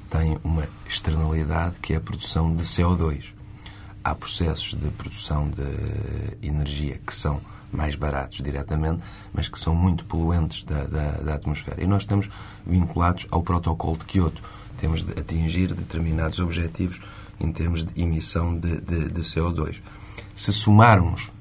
tem 0.08 0.38
uma 0.44 0.68
externalidade 0.88 1.78
que 1.82 1.94
é 1.94 1.98
a 1.98 2.00
produção 2.00 2.56
de 2.56 2.62
CO2. 2.62 3.26
Há 4.04 4.14
processos 4.14 4.80
de 4.80 4.88
produção 4.92 5.50
de 5.50 6.48
energia 6.48 7.00
que 7.04 7.12
são 7.12 7.42
mais 7.72 7.96
baratos 7.96 8.40
diretamente, 8.44 9.02
mas 9.34 9.48
que 9.48 9.60
são 9.60 9.74
muito 9.74 10.06
poluentes 10.06 10.64
da, 10.64 10.84
da, 10.84 11.12
da 11.14 11.34
atmosfera. 11.34 11.84
E 11.84 11.88
nós 11.88 12.04
estamos 12.04 12.30
vinculados 12.68 13.26
ao 13.32 13.42
protocolo 13.42 13.98
de 13.98 14.06
Kyoto 14.06 14.44
temos 14.80 15.04
de 15.04 15.12
atingir 15.20 15.74
determinados 15.74 16.40
objetivos 16.40 17.00
em 17.40 17.52
termos 17.52 17.86
de 17.86 18.02
emissão 18.02 18.58
de, 18.58 18.82
de, 18.82 19.10
de 19.10 19.22
CO2. 19.22 19.78
Se 20.36 20.52
somarmos 20.52 21.32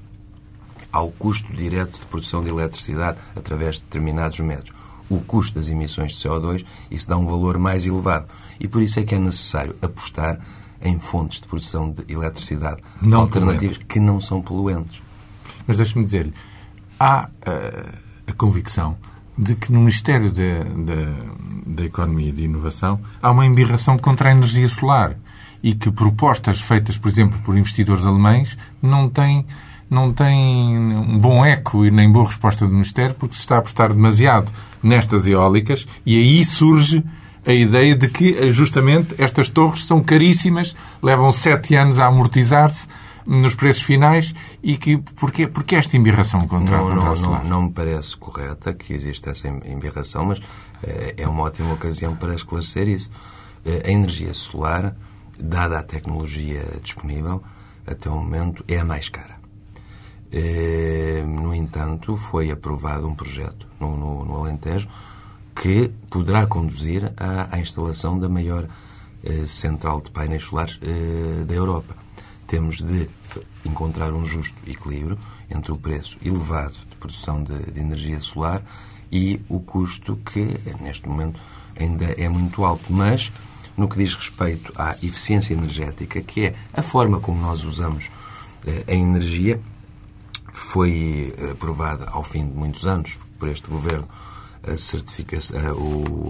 ao 0.91 1.11
custo 1.11 1.51
direto 1.53 1.99
de 1.99 2.05
produção 2.05 2.43
de 2.43 2.49
eletricidade 2.49 3.19
através 3.35 3.75
de 3.75 3.83
determinados 3.83 4.39
métodos 4.39 4.73
o 5.09 5.19
custo 5.21 5.55
das 5.55 5.69
emissões 5.69 6.11
de 6.15 6.19
CO2, 6.19 6.63
isso 6.91 7.09
dá 7.09 7.17
um 7.17 7.25
valor 7.25 7.57
mais 7.57 7.85
elevado. 7.85 8.27
E 8.59 8.67
por 8.67 8.81
isso 8.81 8.99
é 8.99 9.03
que 9.03 9.15
é 9.15 9.19
necessário 9.19 9.75
apostar 9.81 10.39
em 10.81 10.99
fontes 10.99 11.41
de 11.41 11.47
produção 11.47 11.91
de 11.91 12.05
eletricidade 12.13 12.81
não 13.01 13.21
alternativas 13.21 13.77
poluentes. 13.77 13.87
que 13.87 13.99
não 13.99 14.21
são 14.21 14.41
poluentes. 14.41 15.01
Mas 15.65 15.77
deixe-me 15.77 16.05
dizer-lhe, 16.05 16.33
há 16.99 17.27
uh, 17.27 17.97
a 18.27 18.33
convicção 18.33 18.95
de 19.39 19.55
que 19.55 19.71
no 19.71 19.79
Ministério 19.79 20.29
da, 20.31 20.63
da, 20.63 21.13
da 21.65 21.85
Economia 21.85 22.27
e 22.27 22.31
da 22.33 22.41
Inovação 22.41 22.99
há 23.21 23.31
uma 23.31 23.45
embirração 23.45 23.97
contra 23.97 24.29
a 24.29 24.31
energia 24.33 24.67
solar 24.67 25.15
e 25.63 25.73
que 25.73 25.89
propostas 25.89 26.59
feitas, 26.59 26.97
por 26.97 27.09
exemplo, 27.09 27.39
por 27.39 27.57
investidores 27.57 28.05
alemães 28.05 28.57
não 28.81 29.09
têm 29.09 29.45
não 29.89 30.13
tem 30.13 30.77
um 30.77 31.17
bom 31.17 31.43
eco 31.43 31.83
e 31.83 31.89
nem 31.89 32.11
boa 32.11 32.27
resposta 32.27 32.67
do 32.67 32.73
Ministério 32.73 33.15
porque 33.15 33.33
se 33.33 33.39
está 33.39 33.55
a 33.55 33.59
apostar 33.59 33.91
demasiado 33.91 34.51
nestas 34.83 35.25
eólicas 35.25 35.87
e 36.05 36.15
aí 36.15 36.45
surge 36.45 37.03
a 37.43 37.53
ideia 37.53 37.95
de 37.95 38.07
que 38.07 38.51
justamente 38.51 39.15
estas 39.17 39.49
torres 39.49 39.85
são 39.85 40.03
caríssimas, 40.03 40.75
levam 41.01 41.31
sete 41.31 41.73
anos 41.75 41.97
a 41.97 42.05
amortizar-se 42.05 42.87
nos 43.29 43.53
preços 43.53 43.83
finais 43.83 44.33
e 44.63 44.75
que 44.75 44.97
porque, 44.97 45.45
porque 45.45 45.75
esta 45.75 45.95
embirração 45.95 46.47
contra, 46.47 46.77
não, 46.77 46.89
contra 46.89 47.15
não, 47.15 47.15
não, 47.15 47.43
não 47.43 47.61
me 47.63 47.71
parece 47.71 48.17
correta 48.17 48.73
que 48.73 48.91
exista 48.91 49.29
essa 49.29 49.47
embirração, 49.47 50.25
mas 50.25 50.41
é, 50.81 51.13
é 51.17 51.27
uma 51.27 51.43
ótima 51.43 51.73
ocasião 51.73 52.15
para 52.15 52.33
esclarecer 52.33 52.87
isso. 52.87 53.11
Eh, 53.63 53.83
a 53.85 53.91
energia 53.91 54.33
solar, 54.33 54.95
dada 55.37 55.77
a 55.77 55.83
tecnologia 55.83 56.63
disponível, 56.81 57.43
até 57.85 58.09
o 58.09 58.15
momento 58.15 58.65
é 58.67 58.79
a 58.79 58.83
mais 58.83 59.09
cara. 59.09 59.37
Eh, 60.31 61.23
no 61.27 61.53
entanto, 61.53 62.17
foi 62.17 62.49
aprovado 62.49 63.07
um 63.07 63.13
projeto 63.13 63.67
no, 63.79 63.95
no, 63.95 64.25
no 64.25 64.37
Alentejo 64.37 64.87
que 65.55 65.91
poderá 66.09 66.47
conduzir 66.47 67.13
à, 67.15 67.55
à 67.55 67.59
instalação 67.59 68.17
da 68.17 68.27
maior 68.27 68.67
eh, 69.23 69.45
central 69.45 70.01
de 70.01 70.09
painéis 70.09 70.43
solares 70.43 70.79
eh, 70.81 71.45
da 71.45 71.53
Europa. 71.53 71.95
Temos 72.49 72.77
de 72.77 73.07
encontrar 73.63 74.11
um 74.11 74.25
justo 74.25 74.57
equilíbrio 74.67 75.17
entre 75.51 75.71
o 75.71 75.77
preço 75.77 76.17
elevado 76.25 76.73
de 76.89 76.95
produção 76.95 77.43
de, 77.43 77.71
de 77.71 77.79
energia 77.79 78.19
solar 78.19 78.63
e 79.11 79.39
o 79.47 79.59
custo 79.59 80.15
que, 80.17 80.59
neste 80.81 81.07
momento, 81.07 81.39
ainda 81.79 82.05
é 82.05 82.27
muito 82.27 82.65
alto. 82.65 82.91
Mas, 82.91 83.31
no 83.77 83.87
que 83.87 83.97
diz 83.97 84.15
respeito 84.15 84.73
à 84.75 84.95
eficiência 84.95 85.53
energética, 85.53 86.21
que 86.21 86.47
é 86.47 86.55
a 86.73 86.81
forma 86.81 87.19
como 87.19 87.39
nós 87.39 87.63
usamos 87.63 88.09
a 88.87 88.93
energia, 88.93 89.61
foi 90.51 91.31
aprovada 91.51 92.05
ao 92.09 92.23
fim 92.23 92.47
de 92.47 92.53
muitos 92.53 92.87
anos 92.87 93.19
por 93.37 93.47
este 93.47 93.67
governo 93.67 94.07
a, 94.63 94.75
certificação, 94.75 95.57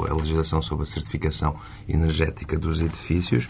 a 0.09 0.13
legislação 0.13 0.61
sobre 0.61 0.83
a 0.83 0.85
certificação 0.85 1.55
energética 1.87 2.59
dos 2.59 2.81
edifícios 2.81 3.47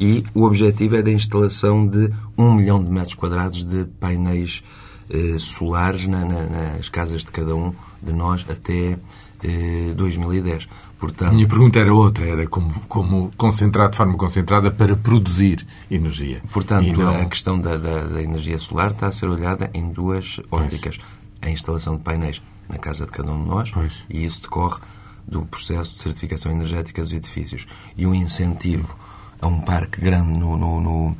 e 0.00 0.24
o 0.34 0.44
objetivo 0.44 0.96
é 0.96 1.02
da 1.02 1.10
instalação 1.10 1.86
de 1.86 2.10
um 2.36 2.54
milhão 2.54 2.82
de 2.82 2.90
metros 2.90 3.14
quadrados 3.14 3.64
de 3.64 3.84
painéis 3.98 4.62
eh, 5.10 5.38
solares 5.38 6.06
na, 6.06 6.24
na, 6.24 6.42
nas 6.44 6.88
casas 6.88 7.24
de 7.24 7.30
cada 7.30 7.54
um 7.54 7.72
de 8.02 8.12
nós 8.12 8.44
até 8.48 8.98
eh, 9.42 9.94
2010. 9.94 10.68
Portanto, 10.98 11.34
Minha 11.34 11.46
pergunta 11.46 11.78
era 11.78 11.94
outra, 11.94 12.26
era 12.26 12.46
como, 12.46 12.72
como 12.88 13.30
concentrar 13.36 13.90
de 13.90 13.96
forma 13.96 14.16
concentrada 14.16 14.70
para 14.70 14.96
produzir 14.96 15.66
energia. 15.90 16.40
Portanto, 16.50 16.98
não... 16.98 17.20
a 17.20 17.24
questão 17.26 17.60
da, 17.60 17.76
da, 17.76 18.00
da, 18.04 18.22
energia 18.22 18.58
solar 18.58 18.92
está 18.92 19.08
a 19.08 19.12
ser 19.12 19.26
olhada 19.26 19.70
em 19.74 19.90
duas 19.90 20.40
óticas. 20.50 20.96
Pois. 20.96 21.16
A 21.42 21.50
instalação 21.50 21.96
de 21.96 22.02
painéis 22.02 22.42
na 22.68 22.78
casa 22.78 23.04
de 23.04 23.12
cada 23.12 23.30
um 23.30 23.42
de 23.42 23.48
nós 23.48 23.70
pois. 23.70 24.02
e 24.08 24.24
isso 24.24 24.42
decorre 24.42 24.80
do 25.28 25.44
processo 25.44 25.94
de 25.94 26.00
certificação 26.00 26.50
energética 26.50 27.02
dos 27.02 27.12
edifícios. 27.12 27.66
E 27.96 28.06
um 28.06 28.14
incentivo 28.14 28.96
a 29.40 29.46
um 29.46 29.60
parque 29.60 30.00
grande 30.00 30.38
no, 30.38 30.56
no, 30.56 30.80
no, 30.80 31.16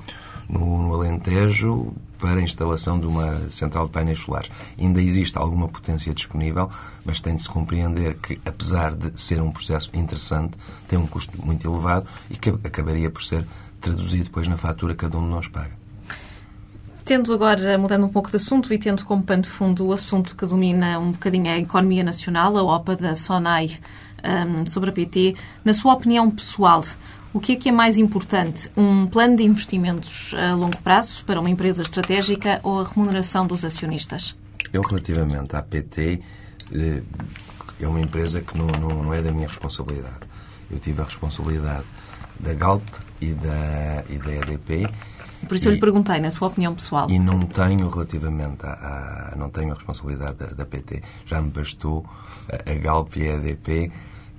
no, 0.48 0.94
Alentejo 0.94 1.94
para 2.18 2.40
a 2.40 2.42
instalação 2.42 2.98
de 2.98 3.06
uma 3.06 3.50
central 3.50 3.86
de 3.86 3.92
painéis 3.92 4.20
solares. 4.20 4.50
Ainda 4.78 5.00
existe 5.02 5.36
alguma 5.36 5.68
potência 5.68 6.14
disponível, 6.14 6.68
mas 7.04 7.20
tem 7.20 7.36
de 7.36 7.42
se 7.42 7.48
compreender 7.48 8.14
que, 8.14 8.40
apesar 8.44 8.94
de 8.94 9.20
ser 9.20 9.40
um 9.40 9.50
processo 9.50 9.90
interessante, 9.92 10.56
tem 10.88 10.98
um 10.98 11.06
custo 11.06 11.32
muito 11.44 11.66
elevado 11.66 12.06
e 12.30 12.36
que 12.36 12.50
acabaria 12.50 13.10
por 13.10 13.22
ser 13.22 13.44
traduzido 13.80 14.24
depois 14.24 14.48
na 14.48 14.56
fatura 14.56 14.94
que 14.94 15.00
cada 15.00 15.18
um 15.18 15.24
de 15.24 15.28
nós 15.28 15.48
paga. 15.48 15.86
Tendo 17.04 17.32
agora, 17.32 17.78
mudando 17.78 18.04
um 18.04 18.08
pouco 18.08 18.30
de 18.30 18.36
assunto 18.36 18.74
e 18.74 18.78
tendo 18.78 19.04
como 19.04 19.22
pano 19.22 19.42
de 19.42 19.48
fundo 19.48 19.86
o 19.86 19.92
assunto 19.92 20.34
que 20.34 20.44
domina 20.44 20.98
um 20.98 21.12
bocadinho 21.12 21.48
a 21.48 21.56
economia 21.56 22.02
nacional, 22.02 22.56
a 22.56 22.62
OPA 22.62 22.96
da 22.96 23.14
SONAI 23.14 23.78
um, 24.24 24.66
sobre 24.66 24.90
a 24.90 24.92
PT, 24.92 25.36
na 25.64 25.72
sua 25.72 25.94
opinião 25.94 26.28
pessoal, 26.28 26.84
o 27.36 27.40
que 27.40 27.52
é 27.52 27.56
que 27.56 27.68
é 27.68 27.72
mais 27.72 27.98
importante? 27.98 28.70
Um 28.74 29.06
plano 29.06 29.36
de 29.36 29.42
investimentos 29.42 30.32
a 30.34 30.54
longo 30.54 30.78
prazo 30.78 31.22
para 31.26 31.38
uma 31.38 31.50
empresa 31.50 31.82
estratégica 31.82 32.60
ou 32.62 32.80
a 32.80 32.84
remuneração 32.84 33.46
dos 33.46 33.62
acionistas? 33.62 34.34
Eu, 34.72 34.80
relativamente 34.80 35.54
à 35.54 35.60
PT, 35.60 36.22
eh, 36.72 37.02
é 37.78 37.86
uma 37.86 38.00
empresa 38.00 38.40
que 38.40 38.56
não, 38.56 38.66
não, 38.80 39.02
não 39.02 39.12
é 39.12 39.20
da 39.20 39.30
minha 39.32 39.48
responsabilidade. 39.48 40.20
Eu 40.70 40.78
tive 40.78 41.02
a 41.02 41.04
responsabilidade 41.04 41.84
da 42.40 42.54
Galp 42.54 42.88
e 43.20 43.32
da, 43.34 44.04
e 44.08 44.16
da 44.16 44.32
EDP 44.32 44.88
por 45.46 45.54
isso 45.54 45.66
e, 45.66 45.68
eu 45.68 45.74
lhe 45.74 45.80
perguntei, 45.80 46.18
na 46.18 46.30
sua 46.30 46.48
opinião 46.48 46.74
pessoal. 46.74 47.08
E 47.10 47.18
não 47.18 47.40
tenho, 47.40 47.88
relativamente 47.88 48.64
a, 48.64 49.32
a 49.32 49.36
não 49.36 49.50
tenho 49.50 49.72
a 49.72 49.74
responsabilidade 49.74 50.38
da, 50.38 50.46
da, 50.46 50.64
PT. 50.64 51.02
Já 51.26 51.40
me 51.40 51.50
bastou 51.50 52.04
a, 52.50 52.72
a 52.72 52.74
Galp 52.74 53.14
e 53.16 53.28
a 53.28 53.34
EDP, 53.34 53.92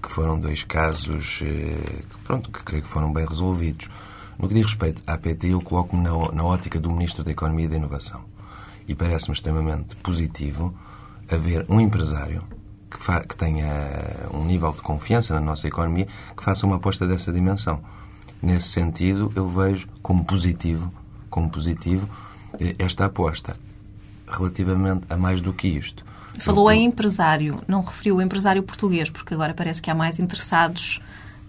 que 0.08 0.14
foram 0.14 0.40
dois 0.40 0.64
casos 0.64 1.42
eh, 1.44 1.76
que, 2.10 2.18
pronto, 2.24 2.50
que 2.50 2.64
creio 2.64 2.82
que 2.82 2.88
foram 2.88 3.12
bem 3.12 3.26
resolvidos. 3.26 3.90
No 4.40 4.48
que 4.48 4.54
diz 4.54 4.66
respeito 4.66 5.04
à 5.06 5.18
PT, 5.18 5.50
eu 5.50 5.62
coloco-me 5.62 6.02
na, 6.02 6.12
na 6.32 6.46
ótica 6.46 6.80
do 6.80 6.90
Ministro 6.90 7.26
da 7.26 7.32
Economia 7.32 7.66
e 7.66 7.68
da 7.68 7.76
Inovação. 7.76 8.24
E 8.88 8.96
parece-me 8.96 9.34
extremamente 9.36 9.98
positivo 9.98 10.74
haver 11.30 11.66
um 11.68 11.82
empresário 11.82 12.42
que, 12.90 12.98
que 13.28 13.36
tenha 13.36 13.68
um 14.34 14.46
nível 14.46 14.72
de 14.72 14.82
confiança 14.82 15.34
na 15.34 15.42
nossa 15.42 15.68
economia 15.68 16.08
que 16.38 16.44
faça 16.44 16.66
uma 16.66 16.78
aposta 16.78 17.06
dessa 17.06 17.34
dimensão. 17.34 17.84
Nesse 18.42 18.70
sentido, 18.70 19.30
eu 19.36 19.50
vejo 19.50 19.90
como 20.02 20.24
positivo, 20.24 20.94
como 21.30 21.50
positivo 21.50 22.08
eh, 22.62 22.76
esta 22.80 23.06
aposta. 23.06 23.58
Relativamente 24.26 25.04
a 25.10 25.18
mais 25.18 25.42
do 25.42 25.52
que 25.52 25.68
isto. 25.68 26.06
Falou 26.40 26.72
em 26.72 26.86
empresário, 26.86 27.62
não 27.68 27.82
referiu 27.82 28.18
o 28.18 28.22
empresário 28.22 28.62
português, 28.64 29.10
porque 29.10 29.34
agora 29.34 29.54
parece 29.54 29.82
que 29.82 29.90
há 29.90 29.96
mais 29.96 30.20
interessados 30.20 31.02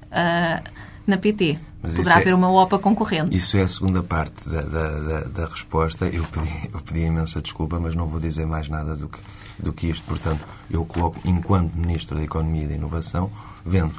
uh, 0.07 0.63
na 1.07 1.17
PT. 1.17 1.59
Mas 1.83 1.95
Poderá 1.95 2.17
haver 2.17 2.33
é, 2.33 2.35
uma 2.35 2.51
OPA 2.51 2.79
concorrente. 2.79 3.37
Isso 3.37 3.57
é 3.57 3.63
a 3.63 3.69
segunda 3.69 4.03
parte 4.03 4.49
da, 4.49 4.63
da, 4.63 5.01
da, 5.01 5.21
da 5.23 5.47
resposta. 5.47 6.07
Eu 6.07 6.25
pedi, 6.25 6.71
eu 6.73 6.81
pedi 6.81 7.01
imensa 7.01 7.41
desculpa, 7.41 7.79
mas 7.79 7.95
não 7.95 8.07
vou 8.07 8.19
dizer 8.19 8.47
mais 8.47 8.69
nada 8.69 8.97
do 8.97 9.09
que, 9.09 9.19
do 9.59 9.73
que 9.73 9.87
isto. 9.87 10.05
Portanto, 10.05 10.45
eu 10.71 10.85
coloco, 10.85 11.21
enquanto 11.25 11.77
Ministro 11.77 12.17
da 12.17 12.23
Economia 12.23 12.65
e 12.65 12.69
da 12.69 12.75
Inovação, 12.75 13.31
vendo 13.65 13.95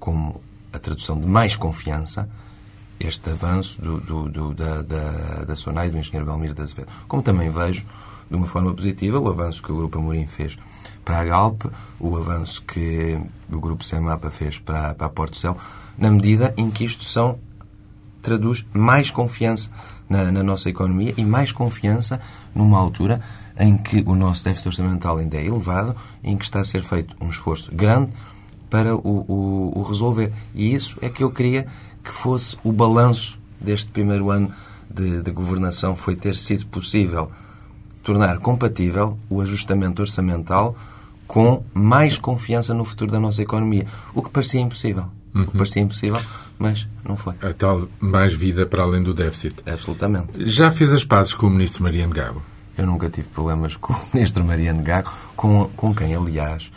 como 0.00 0.40
a 0.72 0.78
tradução 0.78 1.18
de 1.18 1.26
mais 1.26 1.54
confiança 1.54 2.28
este 3.00 3.30
avanço 3.30 3.80
do, 3.80 4.00
do, 4.00 4.28
do, 4.28 4.54
da, 4.54 4.82
da, 4.82 5.44
da 5.44 5.56
SONAI 5.56 5.90
do 5.90 5.98
engenheiro 5.98 6.26
Belmiro 6.26 6.54
de 6.54 6.62
Azevedo. 6.62 6.88
Como 7.06 7.22
também 7.22 7.48
vejo, 7.50 7.84
de 8.30 8.36
uma 8.36 8.46
forma 8.46 8.72
positiva, 8.74 9.18
o 9.18 9.28
avanço 9.28 9.62
que 9.62 9.72
o 9.72 9.76
Grupo 9.76 9.98
Amorim 9.98 10.26
fez 10.26 10.58
para 11.04 11.20
a 11.20 11.24
Galp, 11.24 11.64
o 11.98 12.16
avanço 12.16 12.62
que 12.62 13.18
o 13.50 13.58
Grupo 13.58 13.82
Semapa 13.82 14.30
fez 14.30 14.58
para, 14.58 14.94
para 14.94 15.06
a 15.06 15.10
Porto 15.10 15.36
Céu, 15.36 15.56
na 15.96 16.10
medida 16.10 16.52
em 16.56 16.70
que 16.70 16.84
isto 16.84 17.04
são, 17.04 17.38
traduz 18.20 18.64
mais 18.74 19.10
confiança 19.10 19.70
na, 20.08 20.30
na, 20.30 20.42
nossa 20.42 20.68
economia 20.68 21.14
e 21.16 21.24
mais 21.24 21.52
confiança 21.52 22.20
numa 22.54 22.78
altura 22.78 23.20
em 23.58 23.76
que 23.76 24.04
o 24.06 24.14
nosso 24.14 24.44
déficit 24.44 24.68
orçamental 24.68 25.16
ainda 25.18 25.36
é 25.36 25.46
elevado, 25.46 25.96
em 26.22 26.36
que 26.36 26.44
está 26.44 26.60
a 26.60 26.64
ser 26.64 26.82
feito 26.82 27.16
um 27.20 27.30
esforço 27.30 27.74
grande 27.74 28.10
para 28.68 28.94
o, 28.94 29.00
o, 29.00 29.78
o 29.78 29.82
resolver. 29.82 30.32
E 30.54 30.74
isso 30.74 30.98
é 31.00 31.08
que 31.08 31.24
eu 31.24 31.30
queria 31.30 31.66
que 32.04 32.10
fosse 32.10 32.56
o 32.62 32.72
balanço 32.72 33.38
deste 33.60 33.90
primeiro 33.90 34.30
ano 34.30 34.52
de, 34.90 35.22
de, 35.22 35.30
governação, 35.30 35.96
foi 35.96 36.14
ter 36.14 36.36
sido 36.36 36.66
possível 36.66 37.30
tornar 38.08 38.38
compatível 38.38 39.18
o 39.28 39.42
ajustamento 39.42 40.00
orçamental 40.00 40.74
com 41.26 41.62
mais 41.74 42.16
confiança 42.16 42.72
no 42.72 42.82
futuro 42.82 43.12
da 43.12 43.20
nossa 43.20 43.42
economia. 43.42 43.84
O 44.14 44.22
que 44.22 44.30
parecia 44.30 44.62
impossível. 44.62 45.04
Uhum. 45.34 45.42
O 45.42 45.44
que 45.44 45.52
uhum. 45.52 45.58
parecia 45.58 45.82
impossível, 45.82 46.20
mas 46.58 46.88
não 47.04 47.18
foi. 47.18 47.34
A 47.42 47.52
tal 47.52 47.86
mais 48.00 48.32
vida 48.32 48.64
para 48.64 48.82
além 48.82 49.02
do 49.02 49.12
déficit. 49.12 49.56
Absolutamente. 49.70 50.42
Já 50.48 50.70
fez 50.70 50.90
as 50.90 51.04
pazes 51.04 51.34
com 51.34 51.48
o 51.48 51.50
Ministro 51.50 51.82
Mariano 51.82 52.14
Gago? 52.14 52.42
Eu 52.78 52.86
nunca 52.86 53.10
tive 53.10 53.28
problemas 53.28 53.76
com 53.76 53.92
o 53.92 54.00
Ministro 54.14 54.42
Mariano 54.42 54.82
Gago, 54.82 55.12
com, 55.36 55.68
com 55.76 55.94
quem, 55.94 56.14
aliás, 56.14 56.72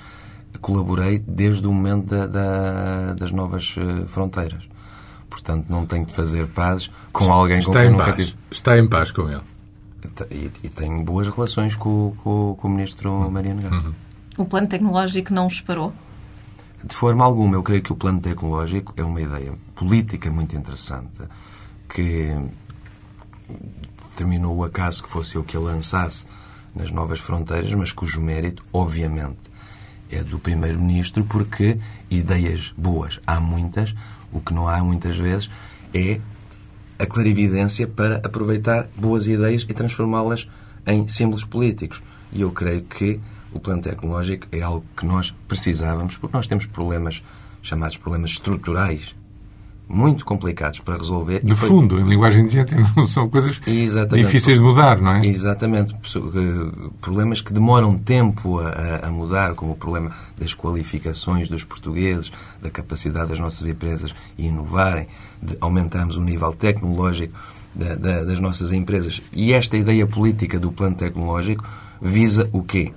colaborei 0.59 1.17
desde 1.17 1.65
o 1.65 1.71
momento 1.71 2.07
da, 2.07 2.27
da, 2.27 3.13
das 3.13 3.31
novas 3.31 3.73
eh, 3.77 4.05
fronteiras. 4.05 4.67
Portanto, 5.29 5.67
não 5.69 5.85
tenho 5.85 6.05
de 6.05 6.13
fazer 6.13 6.45
pazes 6.47 6.91
com 7.13 7.31
alguém 7.31 7.59
Está 7.59 7.71
com 7.71 7.77
quem 7.77 7.87
em 7.87 7.91
nunca 7.91 8.03
paz. 8.03 8.15
tive. 8.17 8.37
Está 8.51 8.77
em 8.77 8.85
paz 8.85 9.11
com 9.11 9.29
ele. 9.29 9.50
E, 10.31 10.51
e 10.63 10.69
tenho 10.69 11.03
boas 11.03 11.27
relações 11.27 11.75
com, 11.75 12.13
com- 12.23 12.55
com 12.59 12.67
o 12.67 12.71
Ministro 12.71 13.29
Mariano 13.31 13.61
Gato. 13.61 13.95
O 14.37 14.45
plano 14.45 14.67
tecnológico 14.67 15.33
não 15.33 15.47
os 15.47 15.59
parou. 15.61 15.93
De 16.83 16.95
forma 16.95 17.23
alguma, 17.23 17.55
eu 17.55 17.61
creio 17.63 17.83
que 17.83 17.91
o 17.91 17.95
plano 17.95 18.19
tecnológico 18.19 18.93
é 18.97 19.03
uma 19.03 19.21
ideia 19.21 19.53
política 19.75 20.31
muito 20.31 20.55
interessante 20.55 21.21
que 21.87 22.35
terminou 24.15 24.55
o 24.57 24.63
acaso 24.63 25.03
que 25.03 25.09
fosse 25.09 25.35
eu 25.35 25.43
que 25.43 25.55
a 25.55 25.59
lançasse 25.59 26.25
nas 26.75 26.89
novas 26.91 27.19
fronteiras, 27.19 27.71
mas 27.73 27.91
cujo 27.91 28.21
mérito, 28.21 28.63
obviamente, 28.71 29.39
é 30.09 30.23
do 30.23 30.39
Primeiro-Ministro, 30.39 31.23
porque 31.25 31.77
ideias 32.09 32.73
boas 32.77 33.19
há 33.27 33.39
muitas, 33.39 33.93
o 34.31 34.39
que 34.41 34.53
não 34.53 34.67
há 34.67 34.83
muitas 34.83 35.17
vezes 35.17 35.49
é 35.93 36.19
a 37.01 37.05
clarividência 37.05 37.87
para 37.87 38.17
aproveitar 38.17 38.87
boas 38.95 39.25
ideias 39.27 39.65
e 39.67 39.73
transformá-las 39.73 40.47
em 40.85 41.07
símbolos 41.07 41.43
políticos. 41.43 42.01
E 42.31 42.41
eu 42.41 42.51
creio 42.51 42.83
que 42.83 43.19
o 43.51 43.59
plano 43.59 43.81
tecnológico 43.81 44.47
é 44.51 44.61
algo 44.61 44.85
que 44.95 45.05
nós 45.05 45.33
precisávamos, 45.47 46.15
porque 46.17 46.37
nós 46.37 46.47
temos 46.47 46.65
problemas 46.65 47.21
chamados 47.61 47.97
problemas 47.97 48.31
estruturais 48.31 49.15
muito 49.93 50.23
complicados 50.25 50.79
para 50.79 50.95
resolver. 50.97 51.41
De 51.43 51.51
E 51.51 51.55
foi- 51.55 51.67
fundo, 51.67 51.99
em 51.99 52.03
linguagem 52.07 52.45
de 52.47 52.53
gente, 52.53 52.73
são 53.11 53.29
coisas 53.29 53.59
Exatamente. 53.67 54.25
difíceis 54.25 54.57
de 54.57 54.63
mudar, 54.63 55.01
não 55.01 55.11
é? 55.15 55.25
Exatamente. 55.25 55.93
Eh, 55.93 56.89
Problemas 57.01 57.41
que 57.41 57.51
demoram 57.51 57.97
tempo 57.97 58.59
a, 58.59 58.69
a- 58.69 59.07
a 59.07 59.11
mudar, 59.11 59.53
como 59.55 59.73
o 59.73 59.75
problema 59.75 60.11
das 60.37 60.53
qualificações 60.53 61.49
dos 61.49 61.63
portugueses, 61.63 62.31
da 62.61 62.69
capacidade 62.69 63.29
das 63.31 63.39
nossas 63.39 63.67
empresas 63.67 64.13
inovarem, 64.37 65.07
de 65.41 65.57
aumentarmos 65.59 66.15
o 66.15 66.21
nível 66.21 66.53
tecnológico 66.53 67.33
da- 67.75 67.95
da- 67.95 68.23
das 68.23 68.39
nossas 68.39 68.71
empresas. 68.71 69.21
E 69.35 69.51
esta 69.53 69.75
ideia 69.77 70.07
política 70.07 70.59
do 70.59 70.71
plano 70.71 70.95
tecnológico 70.95 71.63
visa 72.01 72.47
o 72.53 72.63
quê? 72.63 72.93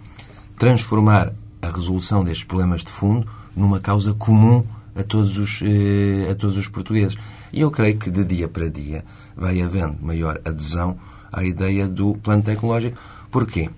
Transformar 0.58 1.32
a 1.60 1.66
resolução 1.68 2.22
destes 2.22 2.44
problemas 2.44 2.84
de 2.84 2.90
fundo 2.90 3.26
numa 3.56 3.80
causa 3.80 4.12
comum 4.14 4.64
a 4.96 5.02
todos 5.02 5.38
os, 5.38 5.60
eh, 5.62 6.30
a 6.30 6.34
todos 6.34 6.56
os 6.56 6.68
portugueses. 6.68 7.16
E 7.52 7.60
eu 7.60 7.70
creio 7.70 7.98
que 7.98 8.10
de 8.10 8.24
dia 8.24 8.48
para 8.48 8.70
dia 8.70 9.04
vai 9.36 9.60
havendo 9.60 9.96
maior 10.02 10.40
adesão 10.44 10.96
à 11.32 11.44
ideia 11.44 11.88
do 11.88 12.14
plano 12.16 12.42
tecnológico. 12.42 12.96
Porquê? 13.30 13.70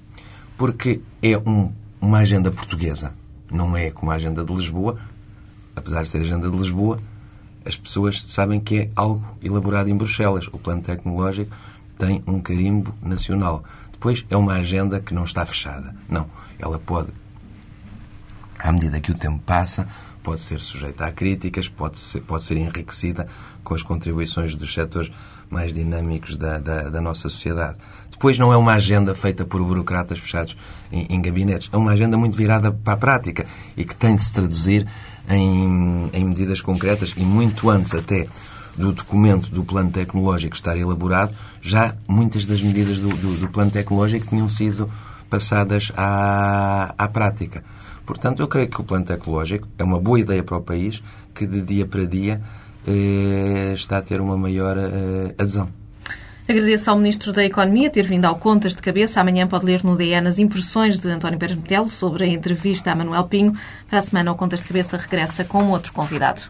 Porque 0.59 1.01
é 1.23 1.37
um- 1.39 1.73
uma 2.01 2.19
agenda 2.19 2.51
portuguesa. 2.51 3.12
Não 3.51 3.77
é 3.77 3.91
como 3.91 4.11
a 4.11 4.14
agenda 4.14 4.45
de 4.45 4.53
Lisboa. 4.53 4.99
Apesar 5.75 6.03
de 6.03 6.09
ser 6.09 6.19
a 6.19 6.23
agenda 6.23 6.51
de 6.51 6.57
Lisboa, 6.57 6.99
as 7.64 7.77
pessoas 7.77 8.25
sabem 8.27 8.61
que 8.61 8.79
é 8.79 8.91
algo 8.97 9.25
elaborado 9.43 9.89
em 9.89 9.97
Bruxelas. 9.97 10.47
O 10.49 10.59
plano 10.59 10.83
tecnológico 10.83 11.55
tem 11.99 12.23
um 12.27 12.41
carimbo 12.41 12.95
nacional. 13.03 13.64
Depois, 13.93 14.25
é 14.29 14.37
uma 14.37 14.55
agenda 14.55 15.01
que 15.01 15.14
não 15.14 15.25
está 15.25 15.45
fechada. 15.47 15.95
Não. 16.09 16.27
Ela 16.59 16.79
pode 16.79 17.09
à 18.59 18.73
medida 18.73 19.01
que 19.01 19.11
o 19.11 19.14
tempo 19.14 19.39
passa, 19.45 19.87
pode 20.27 20.41
ser 20.41 20.59
sujeita 20.59 21.07
a 21.07 21.12
críticas, 21.12 21.68
pode 21.68 22.01
ser, 22.01 22.20
pode 22.22 22.43
ser 22.43 22.57
enriquecida 22.57 23.29
com 23.62 23.74
as 23.74 23.83
contribuições 23.83 24.57
dos 24.57 24.74
setores 24.74 25.12
mais 25.49 25.72
dinâmicos 25.72 26.37
da, 26.37 26.59
da, 26.59 26.89
da 26.89 27.01
nossa 27.01 27.29
sociedade. 27.29 27.77
Depois, 28.11 28.37
não 28.37 28.53
é 28.53 28.57
uma 28.57 28.72
agenda 28.72 29.14
feita 29.14 29.45
por 29.45 29.62
burocratas 29.62 30.18
fechados 30.18 30.57
em, 30.91 31.07
em 31.11 31.22
gabinetes. 31.22 31.70
É 31.72 31.77
uma 31.77 31.93
agenda 31.93 32.18
muito 32.18 32.37
virada 32.37 32.72
para 32.72 32.95
a 32.95 32.97
prática 32.97 33.47
e 33.77 33.85
que 33.85 33.95
tem 33.95 34.16
de 34.16 34.24
se 34.24 34.33
traduzir 34.33 34.85
em, 35.29 36.11
em 36.12 36.24
medidas 36.24 36.61
concretas 36.61 37.14
e 37.16 37.20
muito 37.20 37.70
antes 37.70 37.95
até 37.95 38.27
do 38.77 38.93
documento 38.93 39.49
do 39.51 39.62
plano 39.62 39.93
tecnológico 39.93 40.57
estar 40.57 40.77
elaborado, 40.77 41.33
já 41.62 41.95
muitas 42.09 42.47
das 42.47 42.61
medidas 42.61 42.99
do, 42.99 43.11
do, 43.11 43.37
do 43.37 43.49
plano 43.49 43.70
tecnológico 43.70 44.27
tinham 44.27 44.49
sido 44.49 44.91
passadas 45.31 45.93
à, 45.97 46.93
à 46.99 47.07
prática. 47.07 47.62
Portanto, 48.07 48.41
eu 48.41 48.49
creio 48.49 48.69
que 48.69 48.81
o 48.81 48.85
plano 48.85 49.05
tecnológico 49.05 49.69
é 49.77 49.85
uma 49.85 49.99
boa 49.99 50.21
ideia 50.21 50.43
para 50.43 50.57
o 50.57 50.63
país 50.63 51.03
que 51.35 51.47
de 51.47 51.61
dia 51.61 51.85
para 51.85 52.07
dia 52.07 52.41
eh, 52.87 53.73
está 53.75 53.99
a 53.99 54.03
ter 54.03 54.21
uma 54.21 54.37
maior 54.39 54.79
eh, 54.79 55.35
adesão. 55.37 55.69
Agradeço 56.49 56.89
ao 56.89 56.97
Ministro 56.97 57.33
da 57.33 57.45
Economia 57.45 57.91
ter 57.91 58.07
vindo 58.07 58.25
ao 58.25 58.37
Contas 58.37 58.77
de 58.77 58.81
Cabeça. 58.81 59.21
Amanhã 59.21 59.49
pode 59.49 59.67
ler 59.67 59.83
no 59.83 59.97
DN 59.97 60.29
as 60.29 60.39
impressões 60.39 60.97
de 60.97 61.09
António 61.11 61.39
Pérez 61.41 61.57
Metelo 61.57 61.89
sobre 61.89 62.23
a 62.23 62.27
entrevista 62.29 62.93
a 62.93 62.95
Manuel 62.95 63.25
Pinho. 63.25 63.53
Para 63.91 63.99
a 63.99 64.03
semana, 64.03 64.31
o 64.31 64.37
Contas 64.37 64.61
de 64.61 64.69
Cabeça 64.69 64.97
regressa 64.97 65.45
com 65.45 65.65
outro 65.71 65.93
convidado. 65.93 66.43